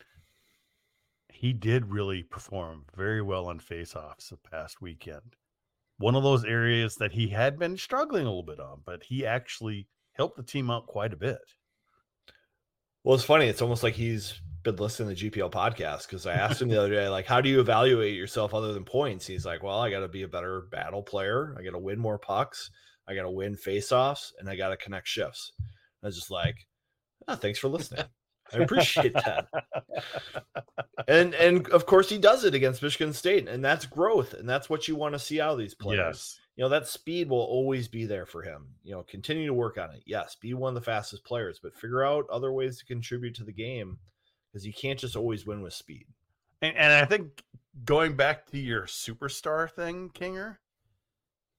he 1.29 1.53
did 1.53 1.87
really 1.87 2.23
perform 2.23 2.85
very 2.97 3.23
well 3.23 3.47
on 3.47 3.61
faceoffs 3.61 4.31
the 4.31 4.37
past 4.37 4.81
weekend. 4.81 5.37
One 5.99 6.15
of 6.15 6.23
those 6.23 6.45
areas 6.45 6.97
that 6.97 7.13
he 7.13 7.29
had 7.29 7.59
been 7.59 7.77
struggling 7.77 8.25
a 8.25 8.29
little 8.29 8.43
bit 8.43 8.61
on, 8.61 8.81
but 8.85 9.03
he 9.03 9.27
actually 9.27 9.89
helped 10.13 10.37
the 10.37 10.43
team 10.43 10.71
out 10.71 10.87
quite 10.87 11.13
a 11.13 11.17
bit. 11.17 11.39
Well, 13.09 13.15
it's 13.15 13.25
funny. 13.25 13.47
It's 13.47 13.63
almost 13.63 13.83
like 13.83 13.95
he's 13.95 14.39
been 14.65 14.77
listening 14.77 15.17
to 15.17 15.31
the 15.31 15.31
GPL 15.31 15.51
podcast 15.51 16.07
because 16.07 16.27
I 16.27 16.35
asked 16.35 16.61
him 16.61 16.69
the 16.69 16.79
other 16.79 16.91
day, 16.91 17.09
like, 17.09 17.25
how 17.25 17.41
do 17.41 17.49
you 17.49 17.59
evaluate 17.59 18.15
yourself 18.15 18.53
other 18.53 18.75
than 18.75 18.85
points? 18.85 19.27
He's 19.27 19.47
like, 19.47 19.63
well, 19.63 19.81
I 19.81 19.89
got 19.89 20.01
to 20.01 20.09
be 20.09 20.25
a 20.25 20.29
better 20.29 20.67
battle 20.71 21.03
player. 21.03 21.57
I 21.59 21.63
got 21.63 21.71
to 21.71 21.79
win 21.79 21.99
more 21.99 22.19
pucks. 22.19 22.71
I 23.09 23.15
got 23.15 23.23
to 23.23 23.31
win 23.31 23.57
faceoffs, 23.57 24.33
and 24.39 24.47
I 24.47 24.57
got 24.57 24.69
to 24.69 24.77
connect 24.77 25.09
shifts. 25.09 25.53
I 26.03 26.09
was 26.09 26.17
just 26.17 26.31
like, 26.31 26.67
oh, 27.29 27.35
thanks 27.35 27.59
for 27.59 27.69
listening. 27.69 28.05
I 28.53 28.59
appreciate 28.59 29.15
that. 29.15 29.47
and 31.09 31.35
and 31.35 31.67
of 31.71 31.87
course 31.87 32.11
he 32.11 32.19
does 32.19 32.45
it 32.45 32.55
against 32.55 32.83
Michigan 32.83 33.15
State, 33.15 33.49
and 33.49 33.65
that's 33.65 33.87
growth, 33.87 34.35
and 34.35 34.47
that's 34.47 34.69
what 34.69 34.87
you 34.87 34.97
want 34.97 35.15
to 35.15 35.19
see 35.19 35.41
out 35.41 35.53
of 35.53 35.59
these 35.59 35.75
players. 35.75 35.99
Yes 35.99 36.41
you 36.59 36.65
know 36.65 36.69
that 36.69 36.89
speed 36.89 37.31
will 37.31 37.39
always 37.39 37.87
be 37.87 38.05
there 38.05 38.27
for 38.27 38.43
him 38.43 38.67
you 38.83 38.93
know 38.93 39.05
continue 39.05 39.47
to 39.47 39.55
work 39.55 39.79
on 39.79 39.91
it. 39.93 40.03
Yes 40.05 40.37
be 40.39 40.53
one 40.53 40.71
of 40.71 40.75
the 40.75 40.85
fastest 40.85 41.25
players 41.25 41.61
but 41.63 41.75
figure 41.75 42.05
out 42.05 42.27
other 42.31 42.53
ways 42.53 42.79
to 42.79 42.85
contribute 42.85 43.35
to 43.37 43.45
the 43.45 43.53
game 43.53 43.99
because 44.53 44.67
you 44.67 44.73
can't 44.73 44.99
just 44.99 45.17
always 45.17 45.47
win 45.47 45.63
with 45.63 45.73
speed. 45.73 46.07
And, 46.61 46.77
and, 46.77 46.93
i 46.93 47.05
think 47.05 47.43
going 47.85 48.17
back 48.17 48.47
to 48.51 48.59
your 48.59 48.83
superstar 48.83 49.71
thing 49.71 50.11
kinger 50.13 50.57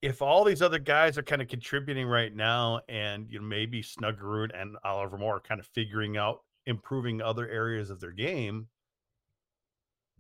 if 0.02 0.22
all 0.22 0.44
these 0.44 0.62
other 0.62 0.80
guys 0.80 1.18
are 1.18 1.24
kind 1.24 1.42
of 1.42 1.48
contributing 1.48 2.06
right 2.06 2.36
now 2.36 2.82
and 2.90 3.32
you 3.32 3.40
know 3.40 3.46
maybe 3.46 3.82
snuggerud 3.82 4.50
and 4.54 4.76
oliver 4.84 5.18
moore 5.18 5.38
are 5.38 5.40
kind 5.40 5.62
of 5.62 5.68
figuring 5.68 6.18
out 6.18 6.42
improving 6.66 7.22
other 7.22 7.48
areas 7.48 7.90
of 7.90 8.02
their 8.02 8.12
game 8.12 8.68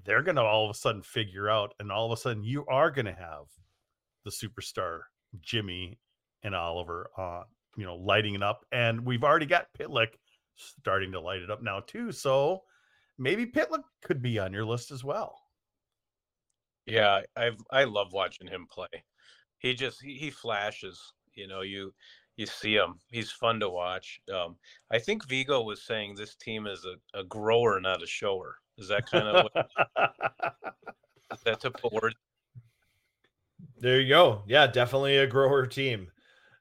they're 0.06 0.24
going 0.24 0.38
to 0.38 0.42
all 0.42 0.64
of 0.64 0.72
a 0.72 0.80
sudden 0.80 1.02
figure 1.02 1.50
out 1.50 1.74
and 1.82 1.92
all 1.92 2.10
of 2.10 2.18
a 2.18 2.22
sudden 2.22 2.42
you 2.42 2.66
are 2.68 2.90
going 2.90 3.06
to 3.06 3.12
have 3.12 3.48
the 4.30 4.48
superstar 4.48 5.02
Jimmy 5.42 6.00
and 6.44 6.56
Oliver, 6.56 7.10
uh, 7.18 7.44
you 7.78 7.86
know, 7.86 7.96
lighting 7.96 8.36
it 8.36 8.44
up. 8.44 8.66
And 8.72 9.06
we've 9.06 9.24
already 9.24 9.46
got 9.46 9.68
Pitlick 9.78 10.10
starting 10.56 11.12
to 11.14 11.22
light 11.22 11.42
it 11.42 11.52
up 11.52 11.62
now 11.62 11.82
too. 11.82 12.12
So 12.12 12.64
maybe 13.18 13.46
Pitlick 13.46 13.84
could 14.04 14.22
be 14.22 14.40
on 14.40 14.54
your 14.54 14.66
list 14.66 14.92
as 14.92 15.04
well. 15.04 15.40
Yeah, 16.86 17.22
I've 17.36 17.58
I 17.72 17.84
love 17.84 18.14
watching 18.14 18.48
him 18.48 18.66
play. 18.72 18.88
He 19.60 19.76
just 19.76 20.02
he, 20.02 20.16
he 20.16 20.32
flashes. 20.32 21.00
You 21.36 21.48
know, 21.48 21.62
you 21.62 21.94
you 22.36 22.46
see 22.46 22.74
him. 22.74 23.00
He's 23.12 23.32
fun 23.32 23.60
to 23.60 23.70
watch. 23.70 24.22
Um, 24.34 24.56
I 24.92 24.98
think 24.98 25.28
Vigo 25.28 25.62
was 25.62 25.86
saying 25.86 26.16
this 26.16 26.36
team 26.36 26.66
is 26.66 26.86
a, 26.86 27.20
a 27.20 27.24
grower, 27.26 27.80
not 27.80 28.02
a 28.02 28.08
shower. 28.08 28.56
Is 28.78 28.88
that 28.88 29.06
kind 29.10 29.28
of 29.28 29.50
what, 29.54 29.70
is 31.34 31.42
that 31.44 31.60
to 31.60 31.72
put 31.72 31.92
words? 31.92 32.16
There 33.78 34.00
you 34.00 34.10
go. 34.10 34.44
Yeah, 34.48 34.68
definitely 34.68 35.18
a 35.18 35.28
grower 35.28 35.66
team. 35.68 36.12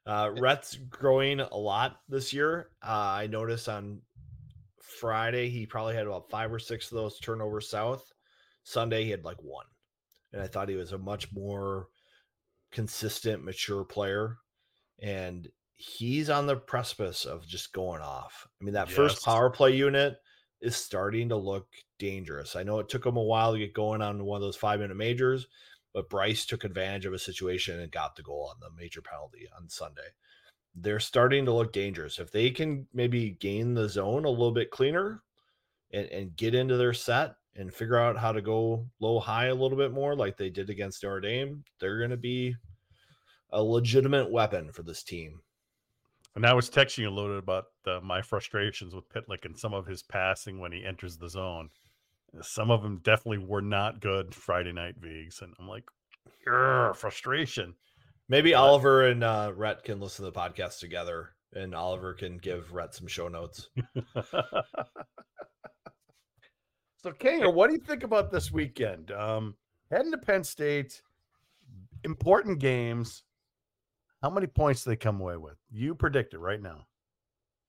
Uh, 0.05 0.31
Rhett's 0.37 0.75
growing 0.75 1.39
a 1.39 1.55
lot 1.57 2.01
this 2.07 2.33
year. 2.33 2.71
Uh, 2.81 3.19
I 3.19 3.27
noticed 3.27 3.69
on 3.69 4.01
Friday 4.81 5.49
he 5.49 5.65
probably 5.65 5.95
had 5.95 6.07
about 6.07 6.29
five 6.29 6.51
or 6.51 6.59
six 6.59 6.91
of 6.91 6.95
those 6.97 7.19
turnovers 7.19 7.69
south. 7.69 8.11
Sunday 8.63 9.03
he 9.03 9.11
had 9.11 9.23
like 9.25 9.41
one, 9.41 9.65
and 10.33 10.41
I 10.41 10.47
thought 10.47 10.69
he 10.69 10.75
was 10.75 10.93
a 10.93 10.97
much 10.97 11.31
more 11.31 11.89
consistent, 12.71 13.43
mature 13.43 13.83
player. 13.83 14.37
And 15.01 15.47
he's 15.75 16.29
on 16.29 16.45
the 16.45 16.57
precipice 16.57 17.25
of 17.25 17.47
just 17.47 17.73
going 17.73 18.01
off. 18.01 18.47
I 18.59 18.63
mean, 18.65 18.73
that 18.73 18.89
Yes. 18.89 18.95
first 18.95 19.23
power 19.23 19.49
play 19.49 19.75
unit 19.75 20.17
is 20.61 20.75
starting 20.75 21.29
to 21.29 21.37
look 21.37 21.67
dangerous. 21.99 22.55
I 22.55 22.63
know 22.63 22.79
it 22.79 22.89
took 22.89 23.05
him 23.05 23.15
a 23.17 23.23
while 23.23 23.53
to 23.53 23.59
get 23.59 23.73
going 23.73 24.01
on 24.01 24.23
one 24.25 24.37
of 24.37 24.41
those 24.41 24.57
five 24.57 24.81
minute 24.81 24.97
majors, 24.97 25.47
but 25.99 26.09
Bryce 26.09 26.45
took 26.45 26.63
advantage 26.63 27.05
of 27.05 27.11
a 27.11 27.19
situation 27.19 27.77
and 27.77 27.91
got 27.91 28.15
the 28.15 28.23
goal 28.23 28.49
on 28.49 28.61
the 28.61 28.73
major 28.81 29.01
penalty 29.01 29.49
on 29.57 29.67
Sunday. 29.67 30.07
They're 30.73 31.01
starting 31.01 31.43
to 31.43 31.51
look 31.51 31.73
dangerous. 31.73 32.19
If 32.19 32.31
they 32.31 32.51
can 32.51 32.87
maybe 32.93 33.31
gain 33.31 33.73
the 33.73 33.89
zone 33.89 34.23
a 34.23 34.29
little 34.29 34.53
bit 34.53 34.71
cleaner 34.71 35.23
and, 35.91 36.05
and 36.05 36.37
get 36.37 36.55
into 36.55 36.77
their 36.77 36.93
set 36.93 37.35
and 37.57 37.73
figure 37.73 37.97
out 37.97 38.17
how 38.17 38.31
to 38.31 38.41
go 38.41 38.87
low 39.01 39.19
high 39.19 39.47
a 39.47 39.53
little 39.53 39.77
bit 39.77 39.91
more 39.91 40.15
like 40.15 40.37
they 40.37 40.49
did 40.49 40.69
against 40.69 41.03
Notre 41.03 41.19
Dame, 41.19 41.65
they're 41.81 41.97
going 41.97 42.11
to 42.11 42.15
be 42.15 42.55
a 43.49 43.61
legitimate 43.61 44.31
weapon 44.31 44.71
for 44.71 44.83
this 44.83 45.03
team. 45.03 45.41
And 46.37 46.45
I 46.45 46.53
was 46.53 46.69
texting 46.69 46.99
you 46.99 47.09
a 47.09 47.11
little 47.11 47.31
bit 47.31 47.43
about 47.43 47.65
uh, 47.85 47.99
my 48.01 48.21
frustrations 48.21 48.95
with 48.95 49.09
Pitlick 49.09 49.43
and 49.43 49.59
some 49.59 49.73
of 49.73 49.85
his 49.85 50.01
passing 50.01 50.61
when 50.61 50.71
he 50.71 50.85
enters 50.85 51.17
the 51.17 51.27
zone. 51.27 51.71
Some 52.41 52.71
of 52.71 52.83
them 52.83 52.99
definitely 53.03 53.45
were 53.45 53.61
not 53.61 54.01
good 54.01 54.33
Friday 54.33 54.71
night 54.71 54.95
Vigs, 54.99 55.41
and 55.41 55.53
I'm 55.59 55.67
like, 55.67 55.83
"Grr, 56.47 56.95
frustration. 56.95 57.75
Maybe 58.27 58.53
Oliver 58.53 59.07
and 59.07 59.23
uh, 59.23 59.51
Rhett 59.55 59.83
can 59.83 59.99
listen 59.99 60.25
to 60.25 60.31
the 60.31 60.39
podcast 60.39 60.79
together, 60.79 61.31
and 61.53 61.73
Oliver 61.73 62.13
can 62.13 62.37
give 62.37 62.73
Rhett 62.73 62.93
some 62.93 63.07
show 63.07 63.27
notes. 63.27 63.69
so, 64.15 64.23
Kinger, 67.05 67.53
what 67.53 67.69
do 67.69 67.73
you 67.73 67.81
think 67.85 68.03
about 68.03 68.31
this 68.31 68.51
weekend? 68.51 69.11
Um, 69.11 69.55
heading 69.91 70.11
to 70.11 70.17
Penn 70.19 70.43
State, 70.43 71.01
important 72.03 72.59
games. 72.59 73.23
How 74.21 74.29
many 74.29 74.47
points 74.47 74.83
do 74.83 74.91
they 74.91 74.95
come 74.95 75.19
away 75.19 75.37
with? 75.37 75.57
You 75.71 75.95
predict 75.95 76.33
it 76.33 76.39
right 76.39 76.61
now. 76.61 76.85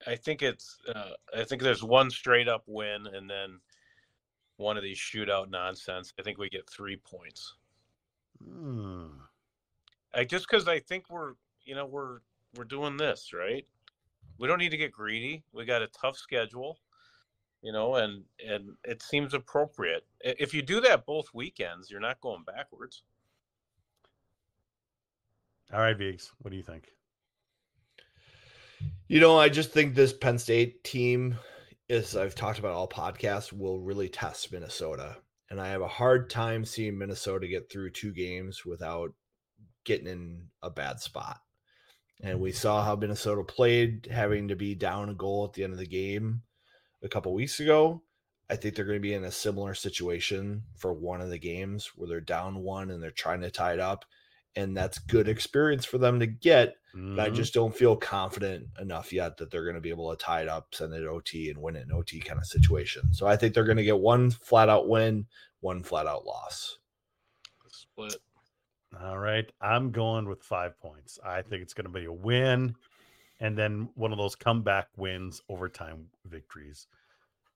I 0.07 0.17
think 0.17 0.43
it's 0.43 0.79
uh, 0.95 1.13
I 1.37 1.45
think 1.45 1.63
there's 1.63 1.83
one 1.83 2.11
straight 2.11 2.49
up 2.49 2.65
win 2.67 3.07
and 3.07 3.29
then 3.29 3.61
one 4.61 4.77
of 4.77 4.83
these 4.83 4.99
shootout 4.99 5.51
nonsense. 5.51 6.13
I 6.19 6.23
think 6.23 6.39
we 6.39 6.49
get 6.49 6.69
three 6.69 6.97
points. 6.97 7.55
Hmm. 8.45 9.07
I 10.15 10.25
just 10.25 10.47
because 10.49 10.69
I 10.69 10.79
think 10.79 11.11
we're 11.11 11.35
you 11.65 11.75
know 11.75 11.87
we're 11.87 12.19
we're 12.57 12.65
doing 12.65 12.97
this 12.97 13.33
right. 13.33 13.67
We 14.39 14.49
don't 14.49 14.59
need 14.59 14.71
to 14.71 14.77
get 14.77 14.93
greedy. 14.93 15.43
We 15.53 15.65
got 15.65 15.83
a 15.83 15.89
tough 15.89 16.17
schedule, 16.17 16.79
you 17.63 17.73
know, 17.73 17.97
and 17.97 18.25
and 18.47 18.77
it 18.85 19.03
seems 19.03 19.35
appropriate. 19.35 20.07
If 20.21 20.55
you 20.55 20.63
do 20.63 20.81
that 20.83 21.07
both 21.07 21.27
weekends, 21.35 21.91
you're 21.91 22.01
not 22.01 22.21
going 22.21 22.45
backwards. 22.45 23.03
All 25.73 25.81
right, 25.81 25.97
Vigs, 25.97 26.33
what 26.39 26.51
do 26.51 26.57
you 26.57 26.65
think? 26.65 26.89
You 29.07 29.21
know, 29.21 29.39
I 29.39 29.49
just 29.49 29.73
think 29.73 29.95
this 29.95 30.13
Penn 30.13 30.39
State 30.39 30.83
team, 30.83 31.37
as 31.91 32.17
I've 32.17 32.37
talked 32.37 32.61
about 32.61 32.73
all 32.73 32.89
podcasts, 32.89 33.53
will 33.53 33.81
really 33.81 34.09
test 34.09 34.53
Minnesota. 34.53 35.17
And 35.51 35.61
I 35.61 35.69
have 35.69 35.83
a 35.83 35.89
hard 35.89 36.31
time 36.31 36.65
seeing 36.65 36.97
Minnesota 36.97 37.49
get 37.49 37.71
through 37.71 37.91
two 37.91 38.13
games 38.13 38.65
without 38.65 39.13
getting 39.85 40.07
in 40.07 40.47
a 40.63 40.71
bad 40.71 41.01
spot. 41.01 41.39
And 42.23 42.41
we 42.41 42.51
mm-hmm. 42.51 42.57
saw 42.57 42.85
how 42.85 42.95
Minnesota 42.95 43.43
played, 43.43 44.09
having 44.11 44.49
to 44.49 44.57
be 44.57 44.77
down 44.77 45.09
a 45.09 45.15
goal 45.15 45.45
at 45.45 45.53
the 45.53 45.65
end 45.65 45.73
of 45.73 45.79
the 45.79 45.87
game 45.87 46.43
a 47.03 47.09
couple 47.09 47.35
weeks 47.35 47.59
ago. 47.59 48.03
I 48.49 48.57
think 48.57 48.75
they're 48.75 48.85
going 48.85 48.99
to 48.99 49.01
be 49.01 49.15
in 49.15 49.25
a 49.25 49.31
similar 49.33 49.75
situation 49.75 50.63
for 50.77 50.93
one 50.93 51.21
of 51.21 51.31
the 51.31 51.39
games 51.39 51.91
where 51.97 52.09
they're 52.09 52.21
down 52.21 52.63
one 52.63 52.91
and 52.91 53.03
they're 53.03 53.11
trying 53.11 53.41
to 53.41 53.51
tie 53.51 53.73
it 53.73 53.81
up. 53.81 54.05
And 54.57 54.77
that's 54.77 54.99
good 54.99 55.29
experience 55.29 55.85
for 55.85 55.99
them 55.99 56.21
to 56.21 56.27
get 56.27 56.75
but 57.15 57.21
I 57.21 57.31
Mhm. 57.31 57.35
just 57.37 57.55
don't 57.55 57.75
feel 57.77 57.97
confident 57.97 58.67
enough 58.81 59.13
yet 59.13 59.37
that 59.37 59.51
they're 59.51 59.63
going 59.65 59.77
to 59.77 59.81
be 59.81 59.91
able 59.91 60.11
to 60.11 60.17
tie 60.17 60.43
it 60.43 60.49
up, 60.49 60.75
send 60.75 60.93
it 60.93 61.07
OT, 61.07 61.49
and 61.51 61.61
win 61.61 61.77
it 61.77 61.83
in 61.87 61.93
OT 61.93 62.21
kind 62.21 62.39
of 62.39 62.47
situation. 62.47 63.13
So 63.13 63.27
I 63.27 63.37
think 63.37 63.55
they're 63.55 63.65
going 63.65 63.77
to 63.77 63.85
get 63.85 63.99
one 64.01 64.31
flat 64.31 64.69
out 64.69 64.89
win, 64.89 65.27
one 65.61 65.83
flat 65.85 66.07
out 66.07 66.25
loss. 66.25 66.79
Split. 67.69 68.17
All 69.01 69.19
right. 69.19 69.51
I'm 69.61 69.93
going 69.93 70.29
with 70.29 70.43
five 70.43 70.79
points. 70.81 71.19
I 71.25 71.43
think 71.43 71.63
it's 71.63 71.75
going 71.75 71.93
to 71.93 71.99
be 72.01 72.07
a 72.07 72.13
win 72.13 72.75
and 73.41 73.57
then 73.57 73.91
one 73.95 74.13
of 74.13 74.19
those 74.19 74.37
comeback 74.37 74.89
wins, 74.97 75.41
overtime 75.49 76.09
victories, 76.27 76.89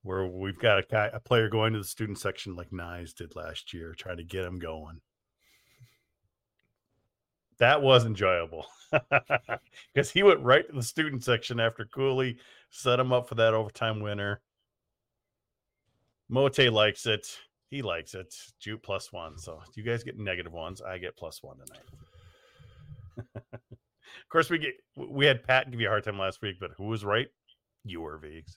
where 0.03 0.27
we've 0.27 0.59
got 0.59 0.79
a, 0.79 0.83
guy, 0.83 1.11
a 1.13 1.21
player 1.21 1.49
going 1.49 1.73
to 1.75 1.79
the 1.79 1.85
student 1.85 2.19
section 2.19 2.57
like 2.57 2.71
Knies 2.71 3.15
did 3.15 3.37
last 3.37 3.73
year, 3.75 3.95
trying 3.95 4.17
to 4.19 4.25
get 4.25 4.45
him 4.45 4.59
going. 4.59 5.01
That 7.59 7.83
was 7.83 8.05
enjoyable 8.05 8.67
because 9.95 10.11
he 10.11 10.23
went 10.23 10.41
right 10.41 10.67
to 10.67 10.75
the 10.75 10.83
student 10.83 11.25
section 11.25 11.61
after 11.61 11.85
Cooley 11.85 12.39
set 12.71 12.99
him 12.99 13.13
up 13.13 13.29
for 13.29 13.37
that 13.37 13.55
overtime 13.55 14.01
winner. 14.01 14.41
Mote 16.29 16.59
likes 16.59 17.07
it. 17.07 17.27
He 17.69 17.83
likes 17.83 18.15
it. 18.15 18.35
Jute 18.61 18.83
plus 18.83 19.13
one. 19.13 19.39
So 19.39 19.61
you 19.75 19.83
guys 19.83 20.05
get 20.05 20.19
negative 20.19 20.53
ones. 20.53 20.83
I 20.83 20.99
get 20.99 21.17
plus 21.17 21.43
one 21.43 21.57
tonight. 21.59 23.35
of 23.37 24.29
course, 24.29 24.51
we 24.51 24.59
get 24.59 24.75
we 24.97 25.27
had 25.27 25.45
Pat 25.45 25.71
give 25.71 25.81
you 25.81 25.87
a 25.87 25.91
hard 25.91 26.05
time 26.05 26.19
last 26.19 26.43
week, 26.43 26.57
but 26.61 26.73
who 26.77 26.85
was 26.85 27.05
right? 27.05 27.29
You 27.85 28.01
were 28.01 28.19
Vigs 28.19 28.57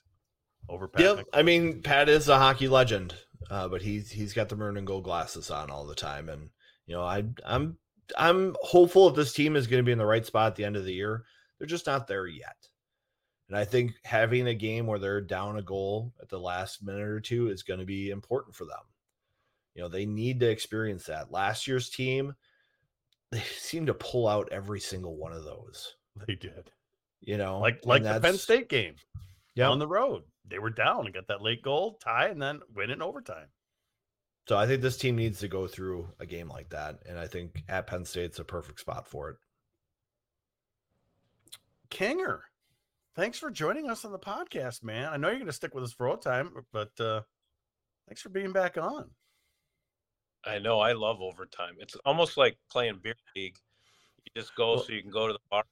over 0.68 0.88
Pat. 0.88 1.16
Yep. 1.16 1.26
I 1.32 1.42
mean, 1.42 1.82
Pat 1.82 2.08
is 2.08 2.28
a 2.28 2.38
hockey 2.38 2.68
legend, 2.68 3.14
uh, 3.50 3.68
but 3.68 3.82
he's 3.82 4.10
he's 4.10 4.32
got 4.32 4.48
the 4.48 4.56
maroon 4.56 4.76
and 4.76 4.86
gold 4.86 5.04
glasses 5.04 5.50
on 5.50 5.70
all 5.70 5.86
the 5.86 5.94
time, 5.94 6.28
and 6.28 6.50
you 6.86 6.94
know, 6.94 7.02
I 7.02 7.24
I'm 7.44 7.78
I'm 8.16 8.56
hopeful 8.62 9.08
that 9.10 9.16
this 9.16 9.32
team 9.32 9.56
is 9.56 9.66
going 9.66 9.78
to 9.82 9.86
be 9.86 9.92
in 9.92 9.98
the 9.98 10.06
right 10.06 10.24
spot 10.24 10.48
at 10.48 10.56
the 10.56 10.64
end 10.64 10.76
of 10.76 10.84
the 10.84 10.92
year. 10.94 11.24
They're 11.58 11.66
just 11.66 11.86
not 11.86 12.06
there 12.06 12.26
yet. 12.26 12.56
And 13.48 13.56
I 13.56 13.64
think 13.64 13.94
having 14.04 14.48
a 14.48 14.54
game 14.54 14.86
where 14.86 14.98
they're 14.98 15.20
down 15.20 15.58
a 15.58 15.62
goal 15.62 16.12
at 16.20 16.28
the 16.28 16.38
last 16.38 16.82
minute 16.82 17.02
or 17.08 17.20
two 17.20 17.48
is 17.48 17.62
going 17.62 17.80
to 17.80 17.86
be 17.86 18.10
important 18.10 18.54
for 18.54 18.64
them. 18.66 18.80
You 19.74 19.82
know, 19.82 19.88
they 19.88 20.06
need 20.06 20.40
to 20.40 20.50
experience 20.50 21.04
that. 21.06 21.30
Last 21.32 21.66
year's 21.66 21.88
team, 21.88 22.34
they 23.30 23.40
seem 23.40 23.86
to 23.86 23.94
pull 23.94 24.28
out 24.28 24.48
every 24.52 24.80
single 24.80 25.16
one 25.16 25.32
of 25.32 25.44
those. 25.44 25.94
They 26.26 26.34
did 26.34 26.70
You 27.20 27.36
know, 27.38 27.58
like 27.60 27.84
like 27.86 28.02
the 28.02 28.20
Penn 28.20 28.36
State 28.36 28.68
game 28.68 28.96
Yeah. 29.54 29.68
on 29.70 29.78
the 29.78 29.86
road. 29.88 30.24
They 30.46 30.58
were 30.58 30.70
down 30.70 31.04
and 31.04 31.14
got 31.14 31.26
that 31.28 31.42
late 31.42 31.62
goal 31.62 31.98
tie, 32.02 32.28
and 32.28 32.40
then 32.40 32.60
win 32.74 32.90
in 32.90 33.02
overtime. 33.02 33.48
So 34.48 34.56
I 34.56 34.66
think 34.66 34.80
this 34.80 34.96
team 34.96 35.16
needs 35.16 35.40
to 35.40 35.48
go 35.48 35.66
through 35.66 36.08
a 36.20 36.24
game 36.26 36.48
like 36.48 36.70
that, 36.70 37.00
and 37.06 37.18
I 37.18 37.26
think 37.26 37.64
at 37.68 37.86
Penn 37.86 38.06
State's 38.06 38.38
a 38.38 38.44
perfect 38.44 38.80
spot 38.80 39.06
for 39.06 39.28
it. 39.28 39.36
Kinger, 41.90 42.40
thanks 43.14 43.38
for 43.38 43.50
joining 43.50 43.90
us 43.90 44.06
on 44.06 44.12
the 44.12 44.18
podcast, 44.18 44.82
man. 44.82 45.10
I 45.12 45.18
know 45.18 45.28
you're 45.28 45.36
going 45.36 45.46
to 45.48 45.52
stick 45.52 45.74
with 45.74 45.84
us 45.84 45.92
for 45.92 46.08
all 46.08 46.16
time, 46.16 46.52
but 46.72 46.98
uh, 46.98 47.20
thanks 48.08 48.22
for 48.22 48.30
being 48.30 48.52
back 48.52 48.78
on. 48.78 49.10
I 50.44 50.58
know. 50.58 50.80
I 50.80 50.92
love 50.92 51.20
overtime. 51.20 51.74
It's 51.78 51.94
almost 52.06 52.38
like 52.38 52.56
playing 52.70 53.00
beer 53.02 53.16
league. 53.36 53.56
You 54.24 54.40
just 54.40 54.54
go 54.54 54.76
Well- 54.76 54.84
so 54.84 54.92
you 54.94 55.02
can 55.02 55.10
go 55.10 55.26
to 55.26 55.34
the 55.34 55.38
bar. 55.50 55.64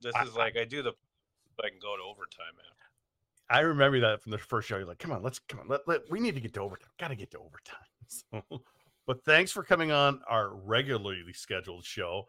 This 0.00 0.14
I- 0.14 0.22
is 0.22 0.36
like 0.36 0.56
I 0.56 0.64
do 0.64 0.82
the. 0.82 0.90
so 0.92 1.64
I 1.64 1.70
can 1.70 1.78
go 1.80 1.96
to 1.96 2.02
overtime 2.04 2.54
after. 2.70 2.84
I 3.50 3.60
remember 3.60 3.98
that 4.00 4.22
from 4.22 4.30
the 4.30 4.38
first 4.38 4.68
show. 4.68 4.76
You're 4.76 4.86
like, 4.86 4.98
"Come 5.00 5.10
on, 5.12 5.22
let's 5.24 5.38
come 5.40 5.58
on. 5.60 5.66
Let, 5.68 5.88
let 5.88 6.08
we 6.10 6.20
need 6.20 6.34
to 6.36 6.40
get 6.40 6.54
to 6.54 6.60
overtime. 6.60 6.90
Got 7.00 7.08
to 7.08 7.16
get 7.16 7.30
to 7.32 7.38
overtime." 7.38 7.78
So, 8.32 8.62
but 9.06 9.24
thanks 9.24 9.50
for 9.50 9.62
coming 9.64 9.90
on 9.90 10.20
our 10.28 10.54
regularly 10.54 11.32
scheduled 11.32 11.84
show, 11.84 12.26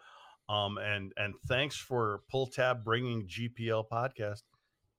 um, 0.50 0.78
and 0.80 1.14
and 1.18 1.34
thanks 1.48 1.76
for 1.78 2.22
Pulltab 2.34 2.84
bringing 2.84 3.28
GPL 3.28 3.86
podcast 3.92 4.42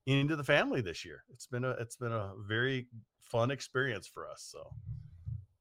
into 0.06 0.36
the 0.36 0.44
family 0.44 0.80
this 0.80 1.04
year. 1.04 1.24
It's 1.32 1.46
been 1.46 1.64
a 1.64 1.70
it's 1.70 1.96
been 1.96 2.12
a 2.12 2.32
very 2.46 2.86
fun 3.22 3.50
experience 3.50 4.06
for 4.06 4.28
us. 4.28 4.48
So 4.52 4.70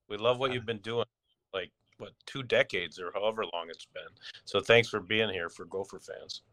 We 0.09 0.17
love 0.17 0.39
what 0.39 0.53
you've 0.53 0.65
been 0.65 0.81
doing, 0.81 1.05
like 1.53 1.71
what 1.97 2.11
two 2.25 2.43
decades 2.43 2.99
or 2.99 3.11
however 3.13 3.43
long 3.53 3.67
it's 3.69 3.87
been. 3.87 4.03
So 4.45 4.59
thanks 4.59 4.89
for 4.89 4.99
being 4.99 5.29
here 5.29 5.49
for 5.49 5.65
Gopher 5.65 5.99
fans. 5.99 6.43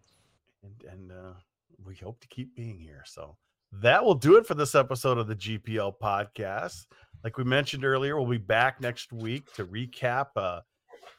and 0.62 0.90
and 0.90 1.12
uh, 1.12 1.32
we 1.84 1.96
hope 1.96 2.20
to 2.20 2.28
keep 2.28 2.54
being 2.54 2.78
here. 2.78 3.02
So 3.06 3.36
that 3.72 4.04
will 4.04 4.14
do 4.14 4.36
it 4.36 4.46
for 4.46 4.54
this 4.54 4.74
episode 4.74 5.18
of 5.18 5.26
the 5.28 5.36
GPL 5.36 5.94
podcast. 6.02 6.86
Like 7.22 7.36
we 7.36 7.44
mentioned 7.44 7.84
earlier, 7.84 8.16
we'll 8.16 8.30
be 8.30 8.38
back 8.38 8.80
next 8.80 9.12
week 9.12 9.52
to 9.54 9.66
recap 9.66 10.28
uh, 10.36 10.60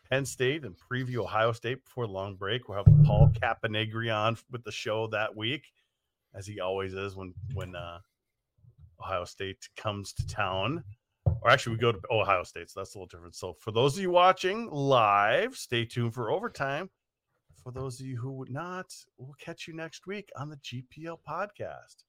Penn 0.10 0.26
State 0.26 0.64
and 0.64 0.76
preview 0.76 1.18
Ohio 1.18 1.52
State 1.52 1.84
before 1.84 2.08
long 2.08 2.36
break. 2.36 2.68
We'll 2.68 2.84
have 2.84 3.06
Paul 3.06 3.32
Caponegri 3.40 4.14
on 4.14 4.36
with 4.50 4.64
the 4.64 4.72
show 4.72 5.08
that 5.08 5.36
week, 5.36 5.66
as 6.34 6.48
he 6.48 6.60
always 6.60 6.94
is 6.94 7.16
when 7.16 7.34
when 7.54 7.76
uh, 7.76 8.00
Ohio 9.00 9.26
State 9.26 9.70
comes 9.78 10.12
to 10.14 10.26
town. 10.26 10.84
Or 11.26 11.50
actually, 11.50 11.76
we 11.76 11.82
go 11.82 11.92
to 11.92 12.00
Ohio 12.12 12.44
State, 12.44 12.72
so 12.72 12.80
that's 12.80 12.96
a 12.96 12.98
little 12.98 13.08
different. 13.08 13.36
So, 13.36 13.54
for 13.54 13.72
those 13.72 13.96
of 13.96 14.02
you 14.02 14.10
watching 14.10 14.70
live, 14.72 15.56
stay 15.56 15.86
tuned 15.86 16.16
for 16.16 16.32
overtime. 16.32 16.90
For 17.64 17.72
those 17.72 18.00
of 18.00 18.08
you 18.08 18.18
who 18.18 18.32
would 18.34 18.50
not, 18.50 18.92
we'll 19.18 19.36
catch 19.40 19.68
you 19.68 19.76
next 19.76 20.08
week 20.08 20.32
on 20.36 20.50
the 20.50 20.58
GPL 20.58 21.20
podcast. 21.28 22.06